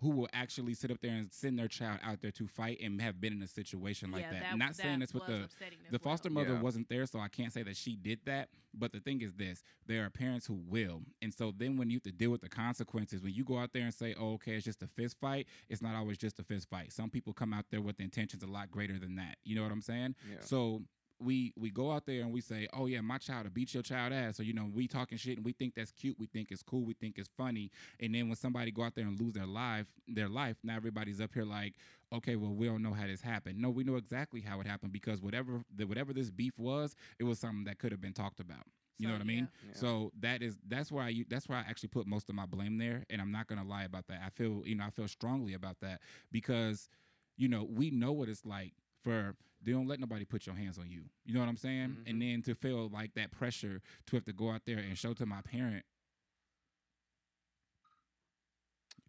who 0.00 0.10
will 0.10 0.28
actually 0.32 0.74
sit 0.74 0.90
up 0.90 1.00
there 1.00 1.10
and 1.10 1.32
send 1.32 1.58
their 1.58 1.66
child 1.66 1.98
out 2.04 2.20
there 2.22 2.30
to 2.30 2.46
fight 2.46 2.78
and 2.80 3.00
have 3.02 3.20
been 3.20 3.32
in 3.32 3.42
a 3.42 3.48
situation 3.48 4.12
like 4.12 4.22
yeah, 4.22 4.40
that. 4.40 4.58
Not 4.58 4.76
saying 4.76 5.00
that's 5.00 5.12
what 5.12 5.26
was 5.28 5.38
the 5.38 5.44
upsetting 5.44 5.78
as 5.84 5.90
the 5.90 5.98
well. 6.02 6.12
foster 6.12 6.30
mother 6.30 6.54
Yeah. 6.54 6.60
wasn't 6.60 6.88
there, 6.88 7.04
so 7.06 7.18
I 7.18 7.28
can't 7.28 7.52
say 7.52 7.62
that 7.64 7.76
she 7.76 7.96
did 7.96 8.20
that. 8.26 8.48
But 8.72 8.92
the 8.92 9.00
thing 9.00 9.22
is 9.22 9.32
this: 9.32 9.62
there 9.86 10.04
are 10.04 10.10
parents 10.10 10.46
who 10.46 10.54
will, 10.54 11.02
and 11.20 11.34
so 11.34 11.52
then 11.56 11.76
when 11.76 11.90
you 11.90 11.96
have 11.96 12.02
to 12.04 12.12
deal 12.12 12.30
with 12.30 12.42
the 12.42 12.48
consequences, 12.48 13.22
when 13.22 13.32
you 13.34 13.44
go 13.44 13.58
out 13.58 13.72
there 13.72 13.82
and 13.82 13.94
say, 13.94 14.14
"Oh, 14.18 14.34
okay, 14.34 14.54
it's 14.54 14.64
just 14.64 14.82
a 14.82 14.86
fist 14.86 15.16
fight," 15.20 15.48
it's 15.68 15.82
not 15.82 15.96
always 15.96 16.18
just 16.18 16.38
a 16.38 16.44
fist 16.44 16.68
fight. 16.68 16.92
Some 16.92 17.10
people 17.10 17.32
come 17.32 17.52
out 17.52 17.64
there 17.70 17.80
with 17.80 17.98
intentions 17.98 18.42
a 18.42 18.46
lot 18.46 18.70
greater 18.70 18.98
than 18.98 19.16
that. 19.16 19.38
You 19.44 19.56
know 19.56 19.62
what 19.62 19.72
I'm 19.72 19.82
saying? 19.82 20.14
Yeah. 20.30 20.36
So 20.42 20.82
we 21.20 21.52
we 21.56 21.70
go 21.70 21.90
out 21.90 22.06
there 22.06 22.22
and 22.22 22.32
we 22.32 22.40
say, 22.40 22.68
"Oh 22.72 22.86
yeah, 22.86 23.00
my 23.00 23.18
child 23.18 23.44
will 23.44 23.50
beat 23.50 23.74
your 23.74 23.82
child 23.82 24.12
ass." 24.12 24.36
So 24.36 24.42
you 24.42 24.52
know, 24.52 24.70
we 24.72 24.86
talking 24.86 25.18
shit 25.18 25.36
and 25.36 25.44
we 25.44 25.52
think 25.52 25.74
that's 25.74 25.90
cute, 25.92 26.18
we 26.18 26.26
think 26.26 26.50
it's 26.50 26.62
cool, 26.62 26.84
we 26.84 26.94
think 26.94 27.18
it's 27.18 27.30
funny, 27.36 27.70
and 28.00 28.14
then 28.14 28.28
when 28.28 28.36
somebody 28.36 28.70
go 28.70 28.82
out 28.82 28.94
there 28.94 29.06
and 29.06 29.20
lose 29.20 29.32
their 29.32 29.46
life, 29.46 29.86
their 30.06 30.28
life, 30.28 30.56
now 30.62 30.76
everybody's 30.76 31.20
up 31.20 31.34
here 31.34 31.44
like, 31.44 31.74
"Okay, 32.12 32.36
well 32.36 32.54
we 32.54 32.66
don't 32.66 32.82
know 32.82 32.92
how 32.92 33.06
this 33.06 33.20
happened." 33.20 33.58
No, 33.58 33.70
we 33.70 33.84
know 33.84 33.96
exactly 33.96 34.40
how 34.40 34.60
it 34.60 34.66
happened 34.66 34.92
because 34.92 35.20
whatever 35.20 35.62
the, 35.74 35.86
whatever 35.86 36.12
this 36.12 36.30
beef 36.30 36.58
was, 36.58 36.94
it 37.18 37.24
was 37.24 37.38
something 37.38 37.64
that 37.64 37.78
could 37.78 37.92
have 37.92 38.00
been 38.00 38.12
talked 38.14 38.40
about. 38.40 38.64
You 38.98 39.06
know 39.06 39.14
what 39.14 39.20
I 39.22 39.26
mean? 39.26 39.48
yeah. 39.64 39.74
So 39.74 40.12
that 40.20 40.42
is 40.42 40.58
that's 40.66 40.90
where 40.90 41.04
I 41.04 41.24
that's 41.28 41.48
where 41.48 41.58
I 41.58 41.60
actually 41.62 41.90
put 41.90 42.06
most 42.06 42.28
of 42.28 42.34
my 42.34 42.46
blame 42.46 42.78
there, 42.78 43.04
and 43.10 43.20
I'm 43.20 43.30
not 43.30 43.46
gonna 43.46 43.64
lie 43.64 43.84
about 43.84 44.08
that. 44.08 44.20
I 44.24 44.30
feel 44.30 44.62
you 44.64 44.74
know 44.74 44.84
I 44.84 44.90
feel 44.90 45.08
strongly 45.08 45.54
about 45.54 45.76
that 45.80 46.00
because 46.32 46.88
you 47.36 47.48
know 47.48 47.64
we 47.64 47.90
know 47.90 48.12
what 48.12 48.28
it's 48.28 48.44
like 48.44 48.72
for 49.02 49.34
they 49.62 49.72
don't 49.72 49.86
let 49.88 50.00
nobody 50.00 50.24
put 50.24 50.46
your 50.46 50.54
hands 50.54 50.78
on 50.78 50.90
you. 50.90 51.02
You 51.24 51.34
know 51.34 51.40
what 51.40 51.48
I'm 51.48 51.56
saying? 51.56 51.98
Mhm. 52.00 52.10
And 52.10 52.22
then 52.22 52.42
to 52.42 52.54
feel 52.54 52.88
like 52.88 53.14
that 53.14 53.30
pressure 53.32 53.80
to 54.06 54.16
have 54.16 54.24
to 54.26 54.32
go 54.32 54.50
out 54.50 54.62
there 54.66 54.78
and 54.78 54.96
show 54.98 55.14
to 55.14 55.26
my 55.26 55.42
parent. 55.42 55.84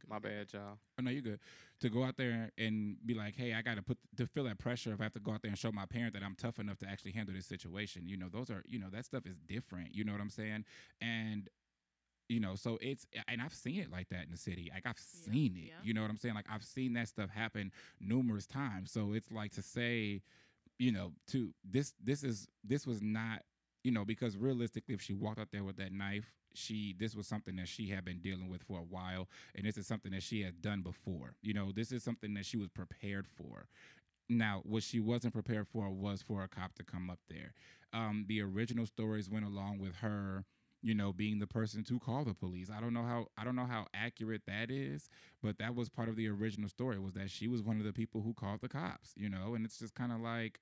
My 0.07 0.17
bad, 0.19 0.51
y'all. 0.53 0.79
Oh 0.97 1.03
no, 1.03 1.11
you're 1.11 1.21
good. 1.21 1.39
To 1.81 1.89
go 1.89 2.03
out 2.03 2.17
there 2.17 2.51
and 2.57 2.97
be 3.05 3.13
like, 3.13 3.35
hey, 3.35 3.53
I 3.53 3.61
got 3.61 3.75
to 3.75 3.83
put 3.83 3.97
to 4.17 4.25
feel 4.25 4.43
that 4.45 4.57
pressure 4.57 4.91
if 4.91 4.99
I 4.99 5.03
have 5.03 5.13
to 5.13 5.19
go 5.19 5.31
out 5.33 5.41
there 5.43 5.49
and 5.49 5.57
show 5.57 5.71
my 5.71 5.85
parent 5.85 6.13
that 6.13 6.23
I'm 6.23 6.35
tough 6.35 6.57
enough 6.59 6.79
to 6.79 6.87
actually 6.87 7.11
handle 7.11 7.35
this 7.35 7.45
situation. 7.45 8.07
You 8.07 8.17
know, 8.17 8.27
those 8.27 8.49
are 8.49 8.63
you 8.65 8.79
know 8.79 8.89
that 8.91 9.05
stuff 9.05 9.25
is 9.27 9.37
different. 9.37 9.93
You 9.93 10.03
know 10.03 10.11
what 10.11 10.21
I'm 10.21 10.29
saying? 10.31 10.65
And 10.99 11.47
you 12.29 12.39
know, 12.39 12.55
so 12.55 12.77
it's 12.81 13.05
and 13.27 13.41
I've 13.41 13.53
seen 13.53 13.79
it 13.81 13.91
like 13.91 14.09
that 14.09 14.23
in 14.25 14.31
the 14.31 14.37
city. 14.37 14.71
Like 14.73 14.85
I've 14.87 14.97
Yeah, 14.99 15.33
seen 15.33 15.57
it. 15.57 15.67
yeah. 15.69 15.73
You 15.83 15.93
know 15.93 16.01
what 16.01 16.11
I'm 16.11 16.17
saying? 16.17 16.35
Like 16.35 16.47
I've 16.51 16.63
seen 16.63 16.93
that 16.93 17.09
stuff 17.09 17.29
happen 17.31 17.71
numerous 17.99 18.47
times. 18.47 18.91
So 18.91 19.13
it's 19.13 19.31
like 19.31 19.51
to 19.53 19.63
say, 19.63 20.21
you 20.79 20.91
know, 20.91 21.13
to 21.27 21.53
this 21.69 21.93
this 22.03 22.23
is 22.23 22.47
this 22.63 22.87
was 22.87 23.01
not 23.01 23.43
you 23.83 23.91
know 23.91 24.05
because 24.05 24.37
realistically 24.37 24.95
if 24.95 25.01
she 25.01 25.13
walked 25.13 25.39
out 25.39 25.49
there 25.51 25.63
with 25.63 25.77
that 25.77 25.91
knife 25.93 26.33
she 26.53 26.95
this 26.99 27.15
was 27.15 27.27
something 27.27 27.55
that 27.55 27.67
she 27.67 27.89
had 27.89 28.03
been 28.03 28.19
dealing 28.19 28.49
with 28.49 28.61
for 28.63 28.79
a 28.79 28.83
while 28.83 29.27
and 29.55 29.65
this 29.65 29.77
is 29.77 29.87
something 29.87 30.11
that 30.11 30.23
she 30.23 30.41
had 30.41 30.61
done 30.61 30.81
before 30.81 31.35
you 31.41 31.53
know 31.53 31.71
this 31.73 31.91
is 31.91 32.03
something 32.03 32.33
that 32.33 32.45
she 32.45 32.57
was 32.57 32.69
prepared 32.69 33.25
for 33.27 33.67
now 34.29 34.61
what 34.65 34.83
she 34.83 34.99
wasn't 34.99 35.33
prepared 35.33 35.67
for 35.67 35.89
was 35.89 36.21
for 36.21 36.43
a 36.43 36.47
cop 36.47 36.73
to 36.75 36.83
come 36.83 37.09
up 37.09 37.19
there 37.29 37.53
um, 37.93 38.25
the 38.27 38.41
original 38.41 38.85
stories 38.85 39.29
went 39.29 39.45
along 39.45 39.79
with 39.79 39.95
her 39.97 40.43
you 40.81 40.93
know 40.93 41.11
being 41.11 41.39
the 41.39 41.47
person 41.47 41.83
to 41.83 41.99
call 41.99 42.23
the 42.23 42.33
police 42.33 42.69
i 42.75 42.79
don't 42.79 42.93
know 42.93 43.03
how 43.03 43.27
i 43.37 43.43
don't 43.43 43.55
know 43.55 43.65
how 43.65 43.85
accurate 43.93 44.41
that 44.47 44.71
is 44.71 45.09
but 45.43 45.57
that 45.57 45.75
was 45.75 45.89
part 45.89 46.09
of 46.09 46.15
the 46.15 46.27
original 46.27 46.69
story 46.69 46.97
was 46.97 47.13
that 47.13 47.29
she 47.29 47.47
was 47.47 47.61
one 47.61 47.77
of 47.77 47.83
the 47.85 47.93
people 47.93 48.21
who 48.21 48.33
called 48.33 48.61
the 48.61 48.69
cops 48.69 49.13
you 49.15 49.29
know 49.29 49.55
and 49.55 49.65
it's 49.65 49.79
just 49.79 49.93
kind 49.93 50.11
of 50.11 50.19
like 50.19 50.59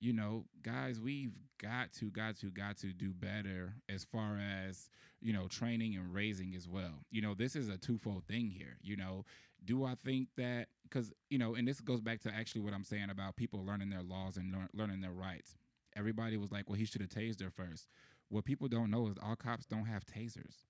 you 0.00 0.12
know, 0.12 0.44
guys, 0.62 1.00
we've 1.00 1.32
got 1.60 1.92
to, 1.94 2.10
got 2.10 2.36
to, 2.38 2.50
got 2.50 2.76
to 2.78 2.92
do 2.92 3.12
better 3.12 3.74
as 3.88 4.04
far 4.04 4.38
as, 4.38 4.88
you 5.20 5.32
know, 5.32 5.48
training 5.48 5.96
and 5.96 6.14
raising 6.14 6.54
as 6.54 6.68
well. 6.68 7.04
You 7.10 7.22
know, 7.22 7.34
this 7.34 7.56
is 7.56 7.68
a 7.68 7.76
twofold 7.76 8.24
thing 8.26 8.50
here. 8.50 8.78
You 8.80 8.96
know, 8.96 9.24
do 9.64 9.84
I 9.84 9.94
think 10.04 10.28
that, 10.36 10.68
because, 10.84 11.12
you 11.30 11.38
know, 11.38 11.54
and 11.54 11.66
this 11.66 11.80
goes 11.80 12.00
back 12.00 12.20
to 12.22 12.32
actually 12.32 12.60
what 12.60 12.74
I'm 12.74 12.84
saying 12.84 13.10
about 13.10 13.36
people 13.36 13.64
learning 13.64 13.90
their 13.90 14.02
laws 14.02 14.36
and 14.36 14.52
lear- 14.52 14.70
learning 14.72 15.00
their 15.00 15.12
rights. 15.12 15.56
Everybody 15.96 16.36
was 16.36 16.52
like, 16.52 16.68
well, 16.68 16.78
he 16.78 16.84
should 16.84 17.00
have 17.00 17.10
tased 17.10 17.42
her 17.42 17.50
first. 17.50 17.88
What 18.28 18.44
people 18.44 18.68
don't 18.68 18.90
know 18.90 19.08
is 19.08 19.16
all 19.22 19.36
cops 19.36 19.66
don't 19.66 19.86
have 19.86 20.04
tasers. 20.04 20.62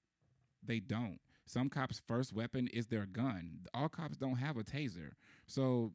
They 0.65 0.81
don't. 0.81 1.19
Some 1.47 1.71
cops' 1.71 2.01
first 2.07 2.33
weapon 2.33 2.69
is 2.69 2.87
their 2.87 3.07
gun. 3.07 3.67
All 3.73 3.89
cops 3.89 4.17
don't 4.17 4.37
have 4.37 4.57
a 4.57 4.63
taser. 4.63 5.13
So 5.47 5.93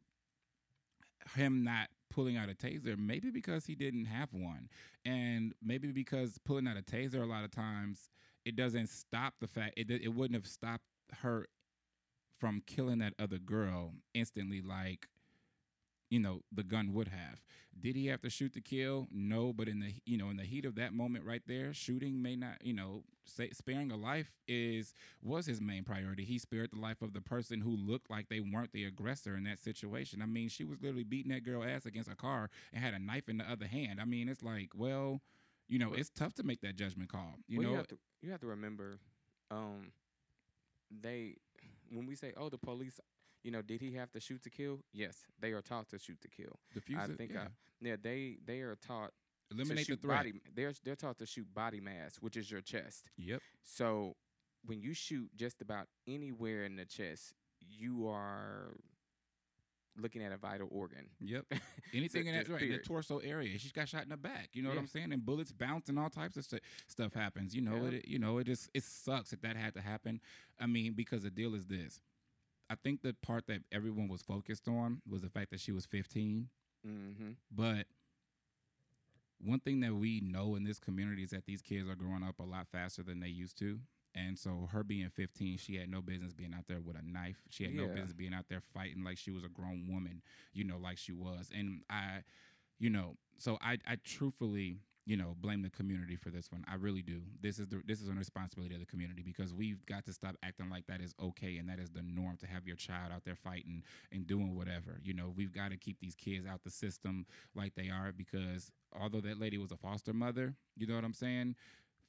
him 1.36 1.64
not 1.64 1.88
pulling 2.10 2.36
out 2.36 2.48
a 2.48 2.54
taser, 2.54 2.98
maybe 2.98 3.30
because 3.30 3.66
he 3.66 3.74
didn't 3.74 4.06
have 4.06 4.28
one. 4.32 4.68
And 5.04 5.54
maybe 5.62 5.92
because 5.92 6.38
pulling 6.44 6.66
out 6.66 6.76
a 6.76 6.82
taser 6.82 7.22
a 7.22 7.26
lot 7.26 7.44
of 7.44 7.50
times 7.50 8.08
it 8.44 8.56
doesn't 8.56 8.88
stop 8.88 9.34
the 9.40 9.46
fact 9.46 9.74
it 9.76 9.90
it 9.90 10.14
wouldn't 10.14 10.34
have 10.34 10.46
stopped 10.46 10.84
her 11.22 11.46
from 12.38 12.62
killing 12.66 12.98
that 12.98 13.14
other 13.18 13.38
girl 13.38 13.92
instantly 14.12 14.60
like 14.60 15.06
you 16.14 16.20
know 16.20 16.42
the 16.52 16.62
gun 16.62 16.92
would 16.92 17.08
have. 17.08 17.42
Did 17.78 17.96
he 17.96 18.06
have 18.06 18.20
to 18.20 18.30
shoot 18.30 18.52
to 18.52 18.60
kill? 18.60 19.08
No 19.10 19.52
but 19.52 19.66
in 19.66 19.80
the 19.80 19.92
you 20.06 20.16
know 20.16 20.30
in 20.30 20.36
the 20.36 20.44
heat 20.44 20.64
of 20.64 20.76
that 20.76 20.92
moment 20.92 21.24
right 21.24 21.42
there 21.44 21.74
shooting 21.74 22.22
may 22.22 22.36
not 22.36 22.64
you 22.64 22.72
know 22.72 23.02
say, 23.26 23.50
sparing 23.50 23.90
a 23.90 23.96
life 23.96 24.30
is 24.46 24.94
was 25.24 25.46
his 25.46 25.60
main 25.60 25.82
priority. 25.82 26.24
He 26.24 26.38
spared 26.38 26.70
the 26.72 26.78
life 26.78 27.02
of 27.02 27.14
the 27.14 27.20
person 27.20 27.60
who 27.60 27.76
looked 27.76 28.08
like 28.10 28.28
they 28.28 28.38
weren't 28.38 28.72
the 28.72 28.84
aggressor 28.84 29.36
in 29.36 29.42
that 29.44 29.58
situation. 29.58 30.22
I 30.22 30.26
mean 30.26 30.48
she 30.48 30.62
was 30.62 30.80
literally 30.80 31.02
beating 31.02 31.32
that 31.32 31.42
girl 31.42 31.64
ass 31.64 31.84
against 31.84 32.10
a 32.10 32.14
car 32.14 32.48
and 32.72 32.84
had 32.84 32.94
a 32.94 33.00
knife 33.00 33.28
in 33.28 33.38
the 33.38 33.50
other 33.50 33.66
hand. 33.66 34.00
I 34.00 34.04
mean 34.04 34.28
it's 34.28 34.42
like 34.42 34.70
well 34.76 35.20
you 35.68 35.80
know 35.80 35.94
it's 35.94 36.10
tough 36.10 36.34
to 36.34 36.44
make 36.44 36.60
that 36.60 36.76
judgment 36.76 37.10
call 37.10 37.34
you 37.48 37.58
well, 37.58 37.66
know? 37.66 37.70
you 37.72 37.76
have 37.78 37.88
to 37.88 37.98
you 38.22 38.30
have 38.30 38.40
to 38.40 38.46
remember, 38.46 39.00
um, 39.50 39.90
they 40.90 41.34
when 41.90 42.06
we 42.06 42.14
say, 42.14 42.32
oh, 42.36 42.48
the 42.48 42.58
police, 42.58 43.00
you 43.44 43.50
know, 43.52 43.62
did 43.62 43.80
he 43.80 43.92
have 43.94 44.10
to 44.12 44.20
shoot 44.20 44.42
to 44.42 44.50
kill? 44.50 44.80
Yes, 44.92 45.18
they 45.40 45.52
are 45.52 45.62
taught 45.62 45.88
to 45.90 45.98
shoot 45.98 46.20
to 46.22 46.28
kill. 46.28 46.58
diffuse 46.72 46.98
I 47.00 47.04
it, 47.04 47.16
think 47.16 47.32
yeah. 47.34 47.42
I, 47.42 47.46
yeah, 47.80 47.96
they 48.02 48.38
they 48.44 48.60
are 48.62 48.74
taught 48.76 49.12
eliminate 49.52 49.86
to 49.86 49.94
the 49.96 50.02
threat 50.02 50.18
body. 50.18 50.32
They're 50.54 50.72
they're 50.84 50.96
taught 50.96 51.18
to 51.18 51.26
shoot 51.26 51.46
body 51.54 51.80
mass, 51.80 52.16
which 52.20 52.36
is 52.36 52.50
your 52.50 52.62
chest. 52.62 53.10
yep 53.16 53.40
So 53.62 54.16
when 54.64 54.80
you 54.80 54.94
shoot 54.94 55.28
just 55.36 55.60
about 55.60 55.86
anywhere 56.08 56.64
in 56.64 56.76
the 56.76 56.86
chest, 56.86 57.34
you 57.60 58.08
are 58.08 58.74
looking 59.96 60.22
at 60.24 60.32
a 60.32 60.36
vital 60.36 60.66
organ. 60.72 61.06
Yep. 61.20 61.44
Anything 61.94 62.26
in 62.26 62.34
that 62.34 62.48
right, 62.48 62.62
in 62.62 62.72
the 62.72 62.78
torso 62.78 63.18
area. 63.18 63.56
She's 63.60 63.70
got 63.70 63.88
shot 63.88 64.02
in 64.02 64.08
the 64.08 64.16
back. 64.16 64.48
You 64.52 64.62
know 64.62 64.70
what 64.70 64.78
I'm 64.78 64.88
saying? 64.88 65.12
And 65.12 65.24
bullets 65.24 65.52
bounce 65.52 65.88
and 65.88 65.98
all 66.00 66.10
types 66.10 66.36
of 66.36 66.44
stu- 66.44 66.58
stuff 66.88 67.14
happens. 67.14 67.54
You 67.54 67.60
know 67.62 67.76
Yeah. 67.76 67.98
it. 67.98 68.08
You 68.08 68.18
know 68.18 68.38
it 68.38 68.44
just 68.44 68.70
it 68.74 68.82
sucks 68.82 69.30
that 69.30 69.42
that 69.42 69.56
had 69.56 69.74
to 69.74 69.80
happen. 69.80 70.20
I 70.58 70.66
mean, 70.66 70.94
because 70.94 71.22
the 71.22 71.30
deal 71.30 71.54
is 71.54 71.66
this. 71.66 72.00
I 72.70 72.76
think 72.76 73.02
the 73.02 73.14
part 73.22 73.46
that 73.48 73.60
everyone 73.72 74.08
was 74.08 74.22
focused 74.22 74.68
on 74.68 75.02
was 75.08 75.22
the 75.22 75.28
fact 75.28 75.50
that 75.50 75.60
she 75.60 75.72
was 75.72 75.86
15. 75.86 76.48
Mm-hmm. 76.86 77.30
But 77.50 77.86
one 79.42 79.60
thing 79.60 79.80
that 79.80 79.94
we 79.94 80.20
know 80.20 80.54
in 80.54 80.64
this 80.64 80.78
community 80.78 81.22
is 81.22 81.30
that 81.30 81.46
these 81.46 81.62
kids 81.62 81.88
are 81.88 81.94
growing 81.94 82.22
up 82.22 82.38
a 82.38 82.44
lot 82.44 82.66
faster 82.72 83.02
than 83.02 83.20
they 83.20 83.28
used 83.28 83.58
to. 83.58 83.80
And 84.14 84.38
so 84.38 84.68
her 84.72 84.84
being 84.84 85.10
15, 85.10 85.58
she 85.58 85.76
had 85.76 85.90
no 85.90 86.00
business 86.00 86.32
being 86.32 86.54
out 86.54 86.66
there 86.68 86.80
with 86.80 86.96
a 86.96 87.02
knife. 87.02 87.42
She 87.50 87.64
had 87.64 87.74
no 87.74 87.88
business 87.88 88.12
being 88.12 88.32
out 88.32 88.44
there 88.48 88.62
fighting 88.72 89.02
like 89.02 89.18
she 89.18 89.32
was 89.32 89.44
a 89.44 89.48
grown 89.48 89.88
woman, 89.90 90.22
you 90.52 90.62
know, 90.62 90.78
like 90.78 90.98
she 90.98 91.12
was. 91.12 91.50
And 91.52 91.80
I, 91.90 92.22
you 92.78 92.90
know, 92.90 93.16
so 93.38 93.58
I, 93.60 93.78
I 93.86 93.96
truthfully, 94.04 94.78
you 95.06 95.16
know, 95.16 95.34
blame 95.38 95.62
the 95.62 95.70
community 95.70 96.16
for 96.16 96.30
this 96.30 96.50
one. 96.50 96.64
I 96.66 96.76
really 96.76 97.02
do. 97.02 97.20
This 97.40 97.58
is 97.58 97.68
the 97.68 97.82
this 97.86 98.00
is 98.00 98.08
a 98.08 98.12
responsibility 98.12 98.74
of 98.74 98.80
the 98.80 98.86
community 98.86 99.22
because 99.22 99.52
we've 99.52 99.84
got 99.86 100.04
to 100.06 100.12
stop 100.12 100.36
acting 100.42 100.70
like 100.70 100.86
that 100.86 101.00
is 101.00 101.14
okay 101.22 101.58
and 101.58 101.68
that 101.68 101.78
is 101.78 101.90
the 101.90 102.02
norm 102.02 102.36
to 102.38 102.46
have 102.46 102.66
your 102.66 102.76
child 102.76 103.12
out 103.12 103.24
there 103.24 103.36
fighting 103.36 103.82
and 104.12 104.26
doing 104.26 104.54
whatever. 104.56 105.00
You 105.02 105.14
know, 105.14 105.32
we've 105.34 105.52
got 105.52 105.70
to 105.70 105.76
keep 105.76 106.00
these 106.00 106.14
kids 106.14 106.46
out 106.46 106.62
the 106.64 106.70
system 106.70 107.26
like 107.54 107.74
they 107.74 107.90
are 107.90 108.12
because 108.16 108.70
although 108.98 109.20
that 109.20 109.38
lady 109.38 109.58
was 109.58 109.72
a 109.72 109.76
foster 109.76 110.12
mother, 110.14 110.54
you 110.76 110.86
know 110.86 110.94
what 110.94 111.04
I'm 111.04 111.12
saying? 111.12 111.54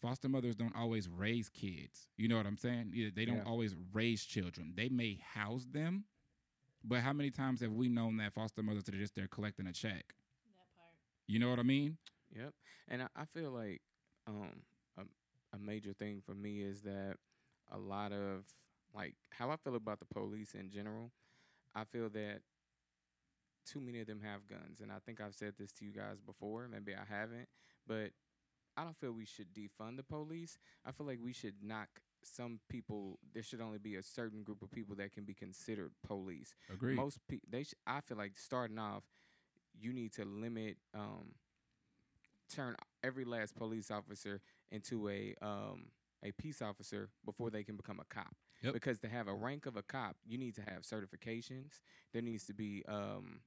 Foster 0.02 0.30
mothers 0.30 0.56
don't 0.56 0.76
always 0.76 1.10
raise 1.10 1.50
kids. 1.50 2.08
You 2.18 2.28
know 2.28 2.38
what 2.38 2.46
I'm 2.46 2.58
saying? 2.58 3.12
They 3.16 3.26
don't 3.26 3.38
Yeah. 3.38 3.44
always 3.44 3.76
raise 3.94 4.24
children. 4.24 4.74
They 4.76 4.88
may 4.90 5.16
house 5.16 5.66
them, 5.66 6.06
but 6.84 7.02
how 7.02 7.14
many 7.14 7.32
times 7.32 7.62
have 7.62 7.74
we 7.74 7.90
known 7.90 8.18
that 8.18 8.34
foster 8.34 8.62
mothers 8.64 8.88
are 8.88 8.92
just 8.92 9.16
there 9.16 9.28
collecting 9.28 9.68
a 9.68 9.74
check? 9.74 10.16
That 10.54 10.76
part. 10.78 10.94
You 11.28 11.40
know 11.40 11.50
what 11.50 11.60
I 11.60 11.64
mean? 11.64 11.98
Yep. 12.36 12.54
And 12.88 13.04
I, 13.04 13.08
I 13.16 13.26
feel 13.26 13.52
like 13.52 13.82
um 14.28 14.62
a, 14.98 15.02
a 15.56 15.60
major 15.60 15.94
thing 15.94 16.22
for 16.26 16.34
me 16.34 16.62
is 16.62 16.82
that 16.82 17.16
a 17.72 17.78
lot 17.78 18.12
of 18.12 18.46
like 18.94 19.16
how 19.32 19.50
I 19.50 19.56
feel 19.58 19.76
about 19.76 20.00
the 20.00 20.06
police 20.06 20.54
in 20.54 20.70
general, 20.70 21.12
I 21.74 21.84
feel 21.84 22.10
that 22.10 22.42
too 23.66 23.82
many 23.82 24.00
of 24.00 24.08
them 24.08 24.22
have 24.22 24.48
guns. 24.48 24.80
And 24.82 24.92
I 24.92 24.98
think 25.06 25.20
I've 25.20 25.36
said 25.36 25.54
this 25.58 25.72
to 25.74 25.86
you 25.86 25.92
guys 25.92 26.20
before, 26.20 26.68
maybe 26.72 26.94
I 26.94 27.04
haven't, 27.08 27.48
but 27.88 28.12
I 28.78 28.84
don't 28.84 28.98
feel 28.98 29.12
we 29.12 29.26
should 29.26 29.48
defund 29.54 29.98
the 29.98 30.04
police. 30.04 30.58
I 30.86 30.92
feel 30.92 31.08
like 31.08 31.20
we 31.22 31.34
should 31.34 31.56
knock 31.64 31.90
some 32.26 32.60
people 32.70 33.20
there 33.34 33.44
should 33.44 33.62
only 33.62 33.78
be 33.78 33.96
a 33.96 34.04
certain 34.04 34.44
group 34.44 34.62
of 34.62 34.72
people 34.72 34.96
that 34.96 35.14
can 35.14 35.24
be 35.24 35.34
considered 35.34 35.92
police 36.08 36.56
Agreed. 36.74 36.96
most 36.96 37.20
people 37.28 37.48
they 37.52 37.64
sh- 37.64 37.76
i 37.86 38.02
feel 38.02 38.18
like 38.18 38.34
starting 38.36 38.80
off 38.80 39.04
you 39.80 39.94
need 39.94 40.12
to 40.12 40.26
limit 40.26 40.78
um 40.96 41.36
turn 42.50 42.76
every 43.04 43.26
last 43.26 43.56
police 43.56 43.92
officer 43.92 44.42
into 44.72 45.10
a 45.10 45.36
um 45.42 45.86
a 46.24 46.32
peace 46.32 46.62
officer 46.62 47.10
before 47.26 47.50
they 47.50 47.64
can 47.64 47.76
become 47.76 48.00
a 48.00 48.14
cop 48.14 48.36
Yep. 48.62 48.74
because 48.74 49.00
to 49.02 49.08
have 49.10 49.28
a 49.28 49.34
rank 49.34 49.66
of 49.66 49.76
a 49.76 49.84
cop 49.84 50.16
you 50.26 50.38
need 50.38 50.56
to 50.56 50.62
have 50.62 50.84
certifications 50.84 51.80
there 52.14 52.22
needs 52.22 52.46
to 52.46 52.54
be 52.54 52.84
um 52.88 53.42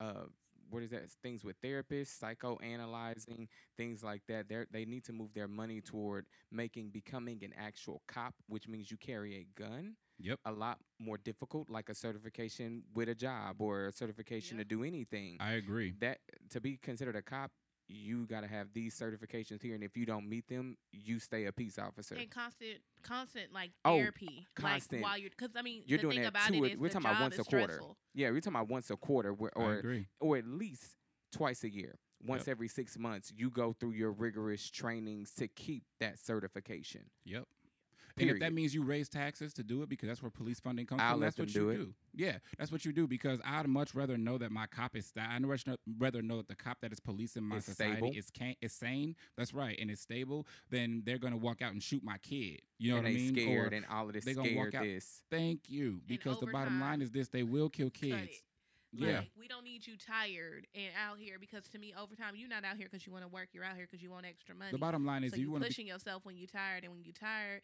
uh 0.00 0.24
what 0.70 0.82
is 0.82 0.90
that 0.90 1.10
things 1.22 1.44
with 1.44 1.60
therapists 1.60 2.18
psychoanalyzing 2.22 3.48
things 3.76 4.02
like 4.02 4.22
that 4.28 4.48
they 4.48 4.64
they 4.70 4.84
need 4.84 5.04
to 5.04 5.12
move 5.12 5.32
their 5.34 5.48
money 5.48 5.80
toward 5.80 6.26
making 6.50 6.90
becoming 6.90 7.42
an 7.44 7.52
actual 7.58 8.02
cop 8.06 8.34
which 8.48 8.68
means 8.68 8.90
you 8.90 8.96
carry 8.96 9.36
a 9.36 9.46
gun 9.60 9.94
Yep. 10.22 10.38
a 10.44 10.52
lot 10.52 10.78
more 10.98 11.16
difficult, 11.16 11.70
like 11.70 11.88
a 11.88 11.94
certification 11.94 12.82
with 12.94 13.08
a 13.08 13.14
job 13.14 13.56
or 13.60 13.86
a 13.86 13.92
certification 13.92 14.58
Yeah. 14.58 14.64
to 14.64 14.68
do 14.68 14.84
anything. 14.84 15.38
I 15.40 15.52
agree. 15.52 15.94
that 16.00 16.18
to 16.50 16.60
be 16.60 16.76
considered 16.76 17.16
a 17.16 17.22
cop, 17.22 17.50
you 17.90 18.26
got 18.26 18.42
to 18.42 18.46
have 18.46 18.68
these 18.72 18.94
certifications 18.98 19.62
here, 19.62 19.74
and 19.74 19.82
if 19.84 19.96
you 19.96 20.06
don't 20.06 20.28
meet 20.28 20.46
them, 20.48 20.76
you 20.92 21.18
stay 21.18 21.46
a 21.46 21.52
peace 21.52 21.78
officer. 21.78 22.14
And 22.14 22.30
constant, 22.30 22.78
constant 23.02 23.52
like 23.52 23.72
Oh, 23.84 23.98
therapy, 23.98 24.46
constant. 24.54 25.02
like 25.02 25.10
while 25.10 25.18
you're, 25.18 25.30
because 25.30 25.50
I 25.56 25.62
mean, 25.62 25.82
You're 25.86 25.98
the 25.98 26.02
doing 26.02 26.14
thing 26.16 26.22
that 26.22 26.28
about 26.28 26.48
two 26.48 26.64
it 26.64 26.78
we're 26.78 26.88
the 26.88 26.94
talking 26.94 27.10
about 27.10 27.20
once 27.22 27.38
a 27.38 27.44
quarter. 27.44 27.64
stressful. 27.74 27.96
yeah, 28.14 28.30
we're 28.30 28.40
talking 28.40 28.54
about 28.56 28.68
once 28.68 28.90
a 28.90 28.96
quarter, 28.96 29.32
where, 29.32 29.50
I 29.56 29.60
or 29.60 30.06
or 30.20 30.36
at 30.36 30.46
least 30.46 30.96
twice 31.32 31.64
a 31.64 31.70
year. 31.70 31.98
Once 32.22 32.46
every 32.48 32.68
six 32.68 32.98
months, 32.98 33.32
you 33.34 33.48
go 33.48 33.72
through 33.72 33.92
your 33.92 34.12
rigorous 34.12 34.70
trainings 34.70 35.32
to 35.32 35.48
keep 35.48 35.84
that 36.00 36.18
certification. 36.18 37.00
Yep. 37.24 37.44
And 38.20 38.30
if 38.30 38.40
that 38.40 38.52
means 38.52 38.74
you 38.74 38.82
raise 38.82 39.08
taxes 39.08 39.52
to 39.54 39.62
do 39.62 39.82
it 39.82 39.88
because 39.88 40.08
that's 40.08 40.22
where 40.22 40.30
police 40.30 40.60
funding 40.60 40.86
comes 40.86 41.00
I'll 41.02 41.12
from, 41.12 41.20
let 41.20 41.26
that's 41.36 41.36
them 41.36 41.44
what 41.46 41.52
do 41.52 41.60
you 41.60 41.68
it. 41.70 41.76
do. 41.86 41.94
Yeah, 42.14 42.38
that's 42.58 42.70
what 42.72 42.84
you 42.84 42.92
do 42.92 43.06
because 43.06 43.40
I'd 43.44 43.66
much 43.68 43.94
rather 43.94 44.16
know 44.18 44.38
that 44.38 44.50
my 44.50 44.66
cop 44.66 44.96
is. 44.96 45.06
sta- 45.06 45.28
I'd 45.30 45.42
much 45.42 45.64
rather 45.98 46.22
know 46.22 46.36
that 46.38 46.48
the 46.48 46.56
cop 46.56 46.80
that 46.82 46.92
is 46.92 47.00
policing 47.00 47.42
my 47.44 47.56
Is 47.56 47.64
society 47.66 47.96
stable. 47.98 48.12
is 48.16 48.30
can 48.30 48.54
is 48.60 48.72
sane. 48.72 49.14
That's 49.36 49.54
right, 49.54 49.78
and 49.80 49.90
is 49.90 50.00
stable. 50.00 50.46
Then 50.70 51.02
they're 51.04 51.18
gonna 51.18 51.36
walk 51.36 51.62
out 51.62 51.72
and 51.72 51.82
shoot 51.82 52.02
my 52.02 52.18
kid. 52.18 52.62
You 52.78 52.92
know 52.92 52.96
and 52.98 53.04
what 53.06 53.10
I 53.10 53.14
mean? 53.14 53.34
scared 53.34 53.72
Or 53.72 53.76
and 53.76 53.86
all 53.90 54.06
of 54.08 54.12
this 54.14 54.24
they 54.24 54.34
gonna 54.34 54.56
walk 54.56 54.68
scared 54.68 54.74
out- 54.76 54.84
this. 54.84 55.22
thank 55.30 55.68
you 55.68 56.00
because 56.06 56.40
the 56.40 56.46
bottom 56.46 56.80
line 56.80 57.02
is 57.02 57.10
this: 57.10 57.28
they 57.28 57.42
will 57.42 57.68
kill 57.70 57.90
kids. 57.90 58.14
it. 58.30 58.42
Yeah. 58.92 59.22
We 59.38 59.46
don't 59.46 59.62
need 59.62 59.86
you 59.86 59.94
tired 59.96 60.66
and 60.74 60.90
out 61.00 61.16
here 61.20 61.36
because 61.38 61.68
to 61.68 61.78
me, 61.78 61.94
overtime, 61.96 62.34
you're 62.34 62.48
not 62.48 62.64
out 62.64 62.76
here 62.76 62.88
because 62.90 63.06
you 63.06 63.12
want 63.12 63.22
to 63.24 63.28
work. 63.28 63.50
You're 63.52 63.62
out 63.62 63.76
here 63.76 63.86
because 63.88 64.02
you 64.02 64.10
want 64.10 64.26
extra 64.26 64.52
money. 64.52 64.72
The 64.72 64.78
bottom 64.78 65.06
line 65.06 65.22
is 65.22 65.30
so 65.30 65.36
you 65.36 65.44
you 65.44 65.50
want 65.52 65.62
to 65.62 65.68
be 65.68 65.72
pushing 65.72 65.86
yourself 65.86 66.24
when 66.24 66.36
you're 66.36 66.48
tired, 66.48 66.82
and 66.82 66.92
when 66.92 67.04
you're 67.04 67.12
tired, 67.12 67.62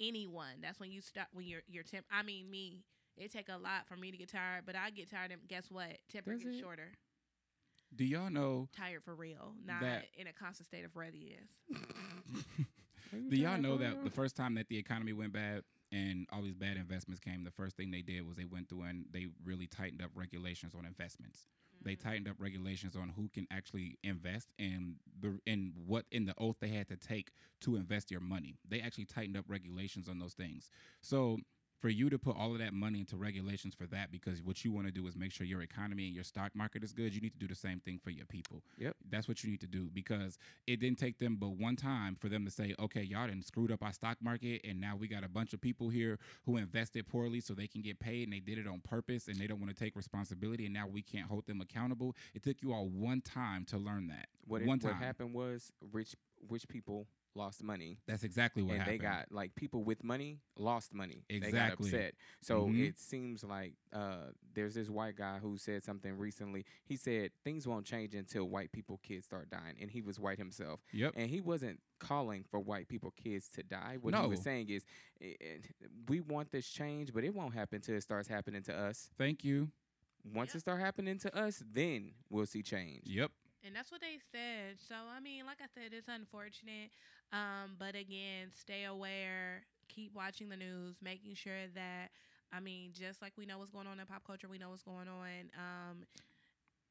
anyone. 0.00 0.60
That's 0.62 0.78
when 0.80 0.90
you 0.90 1.00
stop. 1.00 1.28
When 1.32 1.46
you're 1.46 1.62
you're 1.68 1.84
temp. 1.84 2.06
I 2.10 2.22
mean, 2.22 2.50
me. 2.50 2.84
It 3.16 3.32
take 3.32 3.48
a 3.48 3.56
lot 3.56 3.86
for 3.88 3.96
me 3.96 4.10
to 4.10 4.16
get 4.18 4.30
tired, 4.30 4.64
but 4.66 4.76
I 4.76 4.90
get 4.90 5.10
tired, 5.10 5.30
and 5.32 5.40
guess 5.48 5.70
what? 5.70 5.88
Temper 6.12 6.32
Does 6.34 6.42
gets 6.44 6.58
shorter. 6.60 6.92
Do 7.94 8.04
y'all 8.04 8.28
know? 8.28 8.68
Tired 8.76 9.02
for 9.04 9.14
real, 9.14 9.54
not 9.64 9.80
That- 9.80 10.04
in 10.18 10.26
a 10.26 10.32
constant 10.34 10.66
state 10.66 10.84
of 10.84 10.94
readiness. 10.96 11.48
Do 13.30 13.36
y'all 13.36 13.58
know 13.58 13.78
that 13.78 14.04
the 14.04 14.10
first 14.10 14.36
time 14.36 14.54
that 14.56 14.68
the 14.68 14.76
economy 14.76 15.12
went 15.14 15.32
bad 15.32 15.62
and 15.92 16.26
all 16.32 16.42
these 16.42 16.56
bad 16.56 16.76
investments 16.76 17.20
came, 17.20 17.44
the 17.44 17.50
first 17.50 17.76
thing 17.76 17.90
they 17.90 18.02
did 18.02 18.26
was 18.26 18.36
they 18.36 18.44
went 18.44 18.68
through 18.68 18.82
and 18.82 19.06
they 19.10 19.28
really 19.44 19.66
tightened 19.66 20.02
up 20.02 20.10
regulations 20.14 20.74
on 20.74 20.84
investments. 20.84 21.46
They 21.86 21.96
Mm-hmm. 21.96 22.08
tightened 22.08 22.28
up 22.28 22.36
regulations 22.40 22.96
on 22.96 23.10
who 23.16 23.30
can 23.30 23.46
actually 23.50 23.98
invest 24.04 24.50
and 24.58 24.96
the 25.20 25.40
in 25.46 25.74
what 25.86 26.06
in 26.12 26.26
the 26.26 26.34
oath 26.38 26.56
they 26.60 26.68
had 26.70 26.88
to 26.88 26.96
take 26.96 27.30
to 27.62 27.76
invest 27.76 28.10
your 28.10 28.20
money. 28.20 28.56
They 28.68 28.80
actually 28.80 29.06
tightened 29.06 29.38
up 29.38 29.46
regulations 29.48 30.08
on 30.08 30.18
those 30.18 30.34
things. 30.34 30.70
So 31.00 31.38
for 31.80 31.88
you 31.88 32.08
to 32.10 32.18
put 32.18 32.36
all 32.36 32.52
of 32.52 32.58
that 32.58 32.72
money 32.72 33.00
into 33.00 33.16
regulations 33.16 33.74
for 33.74 33.86
that 33.86 34.10
because 34.10 34.42
what 34.42 34.64
you 34.64 34.72
want 34.72 34.86
to 34.86 34.92
do 34.92 35.06
is 35.06 35.16
make 35.16 35.32
sure 35.32 35.46
your 35.46 35.62
economy 35.62 36.06
and 36.06 36.14
your 36.14 36.24
stock 36.24 36.52
market 36.54 36.82
is 36.82 36.92
good, 36.92 37.14
you 37.14 37.20
need 37.20 37.32
to 37.32 37.38
do 37.38 37.46
the 37.46 37.54
same 37.54 37.80
thing 37.80 38.00
for 38.02 38.10
your 38.10 38.26
people. 38.26 38.62
Yep. 38.78 38.96
That's 39.10 39.28
what 39.28 39.44
you 39.44 39.50
need 39.50 39.60
to 39.60 39.66
do 39.66 39.90
because 39.92 40.38
it 40.66 40.80
didn't 40.80 40.98
take 40.98 41.18
them 41.18 41.36
but 41.36 41.50
one 41.50 41.76
time 41.76 42.14
for 42.14 42.28
them 42.28 42.44
to 42.44 42.50
say, 42.50 42.74
okay, 42.78 43.02
y'all 43.02 43.26
done 43.26 43.42
screwed 43.42 43.70
up 43.70 43.82
our 43.82 43.92
stock 43.92 44.18
market 44.20 44.62
and 44.64 44.80
now 44.80 44.96
we 44.96 45.08
got 45.08 45.24
a 45.24 45.28
bunch 45.28 45.52
of 45.52 45.60
people 45.60 45.88
here 45.88 46.18
who 46.44 46.56
invested 46.56 47.06
poorly 47.06 47.40
so 47.40 47.54
they 47.54 47.66
can 47.66 47.82
get 47.82 48.00
paid 48.00 48.24
and 48.24 48.32
they 48.32 48.40
did 48.40 48.58
it 48.58 48.66
on 48.66 48.80
purpose 48.80 49.28
and 49.28 49.36
they 49.36 49.46
don't 49.46 49.60
want 49.60 49.74
to 49.74 49.78
take 49.78 49.96
responsibility 49.96 50.64
and 50.64 50.74
now 50.74 50.86
we 50.86 51.02
can't 51.02 51.28
hold 51.28 51.46
them 51.46 51.60
accountable. 51.60 52.14
It 52.34 52.42
took 52.42 52.62
you 52.62 52.72
all 52.72 52.88
one 52.88 53.20
time 53.20 53.64
to 53.66 53.78
learn 53.78 54.08
that. 54.08 54.26
What, 54.46 54.62
it, 54.62 54.68
what 54.68 54.82
happened 54.94 55.34
was 55.34 55.72
rich 55.92 56.14
rich 56.48 56.68
people 56.68 57.06
lost 57.36 57.62
money. 57.62 57.98
That's 58.06 58.24
exactly 58.24 58.62
what 58.62 58.72
and 58.72 58.82
happened. 58.82 59.00
they 59.00 59.02
got 59.04 59.30
like 59.30 59.54
people 59.54 59.84
with 59.84 60.02
money 60.02 60.40
lost 60.56 60.92
money. 60.94 61.24
Exactly. 61.28 61.38
They 61.52 61.56
got 61.58 61.66
Exactly. 61.72 61.88
upset. 62.00 62.14
So 62.40 62.66
Mhm. 62.66 62.88
it 62.88 62.98
seems 62.98 63.44
like 63.44 63.74
uh, 63.92 64.30
there's 64.54 64.74
this 64.74 64.88
white 64.90 65.16
guy 65.16 65.38
who 65.38 65.56
said 65.58 65.82
something 65.84 66.16
recently. 66.18 66.64
He 66.84 66.96
said 66.96 67.30
things 67.44 67.66
won't 67.66 67.86
change 67.86 68.14
until 68.14 68.48
white 68.48 68.72
people 68.72 68.98
kids 69.02 69.26
start 69.26 69.50
dying, 69.50 69.76
and 69.80 69.90
he 69.90 70.00
was 70.02 70.18
white 70.18 70.38
himself. 70.38 70.80
Yep. 70.92 71.12
And 71.16 71.30
he 71.30 71.40
wasn't 71.40 71.80
calling 71.98 72.42
for 72.44 72.58
white 72.58 72.88
people 72.88 73.10
kids 73.12 73.48
to 73.50 73.62
die. 73.62 73.96
What 74.00 74.14
he 74.14 74.26
was 74.26 74.42
saying 74.42 74.68
is, 74.70 74.84
eh, 75.20 75.34
eh, 75.40 75.58
we 76.08 76.20
want 76.20 76.50
this 76.50 76.68
change, 76.68 77.12
but 77.12 77.22
it 77.24 77.34
won't 77.34 77.54
happen 77.54 77.76
until 77.76 77.94
it 77.96 78.02
starts 78.02 78.28
happening 78.28 78.62
to 78.64 78.74
us. 78.76 79.10
Thank 79.16 79.44
you. 79.44 79.70
Once 80.24 80.50
Yep. 80.50 80.56
it 80.56 80.60
start 80.60 80.80
happening 80.80 81.18
to 81.18 81.34
us, 81.36 81.62
then 81.72 82.12
we'll 82.28 82.46
see 82.46 82.62
change. 82.62 83.06
Yep. 83.06 83.30
And 83.64 83.74
that's 83.74 83.90
what 83.90 84.00
they 84.00 84.18
said. 84.30 84.78
So 84.86 84.94
I 84.94 85.20
mean, 85.20 85.44
like 85.46 85.58
I 85.60 85.66
said, 85.72 85.92
it's 85.92 86.08
unfortunate. 86.08 86.90
Um, 87.32 87.76
but 87.78 87.94
again, 87.94 88.50
stay 88.52 88.84
aware, 88.84 89.64
keep 89.88 90.14
watching 90.14 90.48
the 90.48 90.56
news, 90.56 90.96
making 91.02 91.34
sure 91.34 91.66
that 91.74 92.10
I 92.52 92.60
mean, 92.60 92.92
just 92.92 93.20
like 93.22 93.32
we 93.36 93.46
know 93.46 93.58
what's 93.58 93.70
going 93.70 93.86
on 93.86 93.98
in 94.00 94.06
pop 94.06 94.24
culture, 94.24 94.48
we 94.48 94.58
know 94.58 94.70
what's 94.70 94.82
going 94.82 95.08
on 95.08 95.50
um 95.56 96.04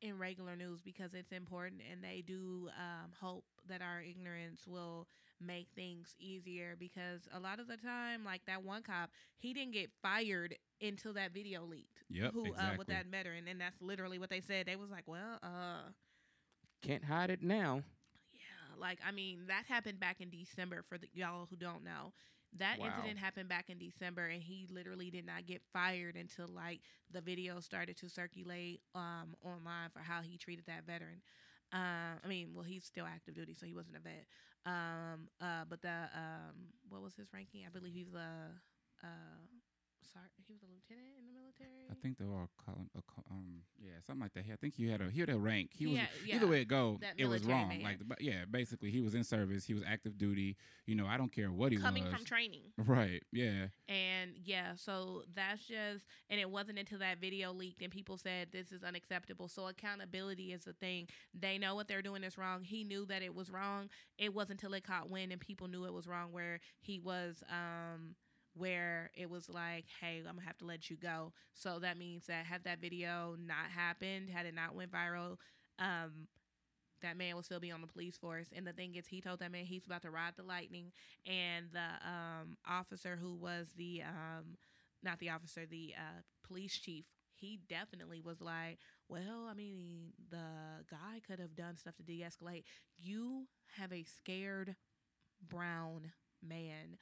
in 0.01 0.18
regular 0.18 0.55
news 0.55 0.82
because 0.82 1.13
it's 1.13 1.32
important 1.32 1.82
and 1.91 2.03
they 2.03 2.22
do 2.26 2.70
um 2.78 3.11
hope 3.20 3.45
that 3.68 3.82
our 3.82 4.01
ignorance 4.01 4.68
will 4.68 5.07
make 5.39 5.68
things 5.76 6.16
easier 6.20 6.76
because 6.78 7.28
a 7.34 7.39
lot 7.39 7.59
of 7.59 7.68
the 7.68 7.78
time 7.78 8.24
like 8.24 8.41
that 8.45 8.63
one 8.63 8.82
cop 8.82 9.09
he 9.38 9.53
didn't 9.53 9.74
get 9.74 9.89
fired 10.01 10.55
until 10.82 11.13
that 11.13 11.34
video 11.34 11.63
leaked 11.63 12.03
Yep, 12.09 12.34
who 12.34 12.53
uh, 12.53 12.74
with 12.76 12.88
that 12.88 13.05
veteran 13.07 13.47
and 13.47 13.59
that's 13.59 13.82
literally 13.82 14.20
what 14.20 14.30
they 14.30 14.41
said 14.41 14.66
they 14.66 14.76
was 14.76 14.89
like 14.91 15.03
well 15.07 15.39
uh 15.43 15.89
Can't 16.86 17.06
hide 17.06 17.32
it 17.32 17.44
now. 17.44 17.84
yeah, 18.34 18.80
like 18.80 19.00
I 19.08 19.12
mean, 19.12 19.42
that 19.48 19.66
happened 19.68 20.00
back 20.00 20.22
in 20.22 20.30
December 20.30 20.84
for 20.88 20.98
the 20.98 21.08
y'all 21.14 21.48
who 21.50 21.58
don't 21.58 21.84
know. 21.84 22.14
That 22.58 22.78
Wow. 22.78 22.80
incident 22.82 23.20
happened 23.20 23.50
back 23.50 23.70
in 23.70 23.78
December 23.80 24.28
and 24.28 24.42
he 24.42 24.68
literally 24.72 25.12
did 25.12 25.26
not 25.26 25.46
get 25.46 25.62
fired 25.74 26.16
until 26.16 26.48
like 26.48 26.82
the 27.12 27.22
video 27.22 27.60
started 27.62 27.98
to 27.98 28.10
circulate 28.10 28.82
um 28.96 29.36
online 29.44 29.90
for 29.94 30.00
how 30.00 30.22
he 30.22 30.38
treated 30.38 30.66
that 30.68 30.86
veteran. 30.86 31.22
Um 31.74 32.20
I 32.24 32.28
mean, 32.28 32.50
well 32.54 32.64
he's 32.64 32.86
still 32.86 33.06
active 33.06 33.36
duty, 33.36 33.56
so 33.56 33.66
he 33.66 33.76
wasn't 33.76 33.98
a 33.98 34.02
vet. 34.02 34.26
Um 34.66 35.30
uh 35.42 35.66
but 35.70 35.82
the 35.82 36.10
um 36.16 36.56
what 36.90 37.02
was 37.02 37.16
his 37.16 37.34
ranking? 37.34 37.64
I 37.66 37.70
believe 37.70 37.94
he's 37.94 38.14
a 38.14 38.52
uh 39.04 39.42
sorry, 40.12 40.26
he 40.45 40.53
was 40.53 40.62
a 40.64 40.68
lieutenant 40.68 41.14
in 41.20 41.26
the 41.26 41.34
military. 41.34 41.86
I 41.89 41.93
think 42.01 42.18
they 42.18 42.26
all 42.26 42.49
call 42.64 42.76
him, 42.76 42.89
a 42.97 43.01
co- 43.03 43.24
um, 43.32 43.62
yeah, 43.80 43.91
something 44.06 44.22
like 44.24 44.34
that. 44.34 44.45
I 44.51 44.56
think 44.56 44.74
he 44.76 44.89
had 44.89 45.01
a 45.01 45.10
he 45.10 45.20
had 45.20 45.30
a 45.30 45.38
rank. 45.38 45.70
He 45.74 45.86
was 45.88 45.95
Yeah, 45.97 46.36
either 46.36 46.47
way 46.47 46.62
it 46.62 46.68
go, 46.68 46.97
that 47.01 47.14
it 47.18 47.26
was 47.26 47.43
wrong. 47.43 47.70
man. 47.70 47.82
Like, 47.84 47.99
the, 47.99 48.16
yeah, 48.20 48.45
basically 48.49 48.91
he 48.91 49.01
was 49.01 49.16
in 49.16 49.24
service. 49.24 49.66
He 49.66 49.74
was 49.74 49.84
active 49.88 50.18
duty. 50.18 50.58
You 50.86 50.95
know, 50.95 51.06
I 51.08 51.18
don't 51.18 51.32
care 51.32 51.51
what 51.51 51.72
he 51.72 51.78
was 51.78 51.86
coming 51.86 52.03
was. 52.03 52.14
from 52.14 52.26
training. 52.26 52.62
right. 52.78 53.22
Yeah. 53.32 53.68
And 53.88 54.32
yeah, 54.43 54.74
so 54.76 55.24
that's 55.34 55.66
just, 55.66 56.06
and 56.30 56.39
it 56.39 56.49
wasn't 56.49 56.78
until 56.80 56.99
that 56.99 57.20
video 57.20 57.51
leaked 57.53 57.82
and 57.82 57.91
people 57.91 58.18
said 58.18 58.49
this 58.51 58.72
is 58.72 58.84
unacceptable. 58.84 59.47
So 59.47 59.68
accountability 59.68 60.53
is 60.53 60.64
the 60.66 60.74
thing. 60.74 61.08
They 61.34 61.58
know 61.58 61.76
what 61.76 61.88
they're 61.88 62.01
doing 62.03 62.24
is 62.24 62.38
wrong. 62.38 62.64
He 62.64 62.84
knew 62.84 63.06
that 63.08 63.22
it 63.24 63.34
was 63.34 63.49
wrong. 63.49 63.89
It 64.18 64.34
wasn't 64.34 64.62
until 64.62 64.74
it 64.76 64.84
caught 64.84 65.10
wind 65.10 65.32
and 65.32 65.41
people 65.41 65.68
knew 65.68 65.86
it 65.86 65.93
was 65.93 66.08
wrong 66.08 66.32
where 66.32 66.60
he 66.80 66.99
was, 66.99 67.43
um, 67.49 68.16
where 68.56 69.12
it 69.16 69.30
was 69.30 69.49
like, 69.49 69.86
hey, 70.01 70.20
I'm 70.20 70.36
gonna 70.36 70.47
have 70.47 70.58
to 70.60 70.66
let 70.66 70.89
you 70.89 70.97
go. 70.97 71.34
So 71.53 71.80
that 71.80 71.97
means 71.97 72.28
that 72.28 72.45
had 72.45 72.64
that 72.66 72.82
video 72.82 73.36
not 73.39 73.72
happened, 73.76 74.30
had 74.30 74.45
it 74.45 74.56
not 74.56 74.76
went 74.76 74.91
viral, 74.91 75.38
um, 75.80 76.28
that 77.01 77.18
man 77.18 77.36
will 77.36 77.43
still 77.43 77.60
be 77.60 77.72
on 77.72 77.82
the 77.82 77.88
police 77.88 78.18
force. 78.18 78.47
And 78.56 78.66
the 78.66 78.74
thing 78.74 78.95
is, 78.95 79.08
he 79.08 79.22
told 79.22 79.39
that 79.39 79.51
man 79.51 79.66
he's 79.66 79.86
about 79.86 80.01
to 80.03 80.12
ride 80.12 80.34
the 80.38 80.43
lightning. 80.43 80.91
And 81.26 81.68
the 81.72 82.08
um, 82.08 82.58
officer 82.68 83.18
who 83.22 83.36
was 83.36 83.68
the, 83.78 84.03
um, 84.03 84.58
not 85.03 85.20
the 85.20 85.30
officer, 85.30 85.66
the 85.70 85.93
uh, 85.97 86.22
police 86.47 86.78
chief, 86.78 87.06
he 87.36 87.60
definitely 87.70 88.22
was 88.22 88.41
like, 88.41 88.80
well, 89.10 89.47
I 89.49 89.53
mean, 89.53 90.14
the 90.32 90.84
guy 90.89 91.20
could 91.28 91.39
have 91.39 91.56
done 91.56 91.76
stuff 91.78 91.95
to 91.97 92.03
de 92.03 92.22
escalate. 92.22 92.64
You 92.97 93.47
have 93.78 93.91
a 93.91 94.03
scared 94.03 94.76
brown 95.47 96.12
man 96.43 96.97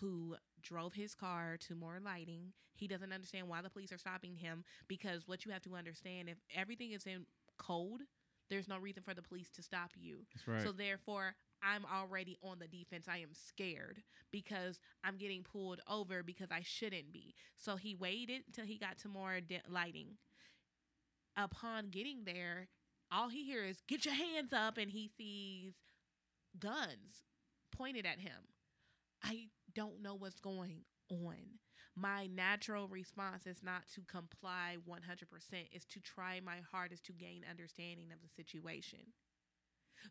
who 0.00 0.36
drove 0.62 0.94
his 0.94 1.14
car 1.14 1.56
to 1.68 1.74
more 1.74 1.98
lighting. 2.04 2.52
He 2.74 2.86
doesn't 2.86 3.12
understand 3.12 3.48
why 3.48 3.62
the 3.62 3.70
police 3.70 3.92
are 3.92 3.98
stopping 3.98 4.36
him 4.36 4.64
because 4.86 5.26
what 5.26 5.44
you 5.44 5.52
have 5.52 5.62
to 5.62 5.74
understand 5.74 6.28
if 6.28 6.38
everything 6.54 6.92
is 6.92 7.06
in 7.06 7.26
code, 7.58 8.02
there's 8.50 8.68
no 8.68 8.78
reason 8.78 9.02
for 9.02 9.14
the 9.14 9.22
police 9.22 9.50
to 9.50 9.62
stop 9.62 9.90
you. 9.96 10.20
That's 10.34 10.48
right. 10.48 10.62
So 10.62 10.72
therefore, 10.72 11.34
I'm 11.62 11.84
already 11.84 12.38
on 12.42 12.58
the 12.58 12.68
defense. 12.68 13.06
I 13.08 13.18
am 13.18 13.32
scared 13.32 14.02
because 14.30 14.80
I'm 15.04 15.16
getting 15.16 15.42
pulled 15.42 15.80
over 15.88 16.22
because 16.22 16.48
I 16.50 16.62
shouldn't 16.62 17.12
be. 17.12 17.34
So 17.56 17.76
he 17.76 17.94
waited 17.94 18.42
until 18.46 18.64
he 18.64 18.78
got 18.78 18.98
to 18.98 19.08
more 19.08 19.40
de- 19.40 19.60
lighting. 19.68 20.16
Upon 21.36 21.90
getting 21.90 22.24
there, 22.24 22.68
all 23.12 23.28
he 23.28 23.44
hears 23.44 23.76
is 23.76 23.82
"Get 23.86 24.04
your 24.04 24.14
hands 24.14 24.52
up," 24.52 24.76
and 24.76 24.90
he 24.90 25.08
sees 25.08 25.74
guns 26.58 27.24
pointed 27.70 28.06
at 28.06 28.18
him. 28.18 28.48
I 29.22 29.48
don't 29.78 30.02
know 30.02 30.16
what's 30.16 30.40
going 30.40 30.80
on. 31.08 31.36
My 31.94 32.26
natural 32.26 32.88
response 32.88 33.46
is 33.46 33.62
not 33.62 33.82
to 33.94 34.00
comply 34.02 34.76
100%, 34.88 34.96
is 35.72 35.84
to 35.86 36.00
try 36.00 36.40
my 36.44 36.56
hardest 36.72 37.04
to 37.06 37.12
gain 37.12 37.44
understanding 37.48 38.08
of 38.12 38.18
the 38.20 38.28
situation 38.28 39.12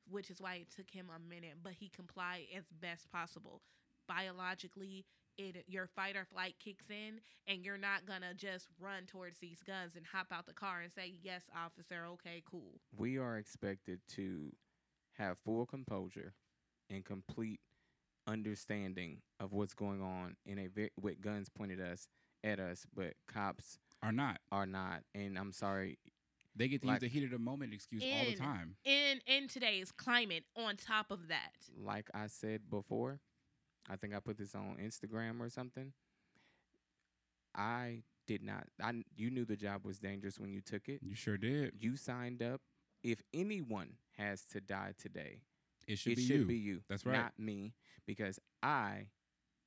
which 0.10 0.30
is 0.30 0.42
why 0.42 0.56
it 0.56 0.68
took 0.76 0.90
him 0.92 1.08
a 1.16 1.20
minute, 1.20 1.56
but 1.64 1.74
he 1.74 1.90
complied 1.90 2.44
as 2.56 2.66
best 2.82 3.10
possible. 3.10 3.62
Biologically, 4.08 5.06
it 5.38 5.64
your 5.68 5.88
fight 5.88 6.16
or 6.16 6.26
flight 6.26 6.56
kicks 6.60 6.90
in, 6.90 7.20
and 7.48 7.64
you're 7.64 7.78
not 7.78 8.06
gonna 8.06 8.34
just 8.34 8.68
run 8.80 9.06
towards 9.06 9.40
these 9.40 9.62
guns 9.62 9.96
and 9.96 10.06
hop 10.06 10.28
out 10.32 10.46
the 10.46 10.54
car 10.54 10.82
and 10.82 10.92
say, 10.92 11.16
"Yes, 11.22 11.50
officer, 11.56 12.06
okay, 12.06 12.42
cool." 12.46 12.82
we 12.92 13.18
are 13.18 13.38
expected 13.38 14.00
to 14.16 14.54
have 15.14 15.38
full 15.40 15.66
composure 15.66 16.34
and 16.90 17.06
complete 17.06 17.62
understanding 18.28 19.22
of 19.40 19.54
what's 19.54 19.74
going 19.74 20.02
on 20.02 20.36
in 20.46 20.60
a 20.60 20.68
ve- 20.68 20.92
with 21.00 21.22
guns 21.22 21.50
pointed 21.50 21.80
us 21.82 22.08
at 22.44 22.60
us, 22.60 22.86
but 22.94 23.14
cops 23.28 23.78
are 24.04 24.12
not. 24.12 24.40
are 24.52 24.66
not. 24.66 25.04
And 25.16 25.38
I'm 25.38 25.52
sorry, 25.52 25.98
They 26.56 26.68
get 26.68 26.82
to 26.82 26.88
Like- 26.88 26.96
use 27.04 27.12
the 27.12 27.20
heat 27.20 27.24
of 27.26 27.30
the 27.30 27.38
moment 27.40 27.72
excuse 27.74 28.04
all 28.04 28.26
the 28.26 28.34
time. 28.36 28.78
In 28.84 29.20
in 29.28 29.48
today's 29.48 29.92
climate, 29.92 30.44
on 30.56 30.76
top 30.76 31.12
of 31.12 31.28
that, 31.28 31.54
like 31.76 32.10
I 32.16 32.26
said 32.28 32.68
before, 32.70 33.20
I 33.88 33.96
think 33.96 34.16
I 34.16 34.20
put 34.20 34.38
this 34.38 34.56
on 34.56 34.78
Instagram 34.78 35.40
or 35.40 35.50
something. 35.52 35.94
I 37.56 38.04
did 38.26 38.42
not. 38.44 38.68
I 38.82 39.04
you 39.16 39.30
knew 39.30 39.46
the 39.46 39.56
job 39.56 39.86
was 39.86 40.00
dangerous 40.00 40.40
when 40.40 40.52
you 40.52 40.62
took 40.62 40.90
it. 40.90 41.02
You 41.04 41.16
sure 41.16 41.38
did. 41.38 41.74
You 41.80 41.96
signed 41.96 42.42
up. 42.42 42.62
If 43.04 43.22
anyone 43.34 43.98
has 44.18 44.42
to 44.48 44.60
die 44.60 44.94
today, 44.98 45.42
It 45.88 45.98
should 45.98 46.14
it 46.14 46.16
be 46.18 46.22
should 46.24 46.40
you. 46.42 46.46
be 46.46 46.56
you. 46.56 46.82
That's 46.90 47.06
right. 47.06 47.16
Not 47.18 47.34
me, 47.38 47.74
because 48.06 48.40
I 48.62 49.08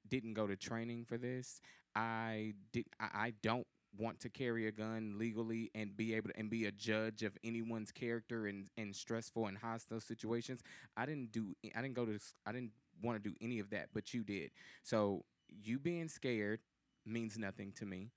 didn't 0.09 0.35
go 0.35 0.47
to 0.47 0.57
training 0.57 1.05
for 1.05 1.18
this. 1.18 1.61
I 1.95 2.55
did. 2.73 2.87
I, 3.01 3.09
I 3.14 3.33
don't 3.43 3.66
want 3.99 4.21
to 4.21 4.29
carry 4.29 4.66
a 4.66 4.73
gun 4.73 5.14
legally 5.18 5.71
and 5.75 5.97
be 5.97 6.14
able 6.14 6.31
to 6.31 6.39
and 6.39 6.49
be 6.49 6.66
a 6.66 6.71
judge 6.71 7.23
of 7.23 7.37
anyone's 7.43 7.91
character 7.91 8.47
in 8.47 8.66
in 8.77 8.93
stressful 8.93 9.47
and 9.47 9.59
hostile 9.59 10.01
situations. 10.01 10.62
I 10.97 11.07
didn't 11.07 11.33
do. 11.33 11.55
I 11.75 11.83
didn't 11.83 11.95
go 11.95 12.07
to. 12.07 12.18
I 12.47 12.53
didn't 12.53 12.73
want 13.03 13.23
to 13.23 13.29
do 13.29 13.35
any 13.41 13.59
of 13.59 13.71
that, 13.71 13.89
but 13.95 14.12
you 14.14 14.23
did. 14.23 14.51
So 14.83 15.25
you 15.49 15.79
being 15.79 16.09
scared 16.09 16.61
means 17.07 17.39
nothing 17.39 17.73
to 17.77 17.87
me. 17.87 18.11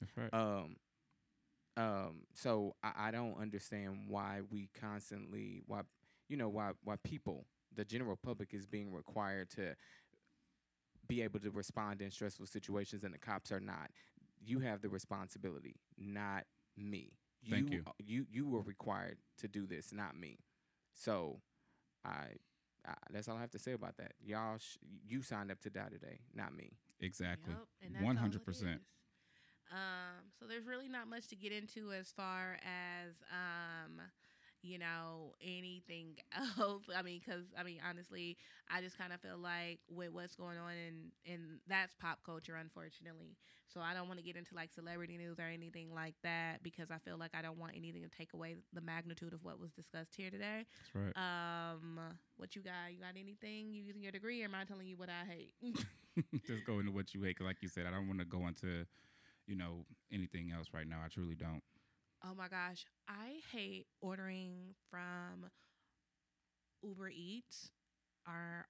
That's 0.00 0.16
right. 0.16 0.32
Um, 0.32 0.76
um, 1.76 2.22
so 2.34 2.74
I, 2.82 3.08
I 3.08 3.10
don't 3.10 3.40
understand 3.40 4.06
why 4.08 4.40
we 4.50 4.68
constantly 4.78 5.62
why 5.66 5.80
you 6.34 6.38
know 6.38 6.48
why 6.48 6.72
why 6.82 6.96
people 7.04 7.46
the 7.76 7.84
general 7.84 8.16
public 8.16 8.52
is 8.52 8.66
being 8.66 8.92
required 8.92 9.48
to 9.50 9.76
be 11.06 11.22
able 11.22 11.38
to 11.38 11.50
respond 11.52 12.02
in 12.02 12.10
stressful 12.10 12.46
situations 12.46 13.04
and 13.04 13.14
the 13.14 13.18
cops 13.18 13.52
are 13.52 13.60
not. 13.60 13.90
You 14.44 14.58
have 14.58 14.80
the 14.80 14.88
responsibility, 14.88 15.76
not 15.96 16.42
me. 16.76 17.12
Thank 17.48 17.70
you. 17.70 17.84
You 18.04 18.26
you 18.28 18.48
were 18.48 18.62
required 18.62 19.18
to 19.38 19.46
do 19.46 19.64
this, 19.64 19.92
not 19.92 20.16
me. 20.16 20.38
So 20.92 21.40
I. 22.04 22.38
I 22.86 22.94
that's 23.12 23.28
all 23.28 23.36
I 23.36 23.40
have 23.40 23.52
to 23.52 23.58
say 23.60 23.72
about 23.72 23.96
that. 23.98 24.12
Y'all, 24.20 24.58
sh- 24.58 24.76
you 25.08 25.22
signed 25.22 25.50
up 25.52 25.60
to 25.60 25.70
die 25.70 25.88
today, 25.88 26.18
not 26.34 26.52
me. 26.54 26.72
exactly. 27.00 27.54
Yep, 27.54 27.66
and 27.80 27.94
that's 27.94 28.04
One 28.04 28.16
all 28.16 28.22
hundred 28.22 28.42
it 28.42 28.44
percent. 28.44 28.80
Um, 29.70 30.32
so 30.38 30.46
there's 30.46 30.66
really 30.66 30.88
not 30.88 31.08
much 31.08 31.28
to 31.28 31.36
get 31.36 31.52
into 31.52 31.92
as 31.92 32.10
far 32.10 32.58
as 32.62 33.22
um, 33.32 34.00
you 34.64 34.78
know, 34.78 35.34
anything 35.42 36.16
else. 36.58 36.84
I 36.96 37.02
mean, 37.02 37.20
because 37.24 37.44
I 37.58 37.62
mean, 37.62 37.78
honestly, 37.86 38.38
I 38.70 38.80
just 38.80 38.96
kind 38.96 39.12
of 39.12 39.20
feel 39.20 39.36
like 39.36 39.80
with 39.90 40.10
what's 40.10 40.34
going 40.34 40.56
on 40.56 40.72
and 40.72 41.12
in 41.26 41.58
that's 41.68 41.94
pop 41.94 42.20
culture, 42.24 42.56
unfortunately. 42.56 43.36
So 43.72 43.80
I 43.80 43.92
don't 43.92 44.08
want 44.08 44.18
to 44.20 44.24
get 44.24 44.36
into 44.36 44.54
like 44.54 44.72
celebrity 44.72 45.18
news 45.18 45.38
or 45.38 45.44
anything 45.44 45.92
like 45.94 46.14
that 46.22 46.62
because 46.62 46.90
I 46.90 46.98
feel 46.98 47.18
like 47.18 47.32
I 47.34 47.42
don't 47.42 47.58
want 47.58 47.72
anything 47.76 48.02
to 48.02 48.08
take 48.08 48.32
away 48.32 48.56
the 48.72 48.80
magnitude 48.80 49.34
of 49.34 49.44
what 49.44 49.60
was 49.60 49.70
discussed 49.72 50.14
here 50.16 50.30
today. 50.30 50.64
That's 50.78 50.94
right. 50.94 51.14
Um, 51.74 51.98
what 52.38 52.56
you 52.56 52.62
got? 52.62 52.92
You 52.92 53.00
got 53.00 53.20
anything? 53.20 53.70
You 53.70 53.82
using 53.82 54.02
your 54.02 54.12
degree, 54.12 54.42
or 54.42 54.46
am 54.46 54.54
I 54.54 54.64
telling 54.64 54.86
you 54.86 54.96
what 54.96 55.10
I 55.10 55.24
hate? 55.30 55.52
Just 56.46 56.64
go 56.64 56.78
into 56.78 56.92
what 56.92 57.12
you 57.14 57.22
hate. 57.22 57.36
'cause 57.36 57.44
like 57.46 57.60
you 57.60 57.68
said, 57.68 57.86
I 57.86 57.90
don't 57.90 58.06
want 58.08 58.20
to 58.20 58.24
go 58.24 58.46
into, 58.46 58.86
you 59.46 59.56
know, 59.56 59.84
anything 60.12 60.52
else 60.52 60.68
right 60.72 60.86
now. 60.86 61.00
I 61.04 61.08
truly 61.08 61.34
don't. 61.34 61.62
Oh 62.24 62.34
my 62.34 62.48
gosh, 62.48 62.86
I 63.06 63.40
hate 63.52 63.86
ordering 64.00 64.74
from 64.90 65.50
Uber 66.82 67.10
Eats 67.10 67.70
or 68.26 68.66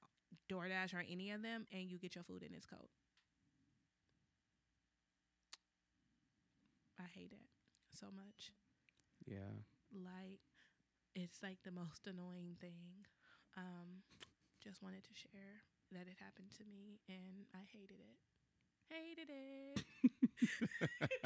DoorDash 0.51 0.93
or 0.95 1.05
any 1.09 1.31
of 1.31 1.43
them, 1.43 1.67
and 1.73 1.89
you 1.89 1.99
get 1.99 2.15
your 2.17 2.25
food 2.25 2.43
in 2.43 2.53
its 2.55 2.67
cold. 2.67 2.89
I 6.99 7.05
hate 7.15 7.33
it 7.33 7.49
so 7.93 8.07
much. 8.15 8.53
Yeah. 9.27 9.63
Like, 9.93 10.41
it's 11.15 11.43
like 11.43 11.59
the 11.65 11.71
most 11.71 12.07
annoying 12.07 12.57
thing. 12.61 13.07
Um, 13.57 14.03
just 14.63 14.83
wanted 14.83 15.05
to 15.05 15.15
share 15.15 15.63
that 15.93 16.09
it 16.09 16.17
happened 16.19 16.51
to 16.59 16.65
me, 16.65 17.01
and 17.09 17.47
I 17.55 17.63
hated 17.71 17.99
it. 18.01 18.19
Hated 18.91 19.31
it. 19.31 19.85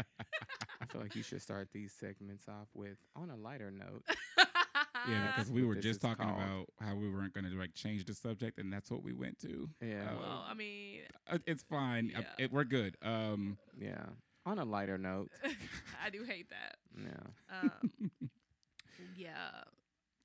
I 0.88 0.92
feel 0.92 1.02
like 1.02 1.14
you 1.16 1.22
should 1.22 1.42
start 1.42 1.68
these 1.72 1.92
segments 1.98 2.48
off 2.48 2.68
with 2.74 2.96
on 3.16 3.30
a 3.30 3.36
lighter 3.36 3.70
note. 3.70 4.04
Yeah, 5.08 5.32
because 5.34 5.50
we 5.50 5.64
were 5.64 5.76
just 5.76 6.00
talking 6.00 6.26
called. 6.26 6.40
about 6.40 6.66
how 6.80 6.94
we 6.94 7.08
weren't 7.08 7.32
going 7.32 7.44
to 7.50 7.56
like 7.56 7.72
change 7.74 8.04
the 8.04 8.14
subject, 8.14 8.58
and 8.58 8.72
that's 8.72 8.90
what 8.90 9.02
we 9.02 9.12
went 9.12 9.38
to. 9.40 9.68
Yeah. 9.80 10.10
Uh, 10.10 10.18
well, 10.20 10.44
I 10.48 10.54
mean, 10.54 11.00
Uh, 11.30 11.38
It's 11.46 11.62
fine. 11.62 12.10
Yeah. 12.12 12.20
It, 12.38 12.52
we're 12.52 12.64
good. 12.64 12.96
Um, 13.02 13.58
Yeah. 13.80 14.06
On 14.44 14.58
a 14.58 14.64
lighter 14.64 14.98
note. 14.98 15.30
I 16.04 16.10
do 16.10 16.24
hate 16.24 16.48
that. 16.50 16.76
Yeah. 17.00 17.60
Um, 17.62 18.10
yeah. 19.16 19.62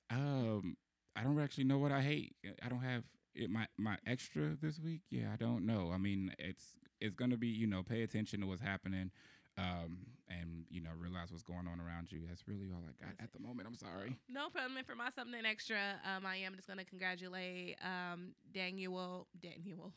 um, 0.09 0.75
I 1.15 1.23
don't 1.23 1.39
actually 1.39 1.65
know 1.65 1.77
what 1.77 1.91
I 1.91 2.01
hate. 2.01 2.35
I 2.63 2.69
don't 2.69 2.81
have 2.83 3.03
it. 3.35 3.49
My 3.49 3.67
my 3.77 3.97
extra 4.05 4.55
this 4.61 4.79
week. 4.79 5.01
Yeah, 5.09 5.27
I 5.33 5.35
don't 5.35 5.65
know. 5.65 5.91
I 5.93 5.97
mean, 5.97 6.33
it's 6.39 6.77
it's 6.99 7.15
gonna 7.15 7.37
be 7.37 7.47
you 7.47 7.67
know 7.67 7.83
pay 7.83 8.01
attention 8.03 8.41
to 8.41 8.47
what's 8.47 8.61
happening, 8.61 9.11
um, 9.57 9.97
and 10.29 10.65
you 10.69 10.81
know 10.81 10.89
realize 10.99 11.31
what's 11.31 11.43
going 11.43 11.67
on 11.67 11.79
around 11.79 12.11
you. 12.11 12.21
That's 12.27 12.47
really 12.47 12.69
all 12.71 12.81
I 12.83 12.93
got 13.05 13.17
That's 13.19 13.23
at 13.33 13.33
the 13.33 13.39
moment. 13.45 13.67
I'm 13.67 13.75
sorry. 13.75 14.15
No 14.29 14.49
problem. 14.49 14.77
And 14.77 14.85
for 14.85 14.95
my 14.95 15.09
something 15.15 15.45
extra, 15.45 15.99
um, 16.05 16.25
I 16.25 16.37
am 16.37 16.55
just 16.55 16.67
gonna 16.67 16.85
congratulate 16.85 17.77
um 17.83 18.33
Daniel 18.53 19.27
Daniel 19.41 19.93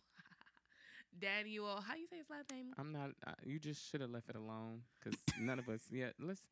Daniel. 1.19 1.81
How 1.87 1.95
you 1.95 2.07
say 2.07 2.19
his 2.19 2.29
last 2.31 2.51
name? 2.51 2.67
I'm 2.79 2.93
not. 2.93 3.11
Uh, 3.27 3.33
you 3.45 3.59
just 3.59 3.91
should 3.91 4.01
have 4.01 4.11
left 4.11 4.29
it 4.29 4.37
alone 4.37 4.83
because 5.03 5.19
none 5.41 5.59
of 5.59 5.69
us. 5.69 5.81
Yeah. 5.93 6.11
Let's. 6.21 6.43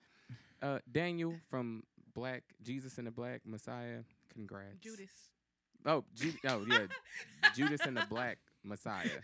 Uh, 0.62 0.78
Daniel 0.90 1.34
from 1.50 1.82
Black 2.14 2.42
Jesus 2.62 2.96
and 2.96 3.06
the 3.06 3.10
Black 3.10 3.42
Messiah. 3.44 3.98
Congrats. 4.32 4.78
Judas. 4.80 5.10
Oh, 5.84 6.04
Ju- 6.14 6.32
oh 6.48 6.64
yeah. 6.66 6.86
Judas 7.54 7.82
and 7.82 7.96
the 7.96 8.06
Black 8.08 8.38
Messiah. 8.62 9.20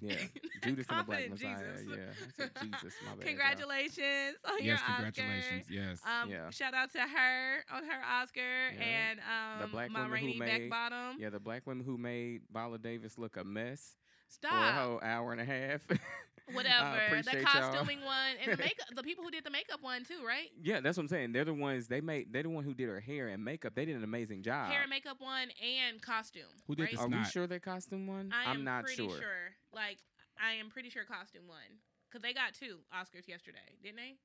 Yeah. 0.00 0.14
Judas 0.62 0.86
and 0.90 1.00
the 1.00 1.04
Black 1.04 1.28
Confident 1.28 1.30
Messiah. 1.30 1.72
Jesus. 1.78 1.86
Yeah. 1.88 1.96
I 1.96 2.42
said 2.42 2.50
Jesus. 2.62 2.94
My 3.04 3.10
bad. 3.10 3.16
y'all. 3.18 3.26
Congratulations 3.28 4.36
on 4.44 4.58
your 4.58 4.64
yes, 4.66 4.80
Oscar. 4.88 5.02
congratulations. 5.04 5.66
Yes. 5.70 6.00
Um, 6.04 6.30
Yeah. 6.30 6.50
shout 6.50 6.74
out 6.74 6.92
to 6.92 7.00
her 7.00 7.56
on 7.72 7.84
her 7.84 8.02
Oscar 8.04 8.40
Yeah. 8.40 8.82
and 8.82 9.20
um, 9.20 9.60
The 9.62 9.66
black 9.68 9.90
my 9.90 10.02
woman 10.02 10.18
who 10.18 10.26
rainy 10.26 10.38
made- 10.38 10.70
Yeah, 11.18 11.30
the 11.30 11.40
black 11.40 11.66
women 11.66 11.84
who 11.86 11.96
made 11.96 12.42
Viola 12.52 12.78
Davis 12.78 13.16
look 13.18 13.36
a 13.36 13.44
mess 13.44 13.96
for 14.42 14.48
a 14.48 14.72
whole 14.72 15.00
hour 15.02 15.32
and 15.32 15.40
a 15.40 15.44
half. 15.44 15.80
Whatever. 16.52 16.96
the 16.96 17.06
appreciate 17.06 17.42
y'all. 17.42 17.72
costuming 17.72 18.04
one 18.04 18.36
and 18.40 18.52
the 18.52 18.56
makeup. 18.56 18.86
the 18.94 19.02
people 19.02 19.24
who 19.24 19.30
did 19.30 19.44
the 19.44 19.50
makeup 19.50 19.82
one 19.82 20.04
too, 20.04 20.24
right? 20.26 20.48
yeah, 20.62 20.80
that's 20.80 20.96
what 20.96 21.04
I'm 21.04 21.08
saying. 21.08 21.32
They're 21.32 21.44
the 21.44 21.54
ones 21.54 21.88
they 21.88 22.00
made. 22.00 22.32
They're 22.32 22.44
the 22.44 22.50
one 22.50 22.64
who 22.64 22.74
did 22.74 22.88
her 22.88 23.00
hair 23.00 23.28
and 23.28 23.44
makeup. 23.44 23.74
They 23.74 23.84
did 23.84 23.96
an 23.96 24.04
amazing 24.04 24.42
job. 24.42 24.70
Hair 24.70 24.82
and 24.82 24.90
makeup 24.90 25.16
one 25.20 25.48
and 25.60 26.00
costume. 26.00 26.42
Who 26.66 26.74
did 26.74 26.84
right? 26.84 26.92
the 26.92 27.00
Are 27.00 27.08
we 27.08 27.24
sure 27.24 27.46
they 27.46 27.58
costume 27.58 28.06
one? 28.06 28.30
I 28.32 28.50
am 28.50 28.58
am 28.58 28.64
not 28.64 28.84
pretty 28.84 29.08
sure. 29.08 29.54
Like 29.72 29.98
I 30.40 30.52
am 30.52 30.70
pretty 30.70 30.90
sure 30.90 31.04
costume 31.04 31.48
one. 31.48 31.80
because 32.10 32.22
they 32.22 32.32
got 32.32 32.54
two 32.54 32.78
Oscars 32.94 33.26
yesterday, 33.26 33.58
didn't 33.82 33.96
they? 33.96 34.16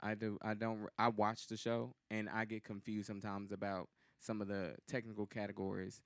I 0.00 0.14
do. 0.14 0.38
I 0.42 0.54
don't. 0.54 0.88
I 0.98 1.08
watch 1.08 1.46
the 1.46 1.56
show 1.56 1.94
and 2.10 2.28
I 2.28 2.44
get 2.44 2.64
confused 2.64 3.06
sometimes 3.06 3.52
about 3.52 3.88
some 4.20 4.40
of 4.40 4.48
the 4.48 4.74
technical 4.88 5.26
categories. 5.26 6.02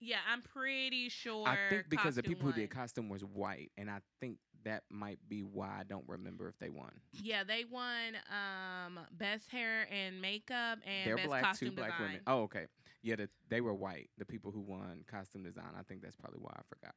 Yeah, 0.00 0.18
I'm 0.30 0.42
pretty 0.42 1.08
sure. 1.08 1.46
I 1.46 1.56
think 1.70 1.88
because 1.88 2.14
the 2.14 2.22
costume 2.22 2.34
people 2.34 2.52
who 2.52 2.60
did 2.60 2.70
costume 2.70 3.08
was 3.08 3.22
white, 3.22 3.72
and 3.76 3.90
I 3.90 3.98
think 4.20 4.38
that 4.64 4.82
might 4.90 5.18
be 5.28 5.42
why 5.42 5.68
I 5.80 5.84
don't 5.84 6.04
remember 6.08 6.48
if 6.48 6.58
they 6.58 6.68
won. 6.70 6.90
Yeah, 7.22 7.44
they 7.44 7.64
won 7.70 8.16
um 8.30 9.00
best 9.12 9.50
hair 9.50 9.86
and 9.90 10.20
makeup 10.20 10.78
and 10.86 11.06
They're 11.06 11.16
best 11.16 11.28
black 11.28 11.42
costume 11.42 11.70
too, 11.70 11.76
black 11.76 11.90
design. 11.92 12.06
women. 12.08 12.20
Oh, 12.26 12.42
okay. 12.42 12.66
Yeah, 13.02 13.16
the, 13.16 13.28
they 13.48 13.60
were 13.60 13.74
white. 13.74 14.10
The 14.18 14.24
people 14.24 14.50
who 14.50 14.60
won 14.60 15.04
costume 15.10 15.44
design. 15.44 15.72
I 15.78 15.82
think 15.82 16.02
that's 16.02 16.16
probably 16.16 16.40
why 16.40 16.52
I 16.56 16.62
forgot. 16.68 16.94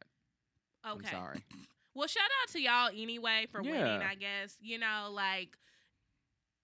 Okay. 0.98 1.16
I'm 1.16 1.22
sorry. 1.24 1.40
Well, 1.94 2.08
shout 2.08 2.24
out 2.42 2.52
to 2.54 2.62
y'all 2.62 2.88
anyway 2.88 3.48
for 3.52 3.62
winning. 3.62 3.84
I 4.02 4.16
guess 4.16 4.56
you 4.62 4.78
know, 4.80 5.10
like 5.12 5.58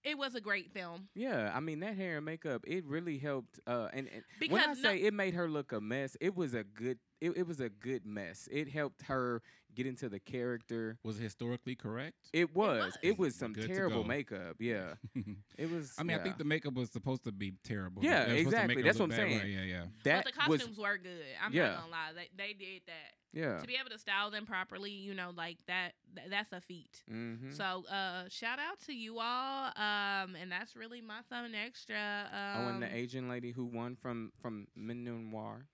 it 0.04 0.16
was 0.16 0.34
a 0.34 0.40
great 0.40 0.72
film 0.72 1.08
Yeah, 1.14 1.52
I 1.54 1.60
mean 1.60 1.80
that 1.80 1.96
hair 1.96 2.16
and 2.16 2.24
makeup, 2.24 2.64
it 2.66 2.86
really 2.86 3.18
helped. 3.18 3.60
Uh, 3.66 3.88
and, 3.92 4.08
and 4.08 4.22
because 4.40 4.52
when 4.54 4.62
I 4.62 4.66
no- 4.72 4.74
say 4.74 4.96
it 5.02 5.12
made 5.12 5.34
her 5.34 5.46
look 5.48 5.72
a 5.72 5.80
mess, 5.82 6.16
it 6.20 6.34
was 6.34 6.54
a 6.54 6.64
good. 6.64 6.98
It, 7.20 7.36
it 7.36 7.46
was 7.46 7.60
a 7.60 7.68
good 7.68 8.06
mess. 8.06 8.48
It 8.50 8.68
helped 8.68 9.02
her 9.02 9.42
get 9.74 9.86
into 9.86 10.08
the 10.08 10.18
character. 10.18 10.98
Was 11.04 11.18
it 11.18 11.22
historically 11.22 11.74
correct? 11.74 12.16
It 12.32 12.54
was. 12.54 12.96
It 13.02 13.18
was, 13.18 13.28
was. 13.28 13.34
some 13.36 13.52
Good 13.52 13.68
terrible 13.68 14.04
makeup. 14.04 14.56
Yeah, 14.58 14.94
it 15.58 15.70
was. 15.70 15.94
I 15.98 16.02
mean, 16.02 16.18
I 16.18 16.22
think 16.22 16.38
the 16.38 16.44
makeup 16.44 16.74
was 16.74 16.90
supposed 16.90 17.24
to 17.24 17.32
be 17.32 17.54
terrible. 17.64 18.02
Yeah, 18.04 18.24
They 18.26 18.44
were 18.44 18.50
supposed 18.50 18.56
to 18.56 18.66
make 18.68 18.78
exactly. 18.78 18.82
That's 18.82 18.98
what 18.98 19.04
I'm 19.04 19.10
that 19.10 19.26
way. 19.26 19.38
saying. 19.40 19.52
Yeah, 19.52 19.64
yeah. 19.64 19.84
that 20.04 20.24
but 20.24 20.34
the 20.34 20.50
was. 20.50 20.58
costumes 20.60 20.78
were 20.78 20.98
good. 20.98 21.24
I'm 21.44 21.52
Yeah. 21.52 21.68
not 21.68 21.80
gonna 21.80 21.92
lie, 21.92 22.12
they 22.14 22.28
they 22.36 22.52
did 22.52 22.82
that. 22.86 23.12
Yeah. 23.32 23.58
To 23.58 23.66
be 23.66 23.76
able 23.78 23.90
to 23.90 23.98
style 23.98 24.30
them 24.30 24.46
properly, 24.46 24.90
you 24.90 25.12
know, 25.14 25.32
like 25.36 25.58
that, 25.66 25.92
th- 26.16 26.28
that's 26.30 26.52
a 26.52 26.62
feat. 26.62 27.02
Mm-hmm. 27.12 27.50
So, 27.52 27.84
uh, 27.86 28.24
shout 28.30 28.58
out 28.58 28.80
to 28.86 28.94
you 28.94 29.18
all. 29.20 29.66
Um, 29.76 30.34
and 30.34 30.50
that's 30.50 30.74
really 30.74 31.02
my 31.02 31.20
something 31.28 31.54
extra. 31.54 32.28
Um, 32.32 32.64
oh, 32.64 32.68
and 32.70 32.82
the 32.82 32.94
Asian 32.94 33.28
lady 33.28 33.50
who 33.52 33.66
won 33.66 33.96
from 33.96 34.32
from 34.40 34.66
Minnoir 34.74 35.66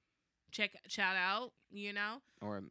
check 0.54 0.70
shout 0.88 1.16
out. 1.16 1.52
You 1.70 1.92
know, 1.92 2.22
or 2.40 2.62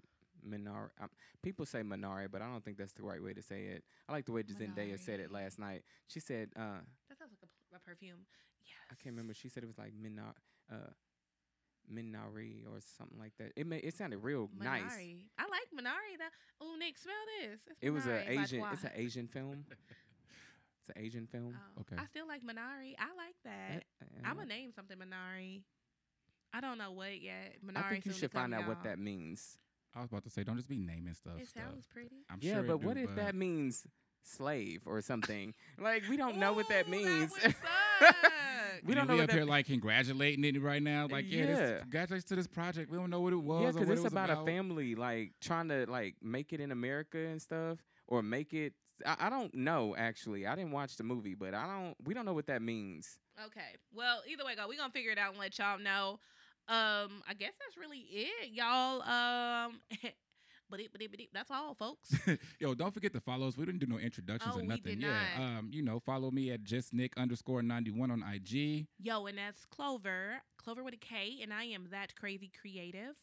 Minari. 0.48 0.90
Um, 1.00 1.10
people 1.44 1.66
say 1.66 1.82
Minari, 1.82 2.28
but 2.32 2.42
I 2.42 2.48
don't 2.50 2.64
think 2.64 2.78
that's 2.78 2.94
the 2.94 3.04
right 3.04 3.22
way 3.22 3.34
to 3.34 3.42
say 3.42 3.66
it. 3.66 3.84
I 4.10 4.14
like 4.14 4.26
the 4.26 4.32
way 4.32 4.44
Zendaya 4.44 5.00
said 5.00 5.20
it 5.20 5.32
last 5.32 5.60
night. 5.60 5.84
She 6.08 6.20
said, 6.20 6.50
uh, 6.56 6.82
that 7.10 7.20
sounds 7.20 7.32
like 7.32 7.44
a, 7.44 7.76
a 7.76 7.80
perfume. 7.80 8.26
Yes. 8.66 8.76
I 8.92 8.96
can't 8.96 9.14
remember. 9.16 9.34
She 9.34 9.50
said 9.50 9.64
it 9.64 9.68
was 9.68 9.78
like 9.78 9.94
Minar. 9.94 10.34
Uh, 10.72 10.92
Minari 11.92 12.64
or 12.66 12.80
something 12.98 13.20
like 13.20 13.34
that. 13.40 13.52
It 13.58 13.68
may, 13.68 13.78
it 13.78 13.94
sounded 13.94 14.20
real 14.20 14.50
nice. 14.58 14.84
I 15.38 15.44
like 15.44 15.68
Minari. 15.76 16.18
That 16.18 16.32
oh 16.62 16.76
Nick, 16.80 16.98
smell 16.98 17.16
this. 17.42 17.60
It's 17.68 17.78
It 17.82 17.90
was 17.90 18.06
an 18.06 18.22
Asian. 18.28 18.64
It's 18.72 18.84
an 18.84 18.92
Asian 18.96 19.28
film. 19.28 19.66
It's 20.80 20.96
an 20.98 21.04
Asian 21.04 21.28
film. 21.28 21.56
Oh, 21.78 21.82
Okay. 21.82 22.02
I 22.02 22.06
still 22.08 22.28
like 22.28 22.42
Minari. 22.42 22.96
I 23.00 23.12
like 23.16 23.36
that. 23.46 23.84
Uh, 24.02 24.06
I'm 24.26 24.36
gonna 24.36 24.48
name 24.48 24.72
something 24.76 24.98
Minari. 24.98 25.62
I 26.54 26.62
don't 26.62 26.78
know 26.78 26.92
what 26.92 27.20
yet. 27.22 27.56
Minari. 27.66 27.78
I 27.86 27.90
think 27.90 28.06
you 28.06 28.14
should 28.14 28.32
find 28.32 28.54
out 28.54 28.68
what 28.68 28.78
y'all. 28.78 28.84
that 28.84 29.00
means. 29.00 29.58
I 29.96 30.00
was 30.02 30.10
about 30.10 30.24
to 30.24 30.30
say, 30.30 30.44
don't 30.44 30.56
just 30.58 30.70
be 30.70 30.78
naming 30.78 31.14
stuff. 31.14 31.34
It 31.40 31.48
stuff. 31.48 31.64
sounds 31.64 31.86
pretty. 31.92 32.26
I'm 32.30 32.40
yeah, 32.42 32.56
sure 32.56 32.64
but 32.64 32.82
do, 32.82 32.88
what 32.88 32.98
if 32.98 33.08
but 33.08 33.16
that 33.18 33.36
means 33.36 33.86
slave 34.24 34.82
or 34.86 35.02
something? 35.02 35.54
like 35.80 36.04
we 36.10 36.18
don't 36.18 36.38
know 36.38 36.54
what 36.54 36.68
that 36.70 36.88
Ooh, 36.88 36.92
means. 36.92 37.32
would 37.32 37.42
suck. 38.02 38.16
we 38.86 38.94
don't 38.96 39.08
know 39.08 39.14
we 39.14 39.20
what 39.20 39.24
up 39.26 39.30
that 39.30 39.36
here 39.36 39.46
like 39.46 39.66
congratulating 39.68 40.44
it 40.44 40.62
right 40.62 40.82
now. 40.82 41.08
Like, 41.10 41.26
yeah, 41.28 41.46
this, 41.46 41.60
Yeah. 41.60 41.78
congratulations 41.80 42.26
to 42.26 42.36
this 42.36 42.48
project. 42.48 42.92
We 42.92 42.98
don't 42.98 43.10
know 43.10 43.22
what 43.22 43.34
it 43.34 43.38
was. 43.42 43.64
Yeah, 43.64 43.72
because 43.72 43.90
it's 43.90 44.00
it 44.02 44.04
was 44.04 44.12
about, 44.12 44.30
about 44.30 44.44
a 44.44 44.46
family 44.46 44.96
like 44.96 45.34
trying 45.42 45.70
to 45.70 45.86
like 45.90 46.16
make 46.22 46.54
it 46.54 46.60
in 46.60 46.72
America 46.72 47.18
and 47.18 47.42
stuff, 47.42 47.80
or 48.08 48.22
make 48.22 48.54
it. 48.54 48.74
I, 49.06 49.16
I 49.22 49.30
don't 49.30 49.54
know 49.54 49.96
actually. 49.96 50.46
I 50.48 50.56
didn't 50.56 50.72
watch 50.72 50.98
the 50.98 51.04
movie, 51.04 51.36
but 51.36 51.54
I 51.54 51.66
don't. 51.68 51.96
We 52.04 52.14
don't 52.14 52.26
know 52.26 52.34
what 52.34 52.48
that 52.48 52.62
means. 52.64 53.18
Okay. 53.46 53.76
Well, 53.94 54.22
either 54.28 54.44
way, 54.46 54.56
go. 54.56 54.68
We're 54.68 54.78
gonna 54.78 54.92
figure 54.94 55.12
it 55.12 55.18
out 55.20 55.32
and 55.32 55.40
let 55.40 55.58
y'all 55.60 55.80
know. 55.80 56.20
Um, 56.68 57.22
I 57.28 57.34
guess 57.38 57.54
that's 57.60 57.78
really 57.78 58.06
it, 58.10 58.52
y'all. 58.54 59.02
Um, 59.02 59.80
but 60.70 60.80
it, 60.80 60.90
but 60.92 61.02
it, 61.02 61.12
but 61.12 61.20
it, 61.20 61.28
that's 61.34 61.52
all, 61.52 61.76
folks. 61.76 62.16
Yo, 62.60 62.74
don't 62.74 62.94
forget 62.94 63.12
to 63.14 63.20
follow 63.20 63.48
us. 63.48 63.58
We 63.58 63.66
didn't 63.66 63.80
do 63.82 63.86
no 63.86 63.98
introductions 63.98 64.54
Oh, 64.56 64.60
or 64.60 64.62
we 64.62 64.68
nothing. 64.68 64.84
did 64.84 65.02
yeah. 65.02 65.24
not. 65.38 65.44
Um, 65.44 65.70
you 65.72 65.82
know, 65.84 66.00
follow 66.00 66.32
me 66.32 66.52
at 66.52 66.64
just 66.64 66.94
Nick 66.94 67.14
underscore 67.18 67.62
ninety 67.62 67.92
one 67.92 68.12
on 68.12 68.24
IG. 68.24 68.88
Yo, 69.00 69.26
and 69.26 69.38
that's 69.38 69.66
Clover, 69.66 70.42
Clover 70.58 70.84
with 70.84 70.94
a 70.94 70.98
K, 70.98 71.40
and 71.42 71.54
I 71.54 71.66
am 71.66 71.88
that 71.92 72.16
crazy 72.16 72.52
creative. 72.60 73.18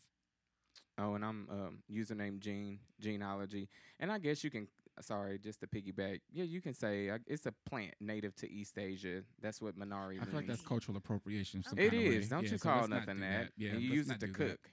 Oh, 0.99 1.15
and 1.15 1.25
I'm 1.25 1.49
um, 1.51 1.79
username 1.91 2.41
Gene 2.41 2.79
Genealogy, 3.01 3.69
and 3.99 4.13
I 4.13 4.19
guess 4.19 4.45
you 4.45 4.51
can. 4.51 4.69
Sorry, 5.01 5.39
just 5.39 5.61
to 5.61 5.67
piggyback. 5.67 6.21
Yeah, 6.33 6.45
you 6.45 6.61
can 6.61 6.75
say 6.75 7.11
uh, 7.11 7.19
it's 7.27 7.47
a 7.47 7.53
plant 7.69 7.95
native 8.01 8.35
to 8.37 8.51
East 8.51 8.79
Asia. 8.79 9.23
That's 9.41 9.61
what 9.61 9.79
Minari 9.79 9.95
I 9.95 10.11
means. 10.13 10.25
feel 10.27 10.35
like 10.35 10.47
that's 10.47 10.63
cultural 10.63 10.97
appropriation. 10.97 11.63
Some 11.63 11.79
It 11.79 11.91
kinda 11.91 12.09
way. 12.09 12.21
Don't 12.27 12.45
Yeah, 12.45 12.51
you 12.53 12.59
so 12.59 12.69
call 12.69 12.77
let's 12.79 12.89
not 12.89 13.01
nothing 13.01 13.17
do 13.17 13.21
that. 13.23 13.53
Yeah, 13.57 13.71
and 13.71 13.81
you 13.83 13.93
use 13.93 14.11
it 14.11 14.21
to 14.21 14.27
do 14.27 14.33
that. 14.33 14.39
cook. 14.51 14.71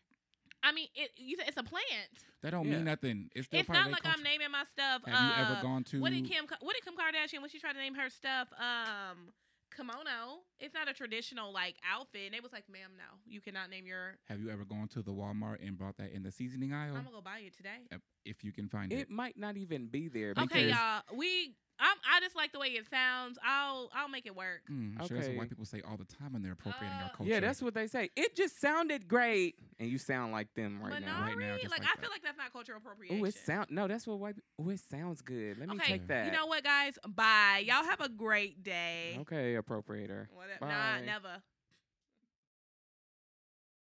I 0.64 0.72
mean, 0.72 0.88
it. 0.96 1.12
You 1.18 1.38
said 1.38 1.48
it's 1.48 1.58
a 1.58 1.64
plant. 1.64 1.86
That 2.42 2.52
don't 2.52 2.66
Yeah. 2.66 2.76
mean 2.76 2.84
nothing. 2.86 3.30
It's 3.36 3.48
still 3.48 3.60
It's 3.60 3.68
part 3.68 3.80
not 3.80 3.86
their 3.86 3.94
like 3.94 4.06
I'm 4.06 4.24
naming 4.24 4.52
my 4.52 4.64
stuff. 4.66 5.04
Have 5.06 5.16
uh, 5.16 5.36
you 5.36 5.44
ever 5.44 5.62
gone 5.62 5.84
to? 5.86 6.02
What 6.02 6.12
did 6.12 6.26
Kim? 6.26 6.46
What 6.60 6.74
did 6.76 6.84
Kim 6.84 6.96
Kardashian 6.96 7.42
when 7.42 7.50
she 7.50 7.60
tried 7.60 7.74
to 7.74 7.80
name 7.80 7.96
her 7.96 8.10
stuff? 8.10 8.50
Um, 8.54 9.34
kimono. 9.78 10.42
It's 10.60 10.74
not 10.74 10.90
a 10.90 10.94
traditional 10.94 11.54
like 11.54 11.76
outfit. 11.90 12.26
And 12.26 12.36
it 12.36 12.42
was 12.42 12.52
like, 12.52 12.66
ma'am, 12.70 12.92
no, 12.98 13.20
you 13.26 13.40
cannot 13.40 13.70
name 13.70 13.86
your. 13.86 14.18
Have 14.26 14.40
you 14.42 14.50
ever 14.50 14.66
gone 14.66 14.88
to 14.90 15.02
the 15.02 15.12
Walmart 15.12 15.66
and 15.66 15.78
brought 15.78 15.98
that 15.98 16.12
in 16.12 16.24
the 16.24 16.32
seasoning 16.32 16.74
aisle? 16.74 16.96
I'm 16.96 17.04
gonna 17.04 17.16
go 17.16 17.22
buy 17.22 17.40
it 17.46 17.56
today. 17.56 17.88
If 18.26 18.44
you 18.44 18.52
can 18.52 18.68
find 18.68 18.92
it. 18.92 19.00
It 19.00 19.10
might 19.10 19.38
not 19.38 19.56
even 19.56 19.88
be 19.88 20.08
there. 20.08 20.34
Okay, 20.38 20.70
y'all. 20.70 21.02
We. 21.16 21.56
I'm, 21.80 21.98
I 22.12 22.20
just 22.22 22.36
like 22.36 22.52
the 22.52 22.60
way 22.60 22.68
it 22.70 22.86
sounds. 22.90 23.38
I'll. 23.46 23.90
I'll 23.94 24.10
make 24.10 24.26
it 24.26 24.36
work. 24.36 24.62
Mm, 24.72 25.00
I'm 25.00 25.08
sure 25.08 25.18
that's 25.18 25.28
what 25.30 25.38
white 25.38 25.50
people 25.50 25.66
say 25.66 25.82
all 25.88 25.98
the 25.98 26.06
time 26.06 26.34
when 26.34 26.42
they're 26.42 26.54
appropriating 26.54 26.98
Uh, 27.00 27.04
our 27.04 27.10
culture. 27.16 27.32
Yeah, 27.32 27.40
that's 27.40 27.62
what 27.62 27.74
they 27.74 27.88
say. 27.88 28.10
It 28.16 28.36
just 28.36 28.60
sounded 28.60 29.08
great, 29.08 29.56
and 29.80 29.90
you 29.90 29.98
sound 29.98 30.32
like 30.32 30.54
them 30.56 30.82
right 30.82 30.94
Minari, 30.94 31.06
now. 31.06 31.22
Right 31.22 31.38
now, 31.38 31.54
like, 31.54 31.70
like 31.70 31.82
I 31.82 31.86
that. 31.86 32.02
feel 32.02 32.10
like 32.10 32.24
that's 32.24 32.38
not 32.38 32.52
cultural 32.52 32.78
appropriation. 32.78 33.20
Oh, 33.22 33.26
it 33.26 33.36
sound 33.36 33.68
no. 33.70 33.88
That's 33.88 34.08
what 34.08 34.20
white. 34.20 34.36
Oh, 34.60 34.70
it 34.70 34.80
sounds 34.90 35.22
good. 35.22 35.60
Let 35.60 35.70
me 35.70 35.76
okay, 35.76 35.94
take 35.94 36.08
that. 36.08 36.26
you 36.26 36.32
know 36.32 36.48
what, 36.48 36.64
guys? 36.64 36.98
Bye. 37.08 37.64
Y'all 37.66 37.84
have 37.84 38.02
a 38.02 38.10
great 38.10 38.64
day. 38.64 39.18
Okay, 39.22 39.56
appropriator. 39.56 40.28
What, 40.34 40.48
Bye. 40.60 40.68
nah, 40.68 41.00
never. 41.06 41.42